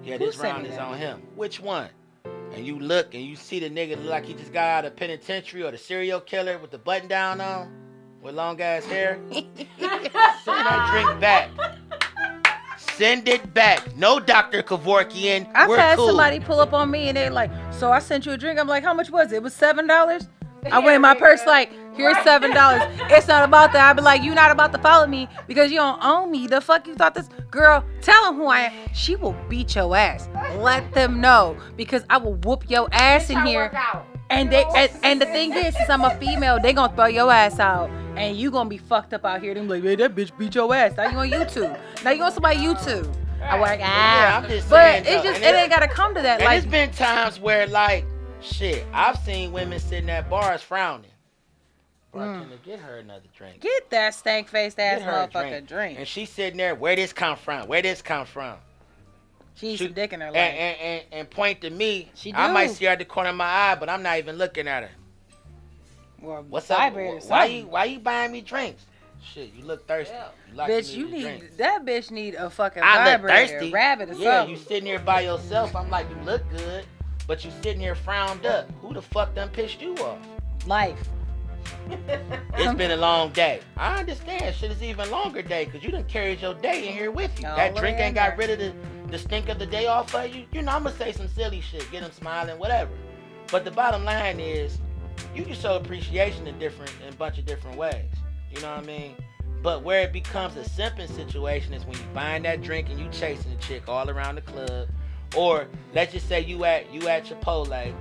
yeah, 0.03 0.17
Who 0.17 0.25
this 0.25 0.37
round 0.37 0.65
is 0.65 0.77
on 0.77 0.97
him. 0.97 1.21
Which 1.35 1.59
one? 1.59 1.89
And 2.53 2.65
you 2.65 2.79
look 2.79 3.13
and 3.13 3.23
you 3.23 3.35
see 3.35 3.59
the 3.59 3.69
nigga 3.69 3.97
look 3.97 4.09
like 4.09 4.25
he 4.25 4.33
just 4.33 4.53
got 4.53 4.63
out 4.63 4.85
of 4.85 4.95
penitentiary 4.95 5.63
or 5.63 5.71
the 5.71 5.77
serial 5.77 6.21
killer 6.21 6.57
with 6.57 6.71
the 6.71 6.77
button 6.77 7.09
down 7.09 7.41
on, 7.41 7.69
with 8.21 8.33
long 8.33 8.61
ass 8.61 8.85
hair. 8.85 9.19
Send 9.31 9.45
that 10.45 10.89
drink 10.93 11.19
back. 11.19 11.49
Send 12.77 13.27
it 13.27 13.53
back. 13.53 13.95
No 13.97 14.19
Dr. 14.19 14.63
Kevorkian. 14.63 15.49
I've 15.53 15.67
We're 15.69 15.77
had 15.77 15.97
cool. 15.97 16.07
somebody 16.07 16.39
pull 16.39 16.59
up 16.61 16.73
on 16.73 16.89
me 16.89 17.09
and 17.09 17.17
they're 17.17 17.29
like, 17.29 17.51
"So 17.71 17.91
I 17.91 17.99
sent 17.99 18.25
you 18.25 18.31
a 18.31 18.37
drink." 18.37 18.59
I'm 18.59 18.67
like, 18.67 18.83
"How 18.83 18.93
much 18.93 19.09
was 19.11 19.31
it? 19.31 19.35
It 19.37 19.43
was 19.43 19.53
seven 19.53 19.85
dollars." 19.87 20.27
I 20.71 20.79
weigh 20.79 20.97
my 20.97 21.13
purse 21.15 21.45
like, 21.45 21.71
"Here's 21.95 22.17
seven 22.23 22.53
dollars." 22.53 22.81
It's 23.09 23.27
not 23.27 23.43
about 23.43 23.73
that. 23.73 23.89
I 23.89 23.93
be 23.93 24.01
like, 24.01 24.21
"You 24.23 24.33
not 24.35 24.51
about 24.51 24.71
to 24.73 24.77
follow 24.79 25.07
me 25.07 25.27
because 25.47 25.71
you 25.71 25.77
don't 25.77 26.03
own 26.03 26.31
me." 26.31 26.47
The 26.47 26.61
fuck 26.61 26.87
you 26.87 26.95
thought 26.95 27.15
this 27.15 27.29
girl? 27.51 27.83
Tell 28.01 28.25
them 28.25 28.35
who 28.35 28.47
I 28.47 28.59
am. 28.61 28.73
She 28.93 29.15
will 29.15 29.35
beat 29.49 29.75
your 29.75 29.95
ass. 29.95 30.29
Let 30.57 30.93
them 30.93 31.21
know 31.21 31.57
because 31.75 32.03
I 32.09 32.17
will 32.17 32.35
whoop 32.35 32.69
your 32.69 32.87
ass 32.91 33.29
in 33.29 33.45
here. 33.45 33.71
And 34.29 34.51
they 34.51 34.65
and, 34.75 34.91
and 35.03 35.21
the 35.21 35.25
thing 35.25 35.53
is, 35.53 35.75
since 35.75 35.89
I'm 35.89 36.03
a 36.03 36.13
female, 36.17 36.59
they 36.61 36.73
gonna 36.73 36.93
throw 36.95 37.05
your 37.05 37.31
ass 37.31 37.59
out, 37.59 37.89
and 38.17 38.35
you 38.35 38.51
gonna 38.51 38.69
be 38.69 38.77
fucked 38.77 39.13
up 39.13 39.23
out 39.23 39.41
here. 39.41 39.53
They 39.53 39.61
be 39.61 39.67
like, 39.67 39.83
"Man, 39.83 39.97
that 39.99 40.15
bitch 40.15 40.37
beat 40.37 40.55
your 40.55 40.73
ass." 40.75 40.97
Now 40.97 41.09
you 41.09 41.17
on 41.17 41.29
YouTube. 41.29 41.79
Now 42.03 42.11
you 42.11 42.23
on 42.23 42.31
somebody 42.31 42.57
YouTube. 42.57 43.07
I 43.41 43.59
work 43.59 43.69
out. 43.69 43.79
Yeah. 43.79 44.41
I'm 44.43 44.49
just 44.49 44.69
but 44.69 44.75
saying, 44.75 45.03
it's 45.05 45.23
though, 45.23 45.29
just 45.31 45.41
and 45.41 45.55
it 45.55 45.59
ain't 45.59 45.69
gotta 45.69 45.87
come 45.87 46.13
to 46.15 46.21
that. 46.21 46.39
And 46.39 46.45
Like 46.45 46.57
it's 46.57 46.67
been 46.67 46.91
times 46.91 47.39
where 47.39 47.67
like, 47.67 48.05
shit, 48.41 48.85
I've 48.93 49.17
seen 49.19 49.51
women 49.51 49.79
sitting 49.79 50.09
at 50.09 50.29
bars 50.29 50.61
frowning. 50.61 51.11
Bartender, 52.13 52.55
mm. 52.55 52.63
get 52.63 52.79
her 52.79 52.97
another 52.97 53.25
drink. 53.35 53.59
get 53.61 53.89
that 53.89 54.13
stank 54.15 54.47
faced 54.47 54.79
ass 54.79 54.99
Get 54.99 55.07
motherfucker 55.33 55.67
drink. 55.67 55.99
And 55.99 56.07
she's 56.07 56.29
sitting 56.29 56.57
there, 56.57 56.73
where 56.73 56.95
this 56.95 57.13
come 57.13 57.35
from? 57.37 57.67
Where 57.67 57.81
this 57.81 58.01
come 58.01 58.25
from? 58.25 58.55
She's 59.55 59.63
needs 59.63 59.79
She- 59.79 59.85
some 59.85 59.93
dick 59.93 60.13
in 60.13 60.21
her 60.21 60.27
And, 60.27 60.35
life. 60.35 60.53
and, 60.53 60.77
and, 60.79 61.03
and 61.11 61.29
point 61.29 61.61
to 61.61 61.69
me. 61.69 62.09
She 62.15 62.33
I 62.33 62.51
might 62.51 62.71
see 62.71 62.85
her 62.85 62.91
at 62.91 62.99
the 62.99 63.05
corner 63.05 63.29
of 63.31 63.35
my 63.35 63.45
eye, 63.45 63.75
but 63.75 63.89
I'm 63.89 64.03
not 64.03 64.17
even 64.19 64.37
looking 64.37 64.67
at 64.67 64.83
her. 64.83 64.89
Or 66.23 66.41
What's 66.41 66.71
up? 66.71 66.95
or 66.95 67.15
Why 67.15 67.19
something. 67.19 67.57
you 67.57 67.67
why 67.67 67.85
you 67.85 67.99
buying 67.99 68.31
me 68.31 68.41
drinks? 68.41 68.83
Shit, 69.23 69.51
you 69.53 69.65
look 69.65 69.87
thirsty. 69.87 70.13
Yeah. 70.15 70.27
You 70.49 70.55
like 70.57 70.71
Bitch, 70.71 70.95
you 70.95 71.09
need 71.09 71.21
drink. 71.21 71.57
that 71.57 71.85
bitch 71.85 72.09
need 72.11 72.35
a 72.35 72.49
fucking 72.49 72.81
I 72.83 73.13
look 73.17 73.21
thirsty. 73.29 73.71
rabbit 73.71 74.09
or 74.11 74.13
yeah, 74.13 74.39
something. 74.39 74.55
you 74.55 74.61
sitting 74.61 74.85
here 74.85 74.99
by 74.99 75.21
yourself. 75.21 75.75
I'm 75.75 75.89
like, 75.89 76.07
you 76.09 76.15
look 76.23 76.41
good, 76.49 76.85
but 77.27 77.43
you 77.43 77.51
sitting 77.61 77.81
here 77.81 77.95
frowned 77.95 78.45
up. 78.45 78.71
Who 78.81 78.93
the 78.93 79.01
fuck 79.01 79.35
done 79.35 79.49
pissed 79.49 79.81
you 79.81 79.95
off? 79.97 80.19
Life. 80.65 81.09
It's 82.59 82.73
been 82.73 82.91
a 82.91 82.97
long 82.97 83.31
day. 83.31 83.59
I 83.75 83.99
understand. 83.99 84.55
Shit 84.55 84.71
is 84.71 84.81
even 84.81 85.11
longer 85.11 85.41
day 85.41 85.65
because 85.65 85.83
you 85.83 85.91
done 85.91 86.05
carried 86.05 86.41
your 86.41 86.55
day 86.55 86.87
in 86.87 86.93
here 86.93 87.11
with 87.11 87.39
you. 87.39 87.47
All 87.47 87.55
that 87.55 87.75
drink 87.75 87.99
ain't 87.99 88.15
got 88.15 88.35
rid 88.35 88.49
of 88.49 88.57
the, 88.57 88.73
the 89.11 89.17
stink 89.17 89.47
of 89.47 89.59
the 89.59 89.65
day 89.65 89.85
off 89.85 90.13
of 90.15 90.33
you. 90.33 90.45
You 90.51 90.63
know, 90.63 90.71
I'm 90.71 90.83
gonna 90.83 90.95
say 90.95 91.11
some 91.11 91.27
silly 91.27 91.61
shit, 91.61 91.89
get 91.91 92.01
them 92.01 92.11
smiling, 92.11 92.57
whatever. 92.57 92.91
But 93.51 93.63
the 93.63 93.71
bottom 93.71 94.03
line 94.03 94.39
is, 94.39 94.79
you 95.35 95.43
can 95.43 95.53
show 95.53 95.75
appreciation 95.75 96.47
in 96.47 96.57
different, 96.57 96.91
in 97.05 97.13
a 97.13 97.15
bunch 97.15 97.37
of 97.37 97.45
different 97.45 97.77
ways. 97.77 98.11
You 98.51 98.59
know 98.61 98.71
what 98.75 98.83
I 98.83 98.87
mean? 98.87 99.15
But 99.61 99.83
where 99.83 100.01
it 100.01 100.13
becomes 100.13 100.55
a 100.57 100.61
simping 100.61 101.13
situation 101.13 101.73
is 101.73 101.85
when 101.85 101.97
you 101.97 102.03
buying 102.13 102.43
that 102.43 102.61
drink 102.61 102.89
and 102.89 102.99
you 102.99 103.07
chasing 103.11 103.51
the 103.51 103.57
chick 103.57 103.87
all 103.87 104.09
around 104.09 104.35
the 104.35 104.41
club, 104.41 104.87
or 105.35 105.67
let's 105.93 106.13
just 106.13 106.27
say 106.27 106.41
you 106.41 106.63
at 106.65 106.91
you 106.93 107.07
at 107.07 107.25
Chipotle, 107.25 107.93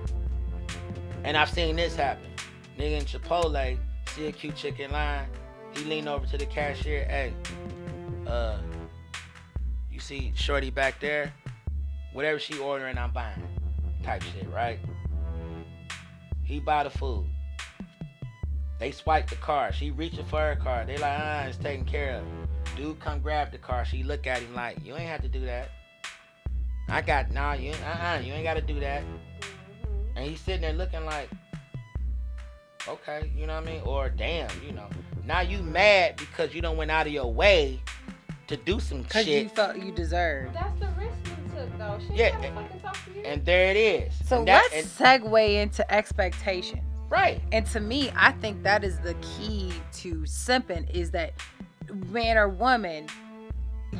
and 1.24 1.36
I've 1.36 1.50
seen 1.50 1.76
this 1.76 1.96
happen. 1.96 2.30
Nigga 2.78 3.00
in 3.00 3.04
Chipotle, 3.04 3.78
see 4.08 4.26
a 4.26 4.32
cute 4.32 4.56
chick 4.56 4.80
in 4.80 4.90
line, 4.90 5.26
he 5.74 5.84
lean 5.84 6.08
over 6.08 6.26
to 6.26 6.38
the 6.38 6.46
cashier, 6.46 7.04
hey, 7.04 7.34
uh, 8.26 8.58
you 9.90 10.00
see 10.00 10.32
Shorty 10.34 10.70
back 10.70 11.00
there? 11.00 11.32
Whatever 12.12 12.38
she 12.38 12.58
ordering, 12.58 12.98
I'm 12.98 13.12
buying. 13.12 13.42
Type 14.02 14.22
shit, 14.22 14.48
right? 14.50 14.78
He 16.44 16.60
buy 16.60 16.84
the 16.84 16.90
food. 16.90 17.26
They 18.78 18.90
swipe 18.90 19.28
the 19.28 19.36
card. 19.36 19.74
She 19.74 19.90
reaching 19.90 20.24
for 20.26 20.40
her 20.40 20.56
card. 20.56 20.86
They 20.86 20.98
like, 20.98 21.18
ah, 21.18 21.44
it's 21.44 21.56
taken 21.56 21.84
care 21.84 22.16
of. 22.16 22.76
Dude 22.76 23.00
come 23.00 23.20
grab 23.20 23.52
the 23.52 23.58
car. 23.58 23.84
She 23.84 24.02
look 24.02 24.26
at 24.26 24.38
him 24.38 24.54
like, 24.54 24.84
you 24.84 24.94
ain't 24.94 25.08
have 25.08 25.22
to 25.22 25.28
do 25.28 25.40
that. 25.46 25.70
I 26.88 27.00
got, 27.02 27.32
nah, 27.32 27.54
you, 27.54 27.72
uh-uh, 27.72 28.20
you 28.24 28.32
ain't 28.32 28.44
got 28.44 28.54
to 28.54 28.60
do 28.60 28.78
that. 28.80 29.02
And 30.14 30.28
he's 30.28 30.40
sitting 30.40 30.62
there 30.62 30.72
looking 30.72 31.04
like, 31.04 31.28
okay, 32.88 33.30
you 33.36 33.46
know 33.46 33.54
what 33.54 33.64
I 33.68 33.72
mean? 33.72 33.82
Or 33.84 34.08
damn, 34.08 34.48
you 34.64 34.72
know. 34.72 34.88
Now 35.24 35.40
you 35.40 35.62
mad 35.62 36.16
because 36.16 36.54
you 36.54 36.60
don't 36.62 36.76
went 36.76 36.90
out 36.90 37.06
of 37.06 37.12
your 37.12 37.32
way 37.32 37.80
to 38.46 38.56
do 38.56 38.78
some 38.78 39.02
Cause 39.04 39.24
shit. 39.24 39.42
you 39.42 39.48
felt 39.48 39.76
you 39.76 39.90
deserved. 39.92 40.54
That's 40.54 40.78
the 40.78 40.86
risk 40.98 41.16
you 41.24 41.54
took 41.60 41.78
though. 41.78 41.98
She 42.00 42.14
Yeah, 42.14 42.26
yeah, 42.28 42.30
gotta 42.36 42.46
and- 42.46 42.56
fucking 42.56 42.80
talk 42.80 43.04
to 43.06 43.10
you. 43.12 43.22
and 43.24 43.44
there 43.44 43.70
it 43.72 43.76
is. 43.76 44.14
So 44.28 44.38
And 44.38 44.48
that- 44.48 44.68
let's 44.72 45.00
and- 45.00 45.22
segue 45.22 45.54
into 45.62 45.92
expectation. 45.92 46.80
right. 47.08 47.42
And 47.50 47.66
to 47.66 47.80
me, 47.80 48.12
I 48.14 48.30
think 48.32 48.62
that 48.62 48.84
is 48.84 49.00
the 49.00 49.14
key 49.14 49.72
to 49.94 50.14
simping 50.20 50.88
is 50.90 51.10
that 51.10 51.32
man 52.10 52.36
or 52.38 52.48
woman, 52.48 53.08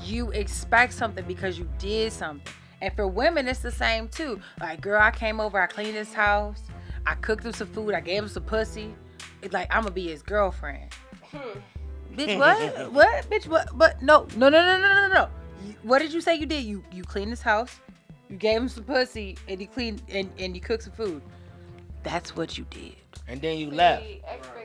you 0.04 0.30
expect 0.30 0.92
something 0.92 1.24
because 1.26 1.58
you 1.58 1.68
did 1.78 2.12
something. 2.12 2.52
And 2.82 2.94
for 2.94 3.06
women, 3.06 3.48
it's 3.48 3.60
the 3.60 3.70
same 3.72 4.08
too. 4.08 4.40
Like, 4.60 4.80
girl, 4.80 5.00
I 5.00 5.10
came 5.10 5.40
over, 5.40 5.58
I 5.60 5.66
cleaned 5.66 5.94
his 5.96 6.12
house, 6.12 6.62
I 7.06 7.14
cooked 7.14 7.44
him 7.44 7.52
some 7.52 7.68
food, 7.68 7.94
I 7.94 8.00
gave 8.00 8.22
him 8.22 8.28
some 8.28 8.42
pussy. 8.44 8.94
It's 9.42 9.52
like 9.54 9.68
I'm 9.74 9.82
gonna 9.82 9.92
be 9.94 10.08
his 10.08 10.22
girlfriend. 10.22 10.90
Hmm. 11.22 11.58
Bitch, 12.14 12.38
what? 12.38 12.92
what? 12.92 13.30
Bitch, 13.30 13.46
what? 13.46 13.68
But 13.76 14.02
no, 14.02 14.26
no, 14.36 14.48
no, 14.48 14.60
no, 14.60 14.78
no, 14.80 15.08
no, 15.08 15.14
no. 15.14 15.28
You- 15.66 15.74
What 15.82 16.00
did 16.00 16.12
you 16.12 16.20
say 16.20 16.34
you 16.36 16.46
did? 16.46 16.64
You 16.64 16.82
you 16.92 17.02
cleaned 17.02 17.30
his 17.30 17.42
house, 17.42 17.80
you 18.28 18.36
gave 18.36 18.60
him 18.60 18.68
some 18.68 18.84
pussy, 18.84 19.36
and 19.48 19.60
you 19.60 19.66
cleaned 19.68 20.02
and 20.08 20.30
and 20.38 20.54
you 20.54 20.60
cooked 20.60 20.84
some 20.84 20.92
food. 20.92 21.22
That's 22.02 22.36
what 22.36 22.56
you 22.58 22.66
did. 22.70 22.94
And 23.28 23.40
then 23.42 23.58
you 23.58 23.70
left. 23.72 24.04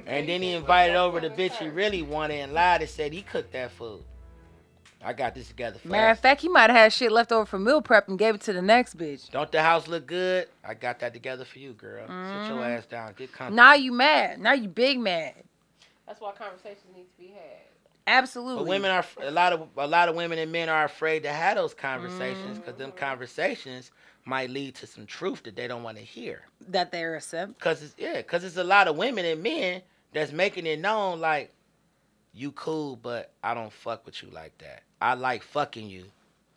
And 0.05 0.29
then 0.29 0.41
he 0.43 0.51
invited 0.53 0.95
over 0.95 1.19
the 1.19 1.29
bitch 1.31 1.53
he 1.53 1.69
really 1.69 2.03
wanted 2.03 2.35
and 2.41 2.53
lied 2.53 2.81
and 2.81 2.89
said 2.89 3.11
he 3.13 3.23
cooked 3.23 3.53
that 3.53 3.71
food. 3.71 4.03
I 5.03 5.13
got 5.13 5.33
this 5.35 5.47
together 5.47 5.75
fast. 5.79 5.85
Matter 5.85 6.11
of 6.11 6.19
fact, 6.19 6.41
he 6.41 6.47
might 6.49 6.69
have 6.69 6.77
had 6.77 6.93
shit 6.93 7.11
left 7.11 7.31
over 7.31 7.45
from 7.45 7.63
meal 7.63 7.81
prep 7.81 8.07
and 8.07 8.19
gave 8.19 8.35
it 8.35 8.41
to 8.41 8.53
the 8.53 8.61
next 8.61 8.97
bitch. 8.97 9.29
Don't 9.31 9.51
the 9.51 9.61
house 9.61 9.87
look 9.87 10.05
good? 10.05 10.47
I 10.63 10.73
got 10.75 10.99
that 10.99 11.13
together 11.13 11.43
for 11.45 11.59
you, 11.59 11.73
girl. 11.73 12.05
Sit 12.07 12.11
Mm-hmm. 12.13 12.53
your 12.53 12.63
ass 12.63 12.85
down. 12.85 13.13
Get 13.17 13.31
comfortable. 13.31 13.55
Now 13.55 13.73
you 13.73 13.91
mad. 13.91 14.39
Now 14.39 14.53
you 14.53 14.67
big 14.67 14.99
mad. 14.99 15.33
That's 16.05 16.21
why 16.21 16.31
conversations 16.33 16.85
need 16.95 17.05
to 17.05 17.17
be 17.17 17.27
had. 17.27 17.57
Absolutely. 18.07 18.63
But 18.63 18.69
women 18.69 18.91
are 18.91 19.05
a 19.21 19.31
lot 19.31 19.53
of 19.53 19.67
a 19.77 19.87
lot 19.87 20.09
of 20.09 20.15
women 20.15 20.37
and 20.39 20.51
men 20.51 20.69
are 20.69 20.85
afraid 20.85 21.23
to 21.23 21.31
have 21.31 21.55
those 21.55 21.73
conversations 21.73 22.57
because 22.57 22.73
Mm-hmm. 22.73 22.81
them 22.81 22.91
conversations 22.91 23.91
might 24.25 24.49
lead 24.49 24.75
to 24.75 24.87
some 24.87 25.05
truth 25.05 25.43
that 25.43 25.55
they 25.55 25.67
don't 25.67 25.83
want 25.83 25.97
to 25.97 26.03
hear. 26.03 26.41
that 26.69 26.91
they're 26.91 27.15
a 27.15 27.21
simp. 27.21 27.59
Cause 27.59 27.81
it's 27.81 27.95
yeah, 27.97 28.21
cause 28.23 28.43
it's 28.43 28.57
a 28.57 28.63
lot 28.63 28.87
of 28.87 28.97
women 28.97 29.25
and 29.25 29.41
men 29.41 29.81
that's 30.13 30.31
making 30.31 30.65
it 30.67 30.79
known 30.79 31.19
like 31.19 31.51
you 32.33 32.51
cool, 32.53 32.95
but 32.95 33.31
I 33.43 33.53
don't 33.53 33.71
fuck 33.73 34.05
with 34.05 34.21
you 34.23 34.29
like 34.29 34.57
that. 34.59 34.83
I 35.01 35.15
like 35.15 35.41
fucking 35.43 35.89
you, 35.89 36.05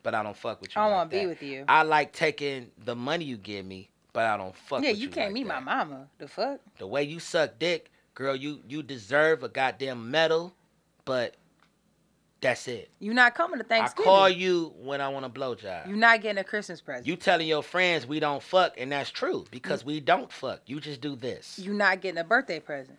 but 0.02 0.14
I 0.14 0.22
don't 0.22 0.36
fuck 0.36 0.60
with 0.60 0.74
you. 0.74 0.80
I 0.80 0.84
don't 0.84 0.90
like 0.92 0.98
want 0.98 1.10
to 1.10 1.20
be 1.20 1.26
with 1.26 1.42
you. 1.42 1.64
I 1.66 1.82
like 1.82 2.12
taking 2.12 2.70
the 2.84 2.94
money 2.94 3.24
you 3.24 3.36
give 3.38 3.64
me, 3.64 3.88
but 4.12 4.26
I 4.26 4.36
don't 4.36 4.54
fuck 4.54 4.82
yeah, 4.82 4.90
with 4.90 4.98
you 4.98 5.04
you. 5.04 5.10
can't 5.10 5.28
like 5.28 5.34
meet 5.34 5.48
that. 5.48 5.64
my 5.64 5.76
mama. 5.84 6.06
The 6.18 6.28
fuck? 6.28 6.60
The 6.78 6.86
way 6.86 7.02
you 7.04 7.18
suck 7.20 7.58
dick, 7.58 7.90
girl, 8.14 8.36
you 8.36 8.60
you 8.68 8.82
deserve 8.82 9.42
a 9.42 9.48
goddamn 9.48 10.10
medal, 10.10 10.54
but 11.04 11.36
That's 12.44 12.68
it. 12.68 12.90
You're 12.98 13.14
not 13.14 13.34
coming 13.34 13.56
to 13.58 13.64
Thanksgiving. 13.64 14.04
I 14.04 14.14
call 14.14 14.28
you 14.28 14.74
when 14.76 15.00
I 15.00 15.08
want 15.08 15.24
a 15.24 15.30
blowjob. 15.30 15.88
You're 15.88 15.96
not 15.96 16.20
getting 16.20 16.38
a 16.38 16.44
Christmas 16.44 16.82
present. 16.82 17.06
You 17.06 17.16
telling 17.16 17.48
your 17.48 17.62
friends 17.62 18.06
we 18.06 18.20
don't 18.20 18.42
fuck, 18.42 18.74
and 18.76 18.92
that's 18.92 19.08
true 19.10 19.46
because 19.50 19.82
we 19.82 19.98
don't 20.00 20.30
fuck. 20.30 20.60
You 20.66 20.78
just 20.78 21.00
do 21.00 21.16
this. 21.16 21.58
You're 21.58 21.72
not 21.72 22.02
getting 22.02 22.18
a 22.18 22.24
birthday 22.24 22.60
present. 22.60 22.98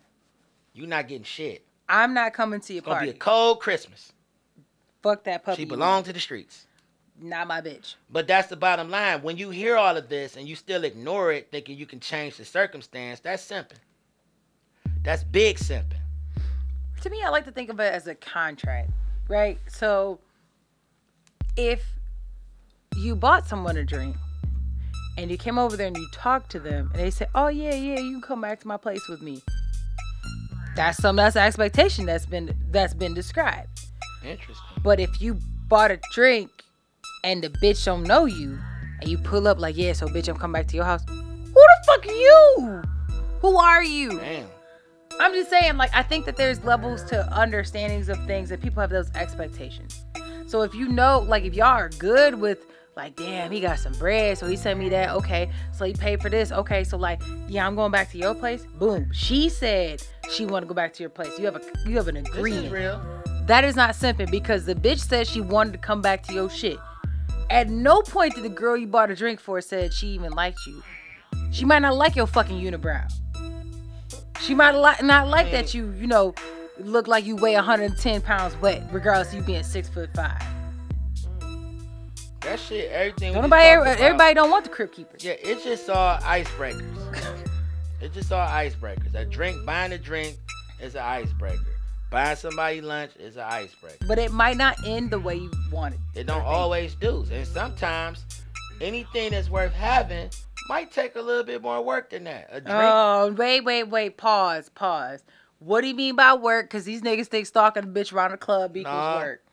You're 0.74 0.88
not 0.88 1.06
getting 1.06 1.22
shit. 1.22 1.64
I'm 1.88 2.12
not 2.12 2.34
coming 2.34 2.58
to 2.60 2.72
your 2.72 2.80
It's 2.80 2.86
gonna 2.88 3.02
be 3.02 3.10
a 3.10 3.14
cold 3.14 3.60
Christmas. 3.60 4.12
Fuck 5.02 5.24
that 5.24 5.44
puppy. 5.44 5.56
She 5.56 5.62
you 5.62 5.68
belongs 5.68 6.06
to 6.06 6.12
the 6.12 6.20
streets. 6.20 6.66
Not 7.20 7.46
my 7.46 7.60
bitch. 7.60 7.94
But 8.10 8.26
that's 8.26 8.48
the 8.48 8.56
bottom 8.56 8.90
line. 8.90 9.22
When 9.22 9.36
you 9.36 9.50
hear 9.50 9.76
all 9.76 9.96
of 9.96 10.08
this 10.08 10.36
and 10.36 10.46
you 10.46 10.54
still 10.54 10.84
ignore 10.84 11.32
it, 11.32 11.48
thinking 11.50 11.78
you 11.78 11.86
can 11.86 12.00
change 12.00 12.36
the 12.36 12.44
circumstance, 12.44 13.20
that's 13.20 13.44
simping. 13.44 13.78
That's 15.02 15.24
big 15.24 15.56
simping. 15.56 16.00
To 17.02 17.10
me, 17.10 17.22
I 17.22 17.30
like 17.30 17.44
to 17.44 17.52
think 17.52 17.70
of 17.70 17.80
it 17.80 17.92
as 17.92 18.06
a 18.06 18.14
contract, 18.14 18.90
right? 19.28 19.58
So, 19.68 20.18
if 21.56 21.84
you 22.96 23.14
bought 23.14 23.46
someone 23.46 23.76
a 23.76 23.84
drink 23.84 24.16
and 25.16 25.30
you 25.30 25.38
came 25.38 25.58
over 25.58 25.76
there 25.76 25.86
and 25.86 25.96
you 25.96 26.08
talked 26.12 26.50
to 26.50 26.58
them 26.60 26.90
and 26.92 27.00
they 27.00 27.10
said, 27.10 27.28
"Oh 27.34 27.48
yeah, 27.48 27.74
yeah, 27.74 27.98
you 28.00 28.12
can 28.12 28.22
come 28.22 28.40
back 28.40 28.60
to 28.60 28.68
my 28.68 28.76
place 28.76 29.06
with 29.08 29.22
me," 29.22 29.42
that's 30.74 30.98
some 30.98 31.16
that's 31.16 31.36
an 31.36 31.42
expectation 31.42 32.06
that's 32.06 32.26
been 32.26 32.54
that's 32.70 32.94
been 32.94 33.14
described. 33.14 33.68
Interesting. 34.26 34.66
But 34.82 35.00
if 35.00 35.20
you 35.20 35.38
bought 35.68 35.90
a 35.90 35.98
drink 36.12 36.50
and 37.24 37.42
the 37.42 37.48
bitch 37.48 37.84
don't 37.84 38.04
know 38.04 38.24
you, 38.24 38.58
and 39.00 39.10
you 39.10 39.18
pull 39.18 39.46
up 39.46 39.58
like, 39.58 39.76
yeah, 39.76 39.92
so 39.92 40.06
bitch, 40.06 40.28
I'm 40.28 40.36
coming 40.36 40.60
back 40.60 40.68
to 40.68 40.76
your 40.76 40.84
house. 40.84 41.02
Who 41.08 41.54
the 41.54 41.76
fuck 41.86 42.06
are 42.06 42.10
you? 42.12 42.82
Who 43.40 43.56
are 43.56 43.84
you? 43.84 44.18
Damn. 44.18 44.48
I'm 45.18 45.32
just 45.32 45.48
saying, 45.50 45.76
like, 45.76 45.90
I 45.94 46.02
think 46.02 46.26
that 46.26 46.36
there's 46.36 46.62
levels 46.64 47.02
to 47.04 47.26
understandings 47.32 48.08
of 48.08 48.22
things 48.26 48.48
that 48.50 48.60
people 48.60 48.80
have 48.80 48.90
those 48.90 49.10
expectations. 49.14 50.04
So 50.46 50.62
if 50.62 50.74
you 50.74 50.88
know, 50.88 51.20
like, 51.20 51.44
if 51.44 51.54
y'all 51.54 51.68
are 51.68 51.88
good 51.98 52.34
with, 52.34 52.66
like, 52.96 53.16
damn, 53.16 53.50
he 53.50 53.60
got 53.60 53.78
some 53.78 53.92
bread, 53.94 54.38
so 54.38 54.46
he 54.46 54.56
sent 54.56 54.78
me 54.78 54.88
that. 54.90 55.10
Okay, 55.10 55.50
so 55.72 55.84
he 55.84 55.92
paid 55.92 56.20
for 56.22 56.30
this. 56.30 56.52
Okay, 56.52 56.82
so 56.84 56.96
like, 56.96 57.20
yeah, 57.48 57.66
I'm 57.66 57.74
going 57.74 57.92
back 57.92 58.10
to 58.12 58.18
your 58.18 58.34
place. 58.34 58.64
Boom. 58.78 59.10
She 59.12 59.48
said 59.50 60.02
she 60.30 60.46
want 60.46 60.62
to 60.62 60.66
go 60.66 60.74
back 60.74 60.94
to 60.94 61.02
your 61.02 61.10
place. 61.10 61.38
You 61.38 61.44
have 61.44 61.56
a 61.56 61.60
you 61.88 61.96
have 61.96 62.08
an 62.08 62.14
This 62.14 62.28
agreement. 62.28 62.66
is 62.66 62.72
real. 62.72 63.15
That 63.46 63.64
is 63.64 63.76
not 63.76 63.90
simping 63.94 64.30
because 64.30 64.64
the 64.66 64.74
bitch 64.74 64.98
said 64.98 65.26
she 65.26 65.40
wanted 65.40 65.72
to 65.72 65.78
come 65.78 66.00
back 66.02 66.22
to 66.24 66.34
your 66.34 66.50
shit. 66.50 66.78
At 67.48 67.68
no 67.68 68.02
point 68.02 68.34
did 68.34 68.42
the 68.44 68.48
girl 68.48 68.76
you 68.76 68.88
bought 68.88 69.10
a 69.10 69.14
drink 69.14 69.38
for 69.38 69.60
said 69.60 69.92
she 69.92 70.08
even 70.08 70.32
liked 70.32 70.58
you. 70.66 70.82
She 71.52 71.64
might 71.64 71.78
not 71.78 71.94
like 71.94 72.16
your 72.16 72.26
fucking 72.26 72.60
unibrow. 72.60 73.08
She 74.40 74.54
might 74.54 74.72
li- 74.72 75.06
not 75.06 75.28
like 75.28 75.50
that 75.52 75.74
you, 75.74 75.92
you 75.92 76.06
know, 76.08 76.34
look 76.78 77.06
like 77.06 77.24
you 77.24 77.36
weigh 77.36 77.54
110 77.54 78.20
pounds 78.20 78.56
wet, 78.56 78.82
regardless 78.92 79.28
of 79.28 79.34
you 79.34 79.42
being 79.42 79.62
six 79.62 79.88
foot 79.88 80.10
five. 80.14 80.42
That 82.40 82.60
shit, 82.60 82.90
everything. 82.92 83.32
Don't 83.32 83.42
nobody, 83.42 83.64
everybody, 83.64 83.92
about- 83.94 84.04
everybody 84.04 84.34
don't 84.34 84.50
want 84.50 84.64
the 84.64 84.70
crib 84.70 84.92
keepers. 84.92 85.24
Yeah, 85.24 85.34
it's 85.42 85.64
just 85.64 85.88
all 85.88 86.18
icebreakers. 86.18 87.48
it's 88.00 88.14
just 88.14 88.32
all 88.32 88.46
icebreakers. 88.46 89.14
A 89.14 89.24
drink, 89.24 89.64
buying 89.64 89.92
a 89.92 89.98
drink 89.98 90.36
is 90.80 90.94
an 90.94 91.02
icebreaker. 91.02 91.75
Buying 92.16 92.34
somebody 92.34 92.80
lunch 92.80 93.10
is 93.18 93.36
an 93.36 93.42
icebreaker. 93.42 93.98
But 94.08 94.18
it 94.18 94.32
might 94.32 94.56
not 94.56 94.78
end 94.86 95.10
the 95.10 95.18
way 95.18 95.34
you 95.34 95.50
want 95.70 95.96
It 96.14 96.20
It 96.20 96.26
don't 96.26 96.46
always 96.46 96.94
do. 96.94 97.26
And 97.30 97.46
sometimes 97.46 98.24
anything 98.80 99.32
that's 99.32 99.50
worth 99.50 99.74
having 99.74 100.30
might 100.66 100.90
take 100.90 101.16
a 101.16 101.20
little 101.20 101.44
bit 101.44 101.60
more 101.60 101.84
work 101.84 102.08
than 102.08 102.24
that. 102.24 102.48
A 102.50 102.62
drink. 102.62 102.74
Oh, 102.74 103.32
wait, 103.32 103.64
wait, 103.64 103.82
wait. 103.88 104.16
Pause, 104.16 104.70
pause. 104.70 105.24
What 105.58 105.82
do 105.82 105.88
you 105.88 105.94
mean 105.94 106.16
by 106.16 106.32
work? 106.32 106.70
Because 106.70 106.86
these 106.86 107.02
niggas 107.02 107.26
think 107.26 107.48
stalking 107.48 107.84
a 107.84 107.86
bitch 107.86 108.14
around 108.14 108.30
the 108.30 108.38
club 108.38 108.74
equals 108.78 108.94
Nah. 108.94 109.16
work. 109.16 109.44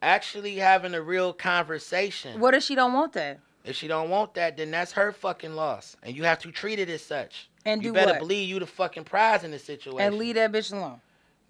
actually 0.00 0.56
having 0.56 0.94
a 0.94 1.02
real 1.02 1.34
conversation. 1.34 2.40
What 2.40 2.54
if 2.54 2.62
she 2.62 2.74
don't 2.74 2.94
want 2.94 3.12
that? 3.12 3.38
If 3.66 3.76
she 3.76 3.86
don't 3.86 4.08
want 4.08 4.32
that, 4.32 4.56
then 4.56 4.70
that's 4.70 4.92
her 4.92 5.12
fucking 5.12 5.52
loss. 5.54 5.94
And 6.02 6.16
you 6.16 6.24
have 6.24 6.38
to 6.38 6.50
treat 6.50 6.78
it 6.78 6.88
as 6.88 7.04
such. 7.04 7.50
And 7.66 7.82
you 7.82 7.90
do 7.90 7.92
better 7.92 8.12
what? 8.12 8.20
believe 8.20 8.48
you 8.48 8.58
the 8.60 8.66
fucking 8.66 9.04
prize 9.04 9.44
in 9.44 9.50
the 9.50 9.58
situation. 9.58 10.00
And 10.00 10.16
leave 10.16 10.36
that 10.36 10.52
bitch 10.52 10.72
alone. 10.72 11.02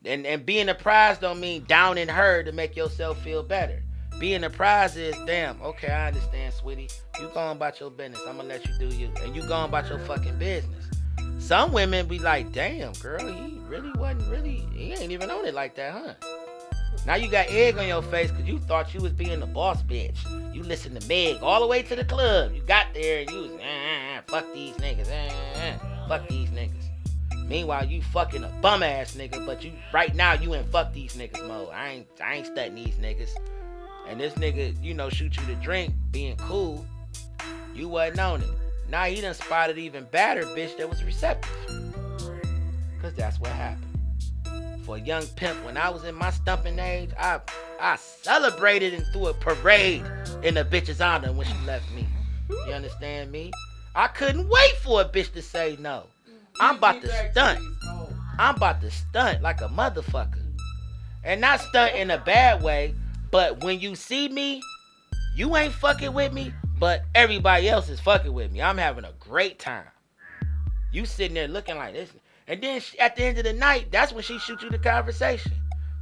And 0.05 0.27
and 0.27 0.47
being 0.47 0.69
a 0.69 0.75
prize 0.75 1.19
don't 1.19 1.41
mean 1.41 1.65
downing 1.67 2.09
her 2.09 2.43
to 2.43 2.53
make 2.53 2.77
yourself 2.77 3.21
feel 3.23 3.43
better. 3.43 3.83
Being 4.21 4.45
a 4.45 4.51
prize 4.51 4.97
is 4.97 5.17
damn, 5.27 5.61
okay, 5.63 5.89
I 5.89 6.09
understand, 6.09 6.55
sweetie. 6.55 6.89
You 7.21 7.29
going 7.35 7.57
about 7.57 7.79
your 7.81 7.91
business. 7.91 8.21
I'm 8.27 8.37
gonna 8.37 8.49
let 8.49 8.67
you 8.67 8.75
do 8.79 8.95
you. 8.97 9.11
And 9.23 9.35
you 9.35 9.43
going 9.43 9.67
about 9.67 9.89
your 9.89 9.99
fucking 10.01 10.39
business. 10.39 10.91
Some 11.39 11.73
women 11.73 12.07
be 12.07 12.19
like, 12.19 12.53
damn, 12.53 12.93
girl, 12.95 13.27
he 13.27 13.59
really 13.69 13.93
wasn't 13.93 14.29
really 14.29 14.67
he 14.73 14.93
ain't 14.93 15.13
even 15.13 15.31
on 15.31 15.45
it 15.45 15.55
like 15.55 15.75
that, 15.77 15.93
huh? 15.93 16.15
Now 17.07 17.15
you 17.15 17.31
got 17.31 17.49
egg 17.49 17.79
on 17.79 17.87
your 17.87 18.03
face 18.03 18.31
because 18.31 18.47
you 18.47 18.59
thought 18.59 18.93
you 18.93 19.01
was 19.01 19.13
being 19.13 19.41
the 19.41 19.47
boss 19.47 19.83
bitch. 19.83 20.19
You 20.55 20.63
listened 20.63 21.01
to 21.01 21.09
Meg 21.09 21.43
all 21.43 21.61
the 21.61 21.67
way 21.67 21.83
to 21.83 21.97
the 21.97 22.05
club. 22.05 22.53
You 22.55 22.63
got 22.63 22.87
there 22.93 23.21
and 23.21 23.31
you 23.31 23.39
was, 23.43 23.51
ah, 23.63 24.19
ah, 24.19 24.23
fuck 24.27 24.53
these 24.53 24.75
niggas, 24.77 25.09
ah, 25.11 25.35
ah, 25.57 25.79
ah, 25.81 26.09
fuck 26.09 26.29
these 26.29 26.51
niggas. 26.51 26.88
Meanwhile, 27.49 27.87
you 27.87 28.03
fucking 28.03 28.45
a 28.45 28.49
bum 28.61 28.83
ass 28.83 29.15
nigga, 29.15 29.45
but 29.47 29.65
you 29.65 29.73
right 29.93 30.15
now 30.15 30.35
you 30.35 30.53
in 30.53 30.65
fuck 30.65 30.93
these 30.93 31.15
niggas 31.15 31.47
mode. 31.49 31.71
I 31.73 31.89
ain't 31.89 32.07
I 32.23 32.35
ain't 32.35 32.47
studying 32.47 32.75
these 32.75 32.97
niggas. 32.97 33.31
And 34.07 34.21
this 34.21 34.35
nigga, 34.35 34.83
you 34.83 34.95
know, 34.95 35.09
shoot 35.09 35.37
you 35.37 35.47
to 35.47 35.55
drink, 35.57 35.95
being 36.11 36.37
cool. 36.37 36.87
You 37.75 37.89
wasn't 37.89 38.21
on 38.21 38.43
it. 38.43 38.49
Now 38.89 39.05
he 39.05 39.21
done 39.21 39.35
spotted 39.35 39.79
even 39.79 40.05
better 40.05 40.43
bitch 40.43 40.77
that 40.79 40.89
was 40.89 41.03
receptive. 41.05 41.51
Cause 43.01 43.15
that's 43.15 43.39
what 43.39 43.51
happened. 43.51 43.85
For 44.85 44.97
a 44.97 45.01
young 45.01 45.27
pimp, 45.37 45.63
when 45.65 45.77
I 45.77 45.91
was 45.91 46.05
in 46.05 46.15
my 46.15 46.31
stumping 46.31 46.79
age, 46.79 47.11
I 47.19 47.41
I 47.81 47.97
celebrated 47.97 48.93
and 48.95 49.05
threw 49.13 49.29
a 49.29 49.35
parade 49.35 50.05
in 50.43 50.57
a 50.57 50.65
bitch's 50.65 51.01
honor 51.01 51.33
when 51.33 51.47
she 51.47 51.55
left 51.67 51.91
me. 51.93 52.07
You 52.51 52.73
understand 52.73 53.31
me? 53.31 53.53
I 53.95 54.09
couldn't 54.09 54.49
wait 54.49 54.77
for 54.83 55.01
a 55.01 55.05
bitch 55.05 55.33
to 55.33 55.43
say 55.43 55.77
no. 55.81 56.05
I'm 56.61 56.77
about 56.77 57.01
to 57.03 57.31
stunt. 57.31 57.61
I'm 58.39 58.55
about 58.55 58.81
to 58.83 58.91
stunt 58.91 59.43
like 59.43 59.61
a 59.61 59.69
motherfucker. 59.69 60.43
And 61.25 61.41
not 61.41 61.61
stunt 61.61 61.95
in 61.97 62.11
a 62.11 62.19
bad 62.19 62.63
way, 62.63 62.95
but 63.31 63.63
when 63.63 63.81
you 63.81 63.95
see 63.95 64.29
me, 64.29 64.63
you 65.37 65.57
ain't 65.57 65.75
fucking 65.75 66.15
with 66.15 66.33
me, 66.33 66.53
but 66.79 67.05
everybody 67.15 67.69
else 67.69 67.89
is 67.89 68.01
fucking 68.01 68.33
with 68.33 68.53
me. 68.53 68.63
I'm 68.63 68.79
having 68.79 69.05
a 69.05 69.13
great 69.19 69.59
time. 69.59 69.87
You 70.93 71.05
sitting 71.05 71.35
there 71.35 71.49
looking 71.49 71.77
like 71.77 71.95
this. 71.95 72.11
And 72.47 72.63
then 72.63 72.81
she, 72.81 72.99
at 72.99 73.15
the 73.15 73.25
end 73.25 73.39
of 73.39 73.45
the 73.45 73.53
night, 73.53 73.89
that's 73.91 74.13
when 74.13 74.23
she 74.23 74.39
shoot 74.39 74.63
you 74.63 74.71
the 74.71 74.79
conversation. 74.79 75.53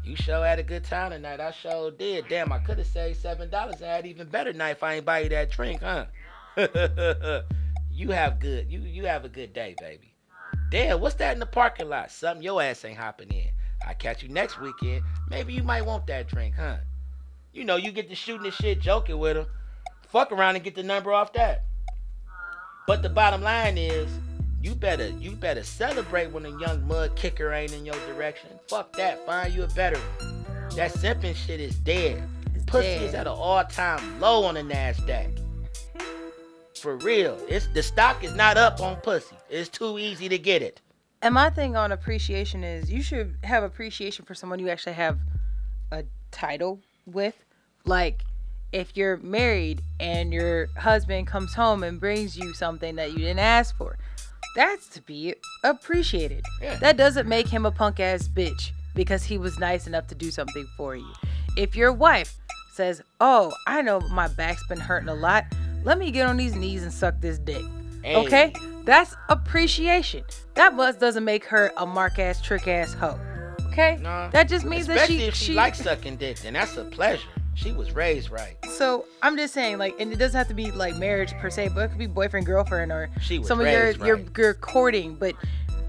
You 0.04 0.14
sure 0.14 0.46
had 0.46 0.60
a 0.60 0.62
good 0.62 0.84
time 0.84 1.10
tonight. 1.10 1.40
I 1.40 1.50
sure 1.50 1.90
did. 1.90 2.28
Damn, 2.28 2.52
I 2.52 2.58
could 2.60 2.78
have 2.78 2.86
saved 2.86 3.20
seven 3.20 3.50
dollars 3.50 3.80
and 3.80 3.86
had 3.86 4.06
even 4.06 4.28
better 4.28 4.52
night 4.52 4.70
if 4.72 4.82
I 4.84 4.94
ain't 4.94 5.04
buy 5.04 5.20
you 5.20 5.28
that 5.30 5.50
drink, 5.50 5.82
huh? 5.82 6.06
you 7.92 8.10
have 8.10 8.38
good. 8.38 8.70
You 8.70 8.78
you 8.80 9.06
have 9.06 9.24
a 9.24 9.28
good 9.28 9.52
day, 9.52 9.74
baby. 9.80 10.15
Damn, 10.70 11.00
what's 11.00 11.14
that 11.16 11.34
in 11.34 11.40
the 11.40 11.46
parking 11.46 11.88
lot? 11.88 12.10
Something 12.10 12.42
your 12.42 12.60
ass 12.62 12.84
ain't 12.84 12.98
hopping 12.98 13.30
in. 13.30 13.48
I 13.86 13.94
catch 13.94 14.22
you 14.22 14.28
next 14.28 14.60
weekend. 14.60 15.02
Maybe 15.28 15.52
you 15.52 15.62
might 15.62 15.86
want 15.86 16.06
that 16.08 16.28
drink, 16.28 16.54
huh? 16.56 16.78
You 17.52 17.64
know, 17.64 17.76
you 17.76 17.92
get 17.92 18.08
to 18.08 18.14
shooting 18.14 18.42
this 18.42 18.54
shit, 18.54 18.80
joking 18.80 19.18
with 19.18 19.36
her. 19.36 19.46
Fuck 20.08 20.32
around 20.32 20.56
and 20.56 20.64
get 20.64 20.74
the 20.74 20.82
number 20.82 21.12
off 21.12 21.32
that. 21.34 21.64
But 22.86 23.02
the 23.02 23.08
bottom 23.08 23.42
line 23.42 23.78
is, 23.78 24.08
you 24.62 24.74
better 24.74 25.08
you 25.08 25.32
better 25.32 25.62
celebrate 25.62 26.32
when 26.32 26.44
a 26.44 26.58
young 26.58 26.86
mud 26.86 27.14
kicker 27.14 27.52
ain't 27.52 27.72
in 27.72 27.86
your 27.86 27.94
direction. 28.06 28.50
Fuck 28.68 28.92
that. 28.96 29.24
Find 29.24 29.54
you 29.54 29.62
a 29.64 29.68
better 29.68 29.98
one. 30.18 30.44
That 30.76 30.92
simping 30.92 31.36
shit 31.36 31.60
is 31.60 31.76
dead. 31.76 32.22
Pussy 32.66 32.88
is 32.88 33.14
at 33.14 33.28
an 33.28 33.32
all-time 33.32 34.20
low 34.20 34.44
on 34.44 34.54
the 34.54 34.62
Nasdaq. 34.62 35.35
For 36.86 36.94
real. 36.98 37.36
It's 37.48 37.66
the 37.66 37.82
stock 37.82 38.22
is 38.22 38.32
not 38.36 38.56
up 38.56 38.80
on 38.80 38.94
pussy. 38.98 39.34
It's 39.50 39.68
too 39.68 39.98
easy 39.98 40.28
to 40.28 40.38
get 40.38 40.62
it. 40.62 40.80
And 41.20 41.34
my 41.34 41.50
thing 41.50 41.74
on 41.74 41.90
appreciation 41.90 42.62
is 42.62 42.92
you 42.92 43.02
should 43.02 43.34
have 43.42 43.64
appreciation 43.64 44.24
for 44.24 44.36
someone 44.36 44.60
you 44.60 44.68
actually 44.68 44.92
have 44.92 45.18
a 45.90 46.04
title 46.30 46.78
with. 47.04 47.34
Like 47.86 48.22
if 48.70 48.96
you're 48.96 49.16
married 49.16 49.82
and 49.98 50.32
your 50.32 50.68
husband 50.76 51.26
comes 51.26 51.54
home 51.54 51.82
and 51.82 51.98
brings 51.98 52.36
you 52.36 52.54
something 52.54 52.94
that 52.94 53.10
you 53.10 53.18
didn't 53.18 53.40
ask 53.40 53.76
for, 53.76 53.98
that's 54.54 54.86
to 54.90 55.02
be 55.02 55.34
appreciated. 55.64 56.44
Yeah. 56.62 56.76
That 56.76 56.96
doesn't 56.96 57.26
make 57.26 57.48
him 57.48 57.66
a 57.66 57.72
punk 57.72 57.98
ass 57.98 58.28
bitch 58.28 58.70
because 58.94 59.24
he 59.24 59.38
was 59.38 59.58
nice 59.58 59.88
enough 59.88 60.06
to 60.06 60.14
do 60.14 60.30
something 60.30 60.68
for 60.76 60.94
you. 60.94 61.12
If 61.56 61.74
your 61.74 61.92
wife 61.92 62.36
says, 62.74 63.02
"Oh, 63.20 63.52
I 63.66 63.82
know 63.82 63.98
my 64.12 64.28
back's 64.28 64.64
been 64.68 64.78
hurting 64.78 65.08
a 65.08 65.14
lot. 65.14 65.46
Let 65.84 65.98
me 65.98 66.10
get 66.10 66.26
on 66.26 66.36
these 66.36 66.54
knees 66.54 66.82
and 66.82 66.92
suck 66.92 67.20
this 67.20 67.38
dick." 67.38 67.64
Okay? 68.04 68.52
That's 68.84 69.16
appreciation. 69.28 70.24
That 70.54 70.74
was 70.76 70.96
doesn't 70.96 71.24
make 71.24 71.44
her 71.46 71.72
a 71.76 71.86
mark 71.86 72.18
ass 72.18 72.40
trick 72.40 72.68
ass 72.68 72.94
hoe. 72.94 73.18
Okay? 73.66 73.98
Nah. 74.00 74.28
That 74.28 74.48
just 74.48 74.64
means 74.64 74.86
that 74.86 74.96
Especially 74.96 75.18
she 75.18 75.24
if 75.24 75.34
she, 75.34 75.54
likes 75.54 75.78
sucking 75.80 76.16
dick, 76.16 76.38
then 76.38 76.54
that's 76.54 76.76
a 76.76 76.84
pleasure. 76.84 77.28
She 77.54 77.72
was 77.72 77.92
raised 77.92 78.30
right. 78.30 78.56
So 78.76 79.06
I'm 79.22 79.36
just 79.36 79.54
saying, 79.54 79.78
like, 79.78 79.98
and 79.98 80.12
it 80.12 80.16
doesn't 80.16 80.36
have 80.36 80.48
to 80.48 80.54
be 80.54 80.70
like 80.70 80.96
marriage 80.96 81.32
per 81.34 81.50
se, 81.50 81.70
but 81.74 81.84
it 81.84 81.88
could 81.88 81.98
be 81.98 82.06
boyfriend 82.06 82.46
girlfriend 82.46 82.92
or 82.92 83.10
She 83.20 83.38
was 83.38 83.48
some 83.48 83.60
of 83.60 83.66
your 83.66 83.84
raised 83.84 84.00
your 84.00 84.16
right. 84.16 84.38
your 84.38 84.54
courting. 84.54 85.16
But 85.16 85.34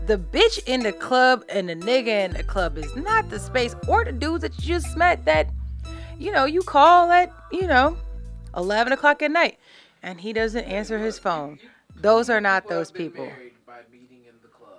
the 0.08 0.18
bitch 0.18 0.60
in 0.66 0.82
the 0.82 0.94
club 0.94 1.44
and 1.50 1.70
the 1.70 1.76
nigga 1.76 2.26
in 2.26 2.34
the 2.34 2.44
club 2.44 2.78
is 2.78 2.96
not 2.96 3.30
the 3.30 3.38
space 3.38 3.76
or 3.88 4.06
the 4.06 4.14
dudes 4.14 4.42
that 4.42 4.58
you 4.60 4.66
just 4.66 4.98
met 4.98 5.26
that 5.26 5.50
you 6.20 6.32
know, 6.32 6.46
you 6.46 6.62
call 6.62 7.12
at, 7.12 7.32
you 7.52 7.68
know, 7.68 7.96
11 8.56 8.92
o'clock 8.94 9.22
at 9.22 9.30
night 9.30 9.60
and 10.08 10.22
he 10.22 10.32
doesn't 10.32 10.64
answer 10.64 10.98
his 11.00 11.20
phone. 11.20 11.60
Those 11.96 12.30
are 12.30 12.40
not 12.40 12.70
those 12.70 12.92
people. 12.92 13.26
married 13.26 13.54
by 13.66 13.80
meeting 13.92 14.22
in 14.28 14.36
the 14.42 14.48
club. 14.48 14.70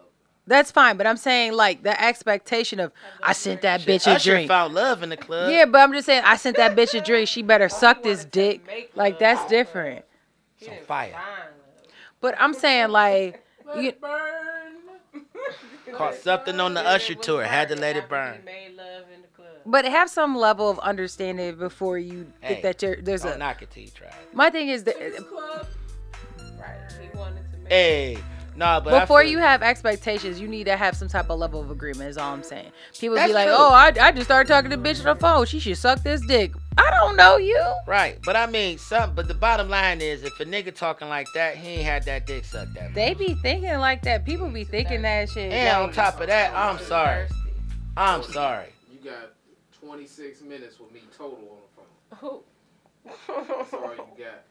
That's 0.46 0.70
fine, 0.70 0.96
but 0.96 1.06
I'm 1.06 1.18
saying 1.18 1.52
like 1.52 1.82
the 1.82 2.02
expectation 2.02 2.80
of 2.80 2.92
I 3.22 3.34
sent 3.34 3.60
that 3.62 3.82
bitch 3.82 4.06
a 4.06 4.12
Usher 4.12 4.30
drink. 4.30 4.48
found 4.48 4.74
love 4.74 5.02
in 5.02 5.10
the 5.10 5.18
club. 5.18 5.50
Yeah, 5.50 5.66
but 5.66 5.80
I'm 5.80 5.92
just 5.92 6.06
saying 6.06 6.22
I 6.24 6.36
sent 6.36 6.56
that 6.56 6.74
bitch 6.74 6.98
a 6.98 7.04
drink. 7.04 7.28
She 7.28 7.42
better 7.42 7.68
suck 7.68 8.02
this 8.02 8.24
dick. 8.24 8.62
Like 8.94 9.18
that's 9.18 9.44
different. 9.50 10.06
Some 10.62 10.74
fire. 10.86 11.14
But 12.20 12.34
I'm 12.38 12.54
saying 12.54 12.88
like 12.88 13.44
you, 13.76 13.92
Caught 15.92 16.14
something 16.14 16.58
on 16.60 16.74
the 16.74 16.80
Usher 16.80 17.14
tour. 17.14 17.44
Had 17.44 17.68
to 17.68 17.76
let 17.76 17.96
it 17.96 18.08
burn. 18.08 18.42
Made 18.44 18.76
love 18.76 19.04
in 19.14 19.22
the 19.22 19.28
club. 19.28 19.47
But 19.66 19.84
have 19.84 20.08
some 20.10 20.36
level 20.36 20.68
of 20.70 20.78
understanding 20.80 21.56
before 21.56 21.98
you 21.98 22.32
Hey, 22.40 22.48
think 22.48 22.62
that 22.62 22.82
you're, 22.82 22.96
there's 23.02 23.22
Don't 23.22 23.34
a. 23.34 23.38
knock 23.38 23.62
it 23.62 23.70
till 23.70 23.82
you 23.84 23.90
try. 23.90 24.08
it. 24.08 24.14
My 24.34 24.50
thing 24.50 24.68
is 24.68 24.84
that 24.84 24.96
Right. 26.58 26.76
He 27.00 27.16
wanted 27.16 27.50
to 27.52 27.58
make. 27.58 27.72
Hey, 27.72 28.18
nah, 28.56 28.80
but 28.80 29.00
before 29.00 29.22
feel- 29.22 29.30
you 29.30 29.38
have 29.38 29.62
expectations, 29.62 30.40
you 30.40 30.48
need 30.48 30.64
to 30.64 30.76
have 30.76 30.96
some 30.96 31.08
type 31.08 31.30
of 31.30 31.38
level 31.38 31.60
of 31.60 31.70
agreement. 31.70 32.08
Is 32.10 32.18
all 32.18 32.32
I'm 32.32 32.42
saying. 32.42 32.70
People 32.98 33.16
be 33.16 33.32
like, 33.32 33.46
true. 33.46 33.54
"Oh, 33.56 33.72
I, 33.72 33.92
I 34.00 34.10
just 34.12 34.24
started 34.26 34.48
talking 34.48 34.70
to 34.70 34.76
bitch 34.78 34.98
on 35.06 35.14
the 35.16 35.20
phone. 35.20 35.46
She 35.46 35.60
should 35.60 35.76
suck 35.78 36.02
this 36.02 36.20
dick." 36.26 36.52
I 36.76 36.90
don't 36.90 37.16
know 37.16 37.36
you. 37.38 37.60
Right, 37.86 38.18
but 38.24 38.36
I 38.36 38.46
mean, 38.46 38.78
some. 38.78 39.14
But 39.14 39.28
the 39.28 39.34
bottom 39.34 39.68
line 39.68 40.00
is, 40.00 40.22
if 40.24 40.38
a 40.40 40.44
nigga 40.44 40.74
talking 40.74 41.08
like 41.08 41.26
that, 41.34 41.56
he 41.56 41.68
ain't 41.74 41.84
had 41.84 42.04
that 42.04 42.26
dick 42.26 42.44
sucked 42.44 42.74
that. 42.74 42.94
They 42.94 43.10
much. 43.10 43.18
be 43.18 43.34
thinking 43.34 43.78
like 43.78 44.02
that. 44.02 44.24
People 44.24 44.48
be 44.48 44.64
thinking 44.64 45.02
that 45.02 45.28
shit. 45.28 45.52
And 45.52 45.76
on 45.82 45.92
top 45.92 46.20
of 46.20 46.26
that, 46.28 46.52
I'm 46.54 46.78
sorry. 46.84 47.26
I'm 47.96 48.22
sorry. 48.22 48.66
You 48.92 49.10
got 49.10 49.30
26 49.88 50.42
minutes 50.42 50.78
with 50.78 50.92
me 50.92 51.00
total 51.16 51.38
on 51.38 51.84
the 52.10 52.16
phone. 52.16 52.18
Who? 52.20 52.42
That's 53.62 53.72
all 53.72 53.94
you 53.94 53.96
got. 54.24 54.42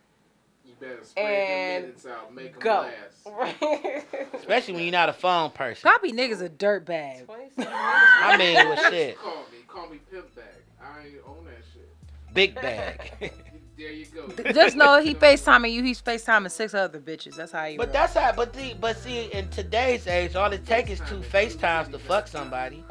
You 0.65 0.73
better 0.79 1.03
spread 1.03 1.25
And 1.25 1.83
the 1.83 1.87
minutes 1.87 2.05
out, 2.07 2.33
make 2.33 2.51
them 2.53 2.59
go. 2.59 2.89
last. 2.89 3.61
Right. 3.61 4.03
Especially 4.33 4.73
when 4.73 4.83
you're 4.83 4.91
not 4.91 5.09
a 5.09 5.13
phone 5.13 5.51
person. 5.51 5.81
Probably 5.83 6.11
niggas 6.11 6.41
a 6.41 6.49
dirt 6.49 6.85
bag. 6.85 7.25
27 7.25 7.71
I 7.71 8.35
mean, 8.37 8.55
well, 8.55 8.91
shit, 8.91 9.17
Call 9.19 9.45
me, 9.51 9.57
call 9.67 9.87
me 9.89 9.99
pimp 10.11 10.35
bag. 10.35 10.45
I 10.81 11.05
ain't 11.05 11.15
own 11.27 11.45
that 11.45 11.63
shit. 11.73 12.33
big 12.33 12.55
bag. 12.55 13.31
There 13.77 13.91
you 13.91 14.07
go. 14.07 14.27
Just 14.53 14.75
know 14.75 14.99
he 15.03 15.13
FaceTiming 15.13 15.71
you. 15.71 15.83
He's 15.83 16.01
FaceTiming 16.01 16.49
six 16.49 16.73
other 16.73 16.99
bitches. 16.99 17.35
That's 17.35 17.51
how 17.51 17.65
you. 17.65 17.77
but 17.77 17.89
roll. 17.89 17.93
that's 17.93 18.15
how. 18.15 18.31
But 18.31 18.51
the, 18.51 18.73
but 18.73 18.97
see, 18.97 19.25
in 19.31 19.49
today's 19.49 20.07
age, 20.07 20.35
all 20.35 20.51
it 20.51 20.65
takes 20.65 20.89
is 20.89 20.99
two 21.01 21.17
FaceTimes 21.19 21.91
to 21.91 21.99
fuck 21.99 22.27
somebody. 22.27 22.83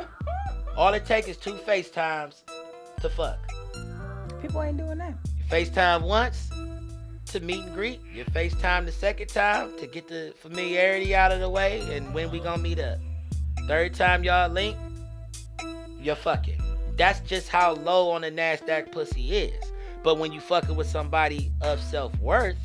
All 0.77 0.93
it 0.93 1.07
takes 1.07 1.27
is 1.27 1.39
two 1.39 1.55
FaceTimes 1.55 2.43
to 3.01 3.09
fuck. 3.09 3.39
people 4.43 4.63
ain't 4.63 4.77
doing 4.77 4.99
that. 4.99 5.15
You 5.25 5.45
FaceTime 5.49 6.03
once 6.03 6.51
to 7.27 7.41
meet 7.41 7.65
and 7.65 7.75
greet. 7.75 8.01
You 8.13 8.25
FaceTime 8.27 8.85
the 8.85 8.93
second 8.93 9.29
time 9.29 9.71
to 9.79 9.87
get 9.87 10.07
the 10.07 10.35
familiarity 10.39 11.15
out 11.15 11.33
of 11.33 11.41
the 11.41 11.49
way 11.49 11.81
and 11.97 12.13
when 12.13 12.31
we 12.31 12.41
gonna 12.41 12.63
meet 12.63 12.79
up. 12.79 12.99
Third 13.67 13.95
time 13.95 14.23
y'all 14.23 14.51
link, 14.51 14.77
you're 15.99 16.15
fucking. 16.15 16.61
That's 16.97 17.21
just 17.21 17.49
how 17.49 17.73
low 17.73 18.11
on 18.11 18.21
the 18.21 18.31
NASDAQ 18.31 18.93
pussy 18.93 19.35
is. 19.35 19.73
But 20.03 20.19
when 20.19 20.31
you 20.31 20.41
fucking 20.41 20.77
with 20.77 20.89
somebody 20.89 21.51
of 21.63 21.81
self 21.81 22.17
worth, 22.21 22.57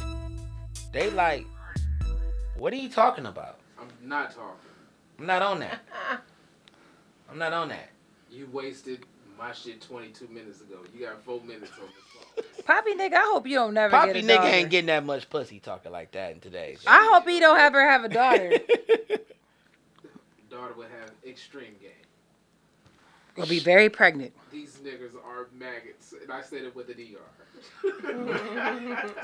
they 0.92 1.10
like, 1.12 1.46
what 2.58 2.74
are 2.74 2.78
you 2.78 2.90
talking 2.90 3.26
about? 3.26 3.60
I'm 3.80 3.88
not 4.08 4.36
talking. 4.36 4.56
I'm 5.18 5.26
not 5.26 5.42
on 5.42 5.60
that. 5.60 5.80
I'm 7.32 7.38
not 7.38 7.54
on 7.54 7.70
that. 7.70 7.90
You 8.32 8.48
wasted 8.52 9.06
my 9.38 9.52
shit 9.52 9.82
22 9.82 10.28
minutes 10.30 10.62
ago. 10.62 10.78
You 10.96 11.06
got 11.06 11.22
four 11.24 11.42
minutes 11.42 11.72
on 11.82 11.88
the 12.36 12.44
phone. 12.44 12.66
Poppy 12.66 12.94
nigga, 12.96 13.16
I 13.16 13.30
hope 13.34 13.46
you 13.48 13.56
don't 13.56 13.74
never 13.74 13.92
Poppy 13.92 14.14
get 14.14 14.24
a 14.24 14.28
nigga 14.28 14.36
daughter. 14.36 14.48
ain't 14.48 14.70
getting 14.70 14.88
that 14.88 15.04
much 15.06 15.30
pussy 15.30 15.60
talking 15.60 15.92
like 15.92 16.12
that 16.12 16.32
in 16.32 16.40
today's. 16.40 16.82
I 16.88 17.10
hope 17.12 17.28
he 17.28 17.40
don't 17.40 17.60
ever 17.60 17.82
have 17.88 18.04
a 18.06 18.10
daughter. 18.10 18.52
Daughter 20.50 20.74
would 20.76 20.88
have 21.00 21.12
extreme 21.26 21.76
game. 21.82 21.92
Gonna 23.42 23.50
be 23.50 23.60
very 23.60 23.90
pregnant. 23.90 24.34
These 24.52 24.80
niggas 24.84 25.16
are 25.16 25.48
maggots, 25.58 26.14
and 26.22 26.32
I 26.32 26.42
said 26.42 26.64
it 26.64 26.76
with 26.76 26.90
an 26.90 26.96
ER. 27.00 27.18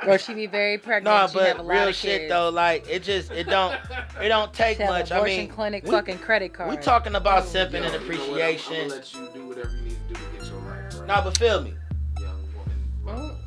Or 0.08 0.18
she 0.18 0.34
be 0.34 0.48
very 0.48 0.78
pregnant. 0.78 1.06
No, 1.16 1.28
she 1.40 1.46
have 1.46 1.56
a 1.56 1.58
but 1.60 1.66
lot 1.66 1.72
real 1.74 1.88
of 1.90 1.96
shit 1.96 2.22
kids. 2.22 2.30
though, 2.32 2.50
like 2.50 2.88
it 2.90 3.04
just 3.04 3.32
it 3.32 3.46
don't 3.48 3.74
it 4.22 4.30
don't 4.30 4.52
take 4.54 4.78
She 4.78 4.84
have 4.84 4.92
much. 4.92 5.12
I 5.12 5.18
abortion 5.18 5.38
mean, 5.38 5.50
clinic 5.50 5.84
we, 5.84 5.92
fucking 5.92 6.18
credit 6.20 6.54
card. 6.54 6.70
we 6.72 6.78
talking 6.78 7.16
about 7.16 7.44
simping 7.44 7.74
Yo, 7.74 7.84
and 7.84 7.86
you 7.86 7.92
know? 7.92 7.96
I'm, 7.96 7.96
I'm 7.96 8.02
appreciation. 8.04 8.74
gonna 8.90 8.96
let 8.96 9.14
you 9.14 9.30
do 9.34 9.48
whatever 9.48 9.70
you 9.78 9.82
need 9.84 9.98
to 10.10 10.14
do 10.14 10.14
to 10.16 10.38
get 10.40 10.48
your 10.50 10.60
life 10.62 11.00
right. 11.00 11.08
No, 11.08 11.22
but 11.24 11.38
feel 11.38 11.62
me. 11.62 11.74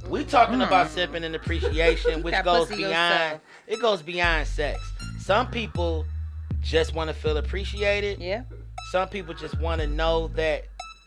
We 0.09 0.25
talking 0.25 0.59
Mm. 0.59 0.67
about 0.67 0.89
simping 0.89 1.25
and 1.25 1.35
appreciation, 1.37 2.23
which 2.25 2.35
goes 2.45 2.69
beyond. 2.69 2.81
yourself. 2.83 3.41
It 3.69 3.81
goes 3.81 4.03
beyond 4.03 4.47
sex. 4.47 4.81
Some 5.21 5.49
people 5.51 6.05
just 6.63 6.95
want 6.95 7.09
to 7.09 7.15
feel 7.15 7.37
appreciated. 7.37 8.21
Yeah. 8.21 8.43
Some 8.91 9.09
people 9.09 9.35
just 9.35 9.59
want 9.61 9.81
to 9.81 9.87
know 9.87 10.29
that, 10.35 10.65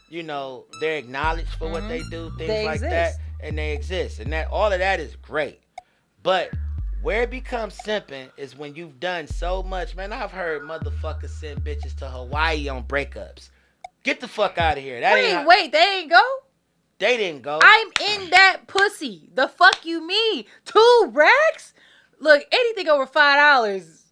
you 0.10 0.24
know, 0.24 0.66
they're 0.80 0.98
acknowledged 0.98 1.50
for 1.56 1.70
what 1.70 1.84
Mhm. 1.84 1.88
they 1.90 2.02
do, 2.04 2.30
things 2.38 2.48
They 2.48 2.66
like 2.66 2.80
that, 2.80 3.14
and 3.42 3.58
they 3.58 3.74
exist, 3.74 4.20
and 4.20 4.32
that 4.32 4.48
all 4.48 4.72
of 4.72 4.80
that 4.80 5.00
is 5.02 5.16
great. 5.18 5.62
But 6.22 6.52
where 7.02 7.24
it 7.24 7.30
becomes 7.30 7.78
simping 7.80 8.32
is 8.38 8.56
when 8.56 8.76
you've 8.76 9.02
done 9.02 9.28
so 9.28 9.62
much. 9.62 9.96
Man, 9.96 10.14
I've 10.14 10.32
heard 10.32 10.62
motherfuckers 10.62 11.32
send 11.32 11.60
bitches 11.66 11.94
to 11.98 12.08
Hawaii 12.08 12.70
on 12.70 12.84
breakups. 12.84 13.50
Get 14.04 14.22
the 14.22 14.30
fuck 14.30 14.58
out 14.58 14.78
of 14.78 14.84
here. 14.84 15.02
That 15.02 15.14
Wait, 15.14 15.34
ain't. 15.34 15.48
wait, 15.48 15.72
they 15.74 16.00
ain't 16.00 16.10
go. 16.10 16.24
They 17.00 17.18
didn't 17.18 17.42
go. 17.42 17.60
I'm 17.62 17.88
in 18.00 18.30
that 18.30 18.68
pussy. 18.68 19.30
The 19.34 19.50
fuck 19.50 19.86
you 19.86 20.06
mean? 20.08 20.46
Two 20.64 21.10
racks? 21.12 21.74
Look, 22.20 22.46
anything 22.50 22.88
over 22.88 23.06
five 23.06 23.38
dollars. 23.38 24.03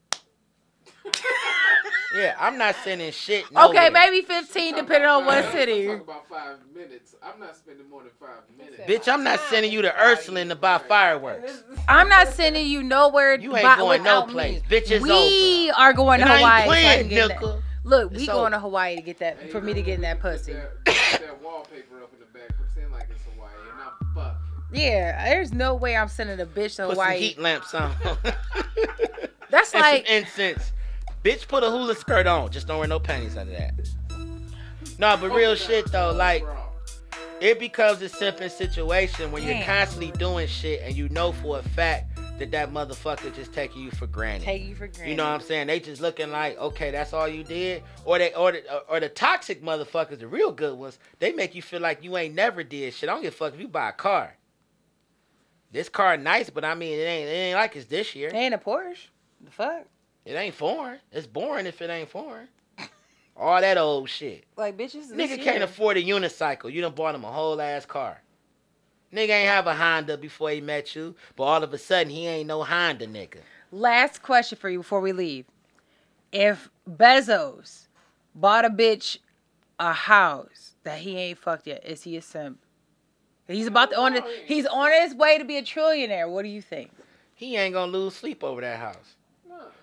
yeah, 2.15 2.35
I'm 2.39 2.57
not 2.57 2.75
sending 2.83 3.11
shit. 3.11 3.45
Okay, 3.55 3.89
maybe 3.89 4.21
fifteen, 4.21 4.75
depending 4.75 5.03
about 5.03 5.21
on 5.21 5.25
what 5.25 5.43
five- 5.45 5.53
city. 5.53 5.87
Talk 5.87 6.01
about 6.01 6.29
five 6.29 6.57
minutes. 6.75 7.15
I'm 7.23 7.39
not 7.39 7.55
spending 7.55 7.89
more 7.89 8.01
than 8.01 8.11
five 8.19 8.41
minutes. 8.57 8.81
Bitch, 8.89 9.11
I'm 9.11 9.23
not 9.23 9.39
sending 9.49 9.71
you 9.71 9.81
to 9.83 9.93
Ursuline 10.01 10.49
to 10.49 10.55
buy 10.55 10.77
fireworks. 10.79 11.63
I'm 11.87 12.09
not 12.09 12.27
sending 12.29 12.65
you 12.67 12.83
nowhere. 12.83 13.35
You 13.39 13.55
ain't 13.55 13.63
by- 13.63 13.77
going 13.77 14.03
no 14.03 14.21
without 14.21 14.27
me. 14.27 14.33
place. 14.33 14.61
Bitch, 14.69 14.91
it's 14.91 15.03
we 15.03 15.71
are 15.71 15.93
going 15.93 16.21
And 16.21 16.29
to 16.29 16.33
I 16.33 16.37
Hawaii. 16.37 16.59
ain't 16.61 16.67
playing, 16.69 16.99
can 16.99 17.09
get 17.09 17.27
nickel. 17.29 17.63
Look, 17.83 18.11
we 18.11 18.17
It's 18.17 18.25
going 18.27 18.39
over. 18.39 18.49
to 18.51 18.59
Hawaii 18.59 18.95
to 18.97 19.01
get 19.01 19.19
that 19.19 19.39
Hey, 19.39 19.49
for 19.49 19.59
me 19.61 19.73
to 19.73 19.81
get 19.81 19.95
in 19.95 20.01
that 20.01 20.19
pussy. 20.19 20.53
That, 20.53 20.85
that 20.85 21.41
wallpaper 21.43 22.03
up 22.03 22.13
in 22.13 22.19
the 22.19 22.25
back. 22.37 22.49
Pretend 22.57 22.91
like 22.91 23.07
it's 23.09 23.23
Hawaii, 23.33 23.49
and 23.71 23.81
I'm 23.81 24.13
fucking. 24.15 24.37
Yeah, 24.79 25.25
there's 25.29 25.51
no 25.51 25.73
way 25.75 25.95
I'm 25.97 26.07
sending 26.07 26.39
a 26.39 26.45
bitch 26.45 26.75
to 26.77 26.87
Put 26.87 26.97
some 26.97 27.11
heat 27.13 27.39
lamps 27.39 27.73
on. 27.73 27.91
That's 29.49 29.71
and 29.73 29.81
like 29.81 30.05
some 30.07 30.15
incense. 30.17 30.71
Bitch, 31.23 31.47
put 31.47 31.63
a 31.63 31.69
hula 31.69 31.95
skirt 31.95 32.25
on. 32.27 32.49
Just 32.49 32.67
don't 32.67 32.79
wear 32.79 32.87
no 32.87 32.99
panties 32.99 33.37
under 33.37 33.53
that. 33.53 33.73
No, 34.97 35.17
but 35.17 35.31
real 35.31 35.55
shit 35.55 35.91
though, 35.91 36.11
like 36.11 36.43
it 37.39 37.59
becomes 37.59 38.01
a 38.01 38.09
simple 38.09 38.49
situation 38.49 39.31
when 39.31 39.43
you're 39.43 39.63
constantly 39.63 40.11
doing 40.11 40.47
shit 40.47 40.81
and 40.83 40.95
you 40.95 41.09
know 41.09 41.31
for 41.31 41.59
a 41.59 41.63
fact 41.63 42.11
that 42.37 42.51
that 42.51 42.71
motherfucker 42.71 43.33
just 43.35 43.53
taking 43.53 43.83
you 43.83 43.91
for 43.91 44.07
granted. 44.07 44.45
take 44.45 44.63
you 44.63 44.73
for 44.73 44.87
granted. 44.87 45.09
You 45.09 45.15
know 45.15 45.25
what 45.25 45.33
I'm 45.33 45.41
saying? 45.41 45.67
They 45.67 45.79
just 45.79 46.01
looking 46.01 46.31
like, 46.31 46.57
okay, 46.59 46.89
that's 46.91 47.13
all 47.13 47.27
you 47.27 47.43
did, 47.43 47.83
or 48.05 48.17
they, 48.17 48.33
or 48.33 48.51
the, 48.51 48.79
or 48.87 48.99
the 48.99 49.09
toxic 49.09 49.63
motherfuckers, 49.63 50.19
the 50.19 50.27
real 50.27 50.51
good 50.51 50.77
ones, 50.77 50.97
they 51.19 51.33
make 51.33 51.53
you 51.53 51.61
feel 51.61 51.81
like 51.81 52.03
you 52.03 52.17
ain't 52.17 52.33
never 52.33 52.63
did 52.63 52.93
shit. 52.93 53.09
I 53.09 53.13
don't 53.13 53.21
give 53.21 53.33
a 53.33 53.37
fuck 53.37 53.53
if 53.53 53.59
you 53.59 53.67
buy 53.67 53.89
a 53.89 53.93
car. 53.93 54.37
This 55.71 55.87
car 55.87 56.17
nice, 56.17 56.49
but 56.49 56.65
I 56.65 56.75
mean, 56.75 56.97
it 56.97 57.03
ain't, 57.03 57.27
it 57.27 57.31
ain't 57.31 57.57
like 57.57 57.75
it's 57.75 57.85
this 57.85 58.15
year. 58.15 58.29
It 58.29 58.35
ain't 58.35 58.53
a 58.53 58.57
Porsche. 58.57 59.07
The 59.43 59.51
fuck? 59.51 59.85
It 60.25 60.33
ain't 60.33 60.55
foreign. 60.55 60.99
It's 61.11 61.27
boring 61.27 61.65
if 61.65 61.81
it 61.81 61.89
ain't 61.89 62.09
foreign. 62.09 62.47
All 63.35 63.59
that 63.59 63.77
old 63.77 64.09
shit. 64.09 64.45
Like 64.55 64.77
bitches. 64.77 65.11
Nigga 65.11 65.41
can't 65.41 65.63
afford 65.63 65.97
a 65.97 66.03
unicycle. 66.03 66.71
You 66.71 66.81
done 66.81 66.93
bought 66.93 67.15
him 67.15 67.23
a 67.23 67.31
whole 67.31 67.59
ass 67.59 67.85
car. 67.85 68.21
Nigga 69.11 69.29
ain't 69.29 69.49
have 69.49 69.67
a 69.67 69.75
Honda 69.75 70.17
before 70.17 70.51
he 70.51 70.61
met 70.61 70.95
you, 70.95 71.15
but 71.35 71.43
all 71.43 71.63
of 71.63 71.73
a 71.73 71.77
sudden 71.77 72.11
he 72.11 72.27
ain't 72.27 72.47
no 72.47 72.63
Honda 72.63 73.07
nigga. 73.07 73.39
Last 73.71 74.21
question 74.21 74.57
for 74.57 74.69
you 74.69 74.79
before 74.79 75.01
we 75.01 75.11
leave. 75.11 75.45
If 76.31 76.69
Bezos 76.89 77.87
bought 78.35 78.63
a 78.63 78.69
bitch 78.69 79.17
a 79.79 79.91
house 79.91 80.75
that 80.83 80.99
he 80.99 81.17
ain't 81.17 81.39
fucked 81.39 81.67
yet, 81.67 81.85
is 81.85 82.03
he 82.03 82.15
a 82.15 82.21
simp? 82.21 82.59
He's 83.47 83.67
about 83.67 83.89
to 83.89 83.99
on. 83.99 84.17
He's 84.45 84.65
on 84.65 84.91
his 84.91 85.13
way 85.13 85.37
to 85.37 85.43
be 85.43 85.57
a 85.57 85.63
trillionaire. 85.63 86.29
What 86.29 86.43
do 86.43 86.49
you 86.49 86.61
think? 86.61 86.91
He 87.33 87.57
ain't 87.57 87.73
gonna 87.73 87.91
lose 87.91 88.15
sleep 88.15 88.43
over 88.43 88.61
that 88.61 88.79
house. 88.79 89.15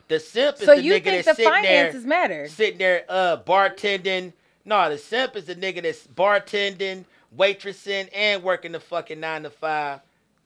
The 0.08 0.18
simp 0.20 0.56
is 0.60 0.64
So 0.66 0.74
the 0.74 0.82
you 0.82 0.94
nigga 0.94 1.04
think 1.04 1.24
that's 1.24 1.26
the 1.26 1.34
sitting 1.34 1.52
there, 1.62 1.62
finances 1.84 2.04
matter? 2.06 2.48
sitting 2.48 2.78
there, 2.78 3.04
uh, 3.08 3.36
bartending. 3.46 4.32
No, 4.64 4.88
the 4.90 4.98
simp 4.98 5.36
is 5.36 5.44
the 5.44 5.54
nigga 5.54 5.82
that's 5.82 6.06
bartending, 6.06 7.04
waitressing, 7.36 8.08
and 8.14 8.42
working 8.42 8.72
the 8.72 8.80
fucking 8.80 9.20
nine 9.20 9.42
to 9.42 9.50
five. 9.50 10.00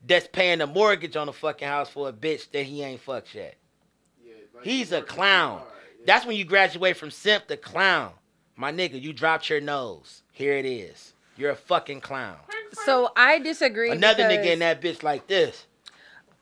That's 0.05 0.27
paying 0.27 0.59
the 0.59 0.67
mortgage 0.67 1.15
on 1.15 1.27
the 1.27 1.33
fucking 1.33 1.67
house 1.67 1.89
for 1.89 2.09
a 2.09 2.13
bitch 2.13 2.51
that 2.51 2.63
he 2.63 2.83
ain't 2.83 2.99
fucked 3.01 3.33
yet. 3.35 3.55
Yeah, 4.25 4.33
like 4.53 4.65
He's 4.65 4.91
a 4.91 5.01
clown. 5.01 5.59
hard, 5.59 5.69
yeah. 5.99 6.03
That's 6.07 6.25
when 6.25 6.35
you 6.35 6.43
graduate 6.43 6.97
from 6.97 7.09
simp 7.11 7.47
to 7.47 7.55
clown. 7.57 8.11
My 8.57 8.71
nigga, 8.71 9.01
you 9.01 9.13
dropped 9.13 9.49
your 9.49 9.61
nose. 9.61 10.23
Here 10.33 10.55
it 10.57 10.65
is. 10.65 11.13
You're 11.37 11.51
a 11.51 11.55
fucking 11.55 12.01
clown. 12.01 12.35
So 12.85 13.11
I 13.15 13.39
disagree. 13.39 13.91
Another 13.91 14.27
because, 14.27 14.45
nigga 14.45 14.51
in 14.51 14.59
that 14.59 14.81
bitch 14.81 15.03
like 15.03 15.27
this. 15.27 15.65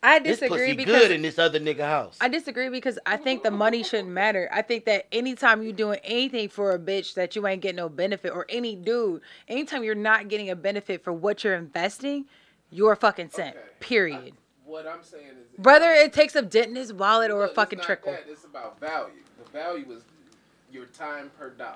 I 0.03 0.19
This 0.19 0.39
disagree 0.39 0.73
pussy 0.73 0.75
because 0.77 1.01
good 1.01 1.11
in 1.11 1.21
this 1.21 1.37
other 1.37 1.59
nigga 1.59 1.81
house. 1.81 2.17
I 2.19 2.27
disagree 2.27 2.69
because 2.69 2.97
I 3.05 3.17
think 3.17 3.43
the 3.43 3.51
money 3.51 3.83
shouldn't 3.83 4.09
matter. 4.09 4.49
I 4.51 4.63
think 4.63 4.85
that 4.85 5.05
anytime 5.11 5.61
you're 5.61 5.73
doing 5.73 5.99
anything 6.03 6.49
for 6.49 6.71
a 6.71 6.79
bitch 6.79 7.13
that 7.13 7.35
you 7.35 7.45
ain't 7.45 7.61
getting 7.61 7.77
no 7.77 7.87
benefit, 7.87 8.31
or 8.31 8.45
any 8.49 8.75
dude, 8.75 9.21
anytime 9.47 9.83
you're 9.83 9.93
not 9.93 10.27
getting 10.27 10.49
a 10.49 10.55
benefit 10.55 11.03
for 11.03 11.13
what 11.13 11.43
you're 11.43 11.55
investing, 11.55 12.25
you're 12.71 12.93
a 12.93 12.95
fucking 12.97 13.29
cent. 13.29 13.55
Okay. 13.55 13.65
Period. 13.79 14.33
What 14.65 14.87
I'm 14.87 15.03
saying 15.03 15.27
is, 15.27 15.63
Whether 15.63 15.91
it 15.91 16.13
takes 16.13 16.35
a 16.35 16.41
dent 16.41 16.69
in 16.69 16.75
his 16.75 16.93
wallet 16.93 17.29
or 17.29 17.39
a 17.39 17.41
Look, 17.41 17.49
it's 17.49 17.55
fucking 17.55 17.77
not 17.79 17.85
trickle. 17.85 18.13
That. 18.13 18.25
It's 18.27 18.45
about 18.45 18.79
value. 18.79 19.13
The 19.43 19.51
value 19.51 19.91
is 19.91 20.03
your 20.71 20.85
time 20.85 21.29
per 21.37 21.49
dollar. 21.49 21.75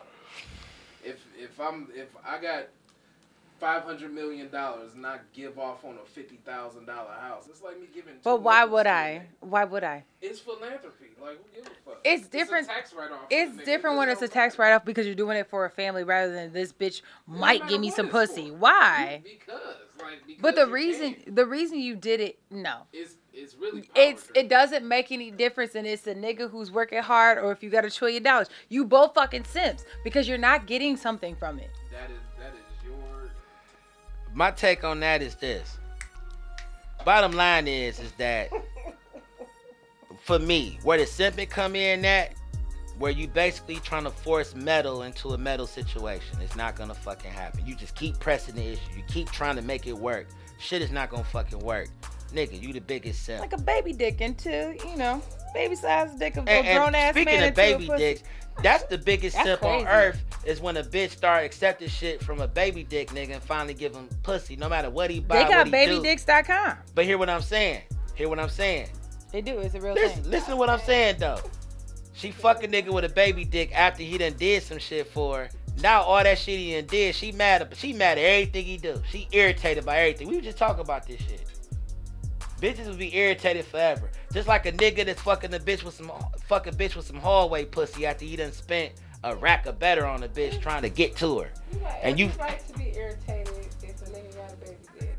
If 1.03 1.23
if 1.37 1.59
I'm 1.59 1.89
if 1.93 2.07
I 2.25 2.41
got 2.41 2.67
five 3.59 3.83
hundred 3.83 4.13
million 4.13 4.49
dollars 4.49 4.95
not 4.95 5.21
give 5.33 5.57
off 5.57 5.83
on 5.85 5.97
a 6.01 6.05
fifty 6.05 6.37
thousand 6.45 6.85
dollar 6.85 7.13
house, 7.19 7.47
it's 7.49 7.61
like 7.61 7.79
me 7.79 7.87
giving. 7.93 8.13
But 8.23 8.41
why 8.41 8.65
would 8.65 8.87
I? 8.87 9.27
Why 9.39 9.63
would 9.63 9.83
I? 9.83 10.03
It's 10.21 10.39
philanthropy. 10.39 11.05
Like 11.21 11.37
who 11.37 11.55
gives 11.55 11.67
a 11.67 11.71
fuck? 11.85 11.99
It's 12.03 12.27
different- 12.27 12.67
tax 12.67 12.93
write-off 12.93 13.19
It's 13.29 13.57
different 13.63 13.97
when 13.97 14.09
it's 14.09 14.21
a 14.21 14.27
tax 14.27 14.57
write 14.59 14.73
off 14.73 14.83
because 14.85 15.05
you're 15.05 15.15
doing 15.15 15.37
it 15.37 15.47
for 15.49 15.65
a 15.65 15.69
family 15.69 16.03
rather 16.03 16.31
than 16.33 16.51
this 16.53 16.73
bitch 16.73 17.01
might 17.27 17.67
give 17.67 17.79
me 17.79 17.91
some 17.91 18.09
pussy. 18.09 18.49
for. 18.49 18.57
Why? 18.57 19.21
Because 19.23 19.59
like 20.01 20.25
because 20.27 20.41
But 20.41 20.55
the 20.55 20.67
reason 20.67 21.13
can. 21.15 21.35
the 21.35 21.45
reason 21.45 21.79
you 21.79 21.95
did 21.95 22.19
it, 22.19 22.39
no. 22.49 22.81
it's 22.91 23.15
it's 23.33 23.55
really 23.55 23.83
It's 23.95 24.29
it 24.35 24.49
doesn't 24.49 24.87
make 24.87 25.11
any 25.11 25.29
difference 25.31 25.75
and 25.75 25.85
it's 25.85 26.07
a 26.07 26.15
nigga 26.15 26.49
who's 26.49 26.71
working 26.71 27.01
hard 27.01 27.37
or 27.37 27.51
if 27.51 27.61
you 27.63 27.69
got 27.69 27.85
a 27.85 27.89
trillion 27.91 28.23
dollars. 28.23 28.49
You 28.69 28.85
both 28.85 29.13
fucking 29.13 29.43
simps 29.45 29.83
because 30.03 30.27
you're 30.27 30.37
not 30.37 30.67
getting 30.67 30.95
something 30.97 31.35
from 31.35 31.59
it. 31.59 31.69
My 34.35 34.51
take 34.51 34.83
on 34.83 34.99
that 34.99 35.21
is 35.21 35.35
this. 35.35 35.77
Bottom 37.05 37.31
line 37.31 37.69
is 37.69 37.99
is 37.99 38.11
that 38.13 38.49
for 40.23 40.39
me, 40.39 40.77
where 40.83 40.97
the 40.97 41.05
simping 41.05 41.49
come 41.49 41.73
in 41.73 42.03
at, 42.03 42.33
where 42.99 43.11
you 43.11 43.29
basically 43.29 43.77
trying 43.77 44.03
to 44.03 44.09
force 44.09 44.53
metal 44.53 45.03
into 45.03 45.29
a 45.29 45.37
metal 45.37 45.65
situation, 45.65 46.37
it's 46.41 46.57
not 46.57 46.75
gonna 46.75 46.93
fucking 46.93 47.31
happen. 47.31 47.65
You 47.65 47.75
just 47.75 47.95
keep 47.95 48.19
pressing 48.19 48.55
the 48.55 48.73
issue. 48.73 48.81
You 48.97 49.03
keep 49.07 49.31
trying 49.31 49.55
to 49.55 49.61
make 49.61 49.87
it 49.87 49.97
work. 49.97 50.27
Shit 50.59 50.81
is 50.81 50.91
not 50.91 51.11
gonna 51.11 51.23
fucking 51.23 51.59
work. 51.59 51.87
Nigga, 52.33 52.61
you 52.61 52.73
the 52.73 52.81
biggest 52.81 53.23
simp. 53.23 53.39
Like 53.39 53.53
a 53.53 53.61
baby 53.61 53.93
dick 53.93 54.19
into, 54.19 54.75
you 54.85 54.97
know, 54.97 55.21
baby 55.53 55.75
sized 55.75 56.19
dick 56.19 56.35
of 56.35 56.45
a 56.45 56.73
grown 56.75 56.93
ass 56.93 57.13
speaking 57.13 57.33
man 57.33 57.43
of 57.43 57.57
into 57.57 57.61
a 57.61 57.77
baby 57.77 57.97
dicks, 57.97 58.23
that's 58.61 58.83
the 58.83 58.97
biggest 58.97 59.37
That's 59.37 59.47
simp 59.47 59.63
on 59.63 59.87
earth 59.87 60.21
is 60.45 60.61
when 60.61 60.77
a 60.77 60.83
bitch 60.83 61.11
start 61.11 61.43
accepting 61.43 61.87
shit 61.87 62.21
from 62.23 62.39
a 62.41 62.47
baby 62.47 62.83
dick 62.83 63.09
nigga 63.09 63.31
and 63.31 63.43
finally 63.43 63.73
give 63.73 63.95
him 63.95 64.07
pussy, 64.23 64.55
no 64.55 64.69
matter 64.69 64.89
what 64.89 65.09
he 65.09 65.19
buy. 65.19 65.43
They 65.43 65.49
got 65.49 65.69
what 65.71 65.79
he 65.79 65.87
do. 65.87 66.01
babydicks.com. 66.01 66.77
But 66.93 67.05
hear 67.05 67.17
what 67.17 67.29
I'm 67.29 67.41
saying. 67.41 67.81
Hear 68.13 68.29
what 68.29 68.39
I'm 68.39 68.49
saying. 68.49 68.89
They 69.31 69.41
do. 69.41 69.59
It's 69.59 69.75
a 69.75 69.81
real 69.81 69.93
Listen, 69.93 70.23
thing. 70.23 70.31
listen 70.31 70.51
to 70.51 70.55
what 70.55 70.69
I'm 70.69 70.79
saying 70.79 71.17
though. 71.19 71.39
She 72.13 72.31
fuck 72.31 72.63
a 72.63 72.67
nigga 72.67 72.93
with 72.93 73.03
a 73.03 73.09
baby 73.09 73.43
dick 73.43 73.77
after 73.77 74.01
he 74.03 74.17
done 74.17 74.33
did 74.33 74.63
some 74.63 74.77
shit 74.77 75.07
for 75.07 75.37
her. 75.37 75.49
Now 75.81 76.03
all 76.03 76.23
that 76.23 76.37
shit 76.37 76.59
he 76.59 76.75
done 76.75 76.85
did, 76.85 77.15
she 77.15 77.33
mad 77.33 77.61
at 77.61 77.75
she 77.75 77.91
mad 77.91 78.17
at 78.17 78.23
everything 78.23 78.63
he 78.65 78.77
do. 78.77 79.01
She 79.09 79.27
irritated 79.31 79.85
by 79.85 79.97
everything. 79.97 80.29
We 80.29 80.37
were 80.37 80.41
just 80.41 80.57
talking 80.57 80.81
about 80.81 81.05
this 81.05 81.19
shit. 81.21 81.43
Bitches 82.61 82.87
will 82.87 82.95
be 82.95 83.13
irritated 83.13 83.65
forever. 83.65 84.09
Just 84.31 84.47
like 84.47 84.65
a 84.65 84.71
nigga 84.71 85.05
that's 85.05 85.21
fucking 85.21 85.53
a 85.53 85.59
bitch 85.59 85.83
with 85.83 85.93
some 85.93 86.11
fucking 86.47 86.73
bitch 86.75 86.95
with 86.95 87.05
some 87.05 87.17
hallway 87.17 87.65
pussy 87.65 88.05
after 88.05 88.23
he 88.23 88.37
done 88.37 88.53
spent 88.53 88.93
a 89.25 89.35
rack 89.35 89.65
of 89.65 89.79
better 89.79 90.05
on 90.05 90.23
a 90.23 90.27
bitch 90.27 90.61
trying 90.61 90.83
to 90.83 90.89
get 90.89 91.15
to 91.17 91.39
her. 91.39 91.49
You 91.73 91.79
got 91.79 91.91
And 92.03 92.19
you- 92.19 92.25
every 92.27 92.43
right 92.43 92.67
to 92.67 92.73
be 92.77 92.93
irritated 92.95 93.47
if 93.81 94.01
a 94.01 94.05
nigga 94.05 94.35
got 94.35 94.51
a 94.53 94.55
baby 94.57 94.77
dick. 94.99 95.17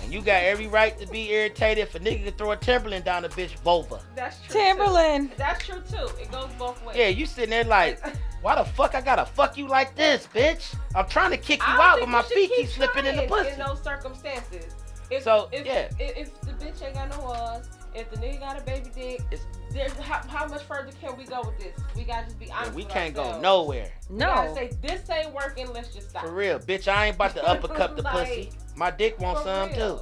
And 0.00 0.12
you 0.12 0.20
got 0.22 0.42
every 0.44 0.68
right 0.68 0.96
to 1.00 1.06
be 1.08 1.30
irritated 1.32 1.82
if 1.82 1.94
a 1.96 1.98
nigga 2.00 2.24
can 2.26 2.32
throw 2.34 2.52
a 2.52 2.56
Timberland 2.56 3.04
down 3.04 3.24
a 3.24 3.28
bitch 3.28 3.56
vulva. 3.64 4.00
That's 4.14 4.40
true. 4.46 4.60
Timberland. 4.60 5.30
Too. 5.32 5.36
That's 5.38 5.66
true 5.66 5.82
too. 5.90 6.06
It 6.20 6.30
goes 6.30 6.48
both 6.56 6.82
ways. 6.84 6.96
Yeah, 6.96 7.08
you 7.08 7.26
sitting 7.26 7.50
there 7.50 7.64
like, 7.64 8.00
why 8.42 8.54
the 8.54 8.64
fuck 8.64 8.94
I 8.94 9.00
gotta 9.00 9.26
fuck 9.26 9.56
you 9.58 9.66
like 9.66 9.96
this, 9.96 10.28
bitch? 10.32 10.72
I'm 10.94 11.08
trying 11.08 11.32
to 11.32 11.36
kick 11.36 11.58
you 11.60 11.66
out, 11.72 11.96
think 11.96 12.06
but 12.06 12.08
my 12.12 12.22
feet 12.22 12.50
keep 12.50 12.66
keep 12.68 12.68
slipping 12.76 13.06
in 13.06 13.16
the 13.16 13.26
trying 13.26 13.42
pussy. 13.44 13.60
In 13.60 13.66
those 13.66 13.82
circumstances. 13.82 14.72
If, 15.10 15.24
So, 15.24 15.48
if, 15.50 15.66
yeah. 15.66 15.88
if, 15.98 16.16
if 16.16 16.40
the 16.42 16.52
bitch 16.52 16.80
ain't 16.84 16.94
got 16.94 17.08
no 17.10 17.18
walls, 17.24 17.66
if 17.94 18.10
the 18.10 18.16
nigga 18.16 18.40
got 18.40 18.58
a 18.60 18.62
baby 18.64 18.90
dick, 18.94 19.20
It's- 19.30 19.46
there's 19.70 19.92
how, 19.98 20.20
how 20.28 20.46
much 20.48 20.62
further 20.62 20.90
can 21.00 21.16
we 21.16 21.24
go 21.24 21.42
with 21.42 21.58
this? 21.58 21.74
We 21.94 22.04
gotta 22.04 22.24
just 22.26 22.38
be 22.38 22.50
honest. 22.50 22.72
we 22.74 22.84
with 22.84 22.92
can't 22.92 23.14
go 23.14 23.22
ourselves. 23.22 23.42
nowhere. 23.42 23.90
We 24.08 24.18
gotta 24.18 24.48
No. 24.48 24.54
say 24.54 24.70
this 24.80 25.08
ain't 25.10 25.32
working. 25.34 25.72
Let's 25.72 25.92
just 25.94 26.10
stop. 26.10 26.22
For 26.24 26.30
real, 26.32 26.58
bitch, 26.58 26.88
I 26.88 27.06
ain't 27.06 27.16
about 27.16 27.34
to 27.34 27.44
uppercut 27.48 27.96
the 27.96 28.02
Like, 28.02 28.12
pussy. 28.28 28.50
My 28.76 28.90
dick 28.90 29.18
want 29.18 29.38
For 29.38 29.44
some 29.44 29.74
too. 29.74 30.00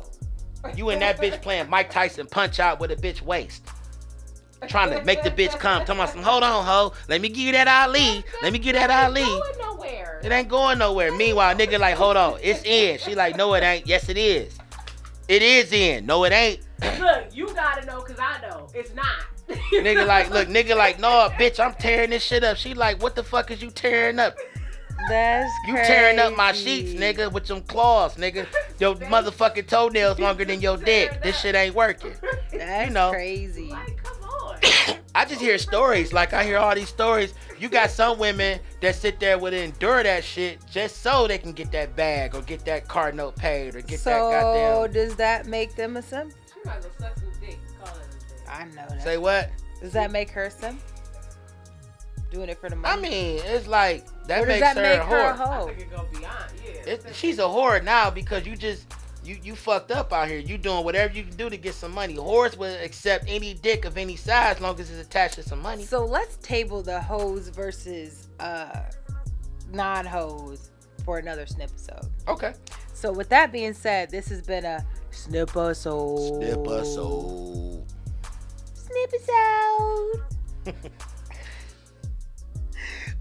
You 0.76 0.91
and 0.91 1.01
that 1.03 1.18
bitch 1.18 1.41
playing 1.43 1.68
Mike 1.70 1.91
Tyson 1.91 2.26
punch 2.26 2.59
out 2.61 2.80
with 2.80 2.91
a 2.91 2.97
bitch 2.97 3.22
waist. 3.22 3.64
Trying 4.68 4.91
to 4.99 5.05
make 5.05 5.22
the 5.22 5.30
bitch 5.30 5.57
come. 5.59 5.80
Talking 5.84 6.01
about 6.01 6.11
some, 6.11 6.22
hold 6.22 6.43
on, 6.43 6.64
ho. 6.64 6.93
Let 7.09 7.20
me 7.20 7.28
give 7.28 7.39
you 7.39 7.53
that 7.53 7.68
Ali. 7.68 8.24
Let 8.43 8.53
me 8.53 8.59
give 8.59 8.74
that 8.74 8.91
Ali. 8.91 9.20
It 9.22 9.26
ain't 9.28 9.39
going 9.43 9.59
nowhere. 9.59 10.20
It 10.24 10.32
ain't 10.32 10.49
going 10.49 10.78
nowhere. 10.78 11.12
Meanwhile, 11.12 11.55
nigga 11.55 11.78
like, 11.78 11.95
hold 11.97 12.16
on, 12.16 12.39
it's 12.43 12.64
in. 12.64 12.99
She 12.99 13.14
like, 13.14 13.37
no, 13.37 13.55
it 13.55 13.62
ain't. 13.62 13.87
Yes, 13.87 14.09
it 14.09 14.16
is. 14.16 14.59
It 15.29 15.43
is 15.43 15.72
in. 15.72 16.07
No, 16.07 16.24
it 16.24 16.33
ain't. 16.33 16.61
Look, 17.01 17.35
you 17.35 17.47
gotta 17.55 17.85
know 17.87 18.01
because 18.01 18.18
I 18.20 18.41
know 18.43 18.68
it's 18.74 18.95
not. 18.95 19.07
nigga 19.49 20.07
like, 20.07 20.31
look, 20.31 20.49
nigga 20.49 20.77
like, 20.77 20.99
no, 21.01 21.29
bitch, 21.39 21.59
I'm 21.59 21.74
tearing 21.74 22.11
this 22.11 22.22
shit 22.22 22.45
up. 22.45 22.57
She 22.57 22.74
like, 22.74 23.03
what 23.03 23.14
the 23.14 23.22
fuck 23.22 23.51
is 23.51 23.62
you 23.62 23.70
tearing 23.70 24.18
up? 24.18 24.37
That's 25.09 25.53
You 25.66 25.74
tearing 25.77 26.18
up 26.18 26.37
my 26.37 26.53
sheets, 26.53 26.93
nigga, 26.93 27.31
with 27.31 27.47
some 27.47 27.61
claws, 27.62 28.16
nigga. 28.16 28.47
Your 28.79 28.95
motherfucking 28.97 29.68
toenails 29.68 30.18
longer 30.18 30.45
than 30.45 30.61
your 30.61 30.77
dick. 30.93 31.22
This 31.22 31.39
shit 31.41 31.55
ain't 31.55 31.74
working. 31.74 32.14
That's 32.53 32.89
you 32.89 32.95
know. 32.95 33.11
crazy. 33.11 33.68
Like, 33.68 34.03
come 34.03 34.22
on. 34.24 34.59
I 35.17 35.25
just 35.25 35.41
hear 35.41 35.57
stories. 35.57 36.12
Like 36.12 36.35
I 36.35 36.45
hear 36.45 36.59
all 36.59 36.75
these 36.75 36.91
stories. 36.91 37.33
You 37.59 37.71
got 37.71 37.91
some 37.91 38.19
women 38.19 38.61
that 38.83 38.97
sit 38.97 39.19
there 39.19 39.39
would 39.39 39.55
endure 39.55 40.03
that 40.03 40.23
shit 40.23 40.59
just 40.71 41.01
so 41.03 41.27
they 41.27 41.39
can 41.39 41.53
get 41.53 41.73
that 41.73 41.97
bag 41.97 42.35
or 42.35 42.43
get 42.43 42.67
that 42.67 42.87
car 42.87 43.12
note 43.12 43.35
paid 43.35 43.75
or 43.75 43.81
get 43.81 43.99
so 43.99 44.11
that 44.11 44.43
goddamn. 44.43 44.77
So 44.77 44.93
does 44.93 45.17
that 45.17 45.47
make 45.47 45.75
them 45.75 45.97
a 45.97 46.03
simp? 46.03 46.35
She 46.53 46.61
might 46.69 46.83
go 46.83 46.89
suck 47.01 47.17
some 47.17 47.31
dick. 47.41 47.59
Call 47.83 47.97
it 47.97 48.03
a 48.05 48.29
dick. 48.29 48.47
I 48.47 48.64
know 48.64 48.87
that. 48.91 49.03
Say 49.03 49.17
what? 49.17 49.51
does 49.81 49.95
that 49.95 50.11
make 50.11 50.29
her 50.33 50.45
a 50.45 50.51
simp? 50.51 50.83
Doing 52.31 52.51
it 52.51 52.59
for 52.59 52.69
the 52.69 52.77
money. 52.77 52.99
I 52.99 53.01
mean, 53.01 53.41
it's 53.43 53.67
like 53.67 54.07
that 54.27 54.45
or 54.45 54.47
makes 54.47 54.61
that 54.61 54.77
her 54.77 54.83
make 54.83 55.01
a 55.01 55.05
her 55.05 55.31
a 55.31 55.33
whore. 55.33 55.41
I 55.41 55.57
hoe? 55.57 55.67
think 55.69 55.81
it 55.81 55.91
go 55.91 56.07
beyond. 56.12 56.53
Yeah. 56.62 56.93
It, 56.93 57.07
she's 57.14 57.39
a 57.39 57.43
whore 57.43 57.83
now 57.83 58.11
because 58.11 58.47
you 58.47 58.55
just 58.55 58.85
you 59.27 59.39
you 59.43 59.55
fucked 59.57 59.91
up 59.91 60.12
out 60.12 60.29
here. 60.29 60.39
You 60.39 60.59
doing 60.59 60.85
whatever 60.85 61.12
you 61.12 61.24
can 61.24 61.37
do 61.37 61.51
to 61.51 61.57
get 61.57 61.74
some 61.74 61.93
money. 61.93 62.14
Whores 62.14 62.57
will 62.57 62.74
accept 62.83 63.24
any 63.29 63.55
dick 63.55 63.85
of 63.85 63.97
any 63.97 64.16
size 64.16 64.57
as 64.57 64.61
long 64.61 64.79
as 64.79 64.91
it's 64.91 65.07
attached 65.07 65.35
to 65.35 65.43
some 65.43 65.61
money. 65.61 65.85
So 65.85 66.05
let's 66.05 66.37
table 66.37 66.83
the 66.83 67.01
hoes 67.01 67.49
versus 67.49 68.29
uh 68.41 68.83
non-hoes 69.72 70.70
for 71.05 71.18
another 71.18 71.47
snip 71.47 71.70
episode. 71.70 72.11
Okay. 72.29 72.55
So 72.95 73.12
with 73.12 73.29
that 73.31 73.53
being 73.53 73.74
said, 73.74 74.11
this 74.11 74.29
has 74.29 74.43
been 74.43 74.64
a 74.64 74.85
snip 75.11 75.51
episode. 75.51 76.39
Snip 76.39 76.59
episode. 76.59 77.85
Snip 78.74 79.12
episode. 79.14 80.93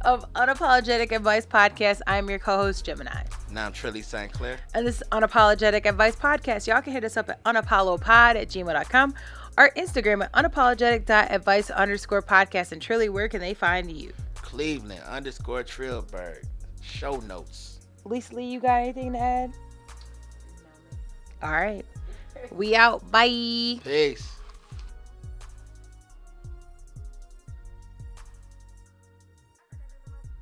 of 0.05 0.31
Unapologetic 0.33 1.11
Advice 1.11 1.45
Podcast. 1.45 2.01
I'm 2.05 2.29
your 2.29 2.39
co-host 2.39 2.85
Gemini. 2.85 3.23
Now 3.51 3.65
I'm 3.65 3.73
Trilly 3.73 4.03
St. 4.03 4.31
Clair. 4.31 4.57
And 4.73 4.85
this 4.85 5.01
is 5.01 5.03
Unapologetic 5.11 5.85
Advice 5.85 6.15
Podcast. 6.15 6.67
Y'all 6.67 6.81
can 6.81 6.93
hit 6.93 7.03
us 7.03 7.17
up 7.17 7.29
at 7.29 7.43
unapollopod 7.43 8.35
at 8.35 8.47
gmail.com 8.49 9.15
or 9.57 9.71
Instagram 9.71 10.23
at 10.23 10.31
unapologetic.advice 10.33 11.71
underscore 11.71 12.21
podcast. 12.21 12.71
And 12.71 12.81
Trilly, 12.81 13.09
where 13.09 13.27
can 13.27 13.41
they 13.41 13.53
find 13.55 13.91
you? 13.91 14.13
Cleveland 14.35 15.01
underscore 15.09 15.63
Trillberg. 15.63 16.45
Show 16.81 17.17
notes. 17.21 17.79
Lisa 18.05 18.35
Lee, 18.35 18.45
you 18.45 18.59
got 18.59 18.81
anything 18.81 19.13
to 19.13 19.19
add? 19.19 19.53
All 21.41 21.51
right. 21.51 21.85
We 22.51 22.75
out. 22.75 23.09
Bye. 23.11 23.79
Peace. 23.83 24.31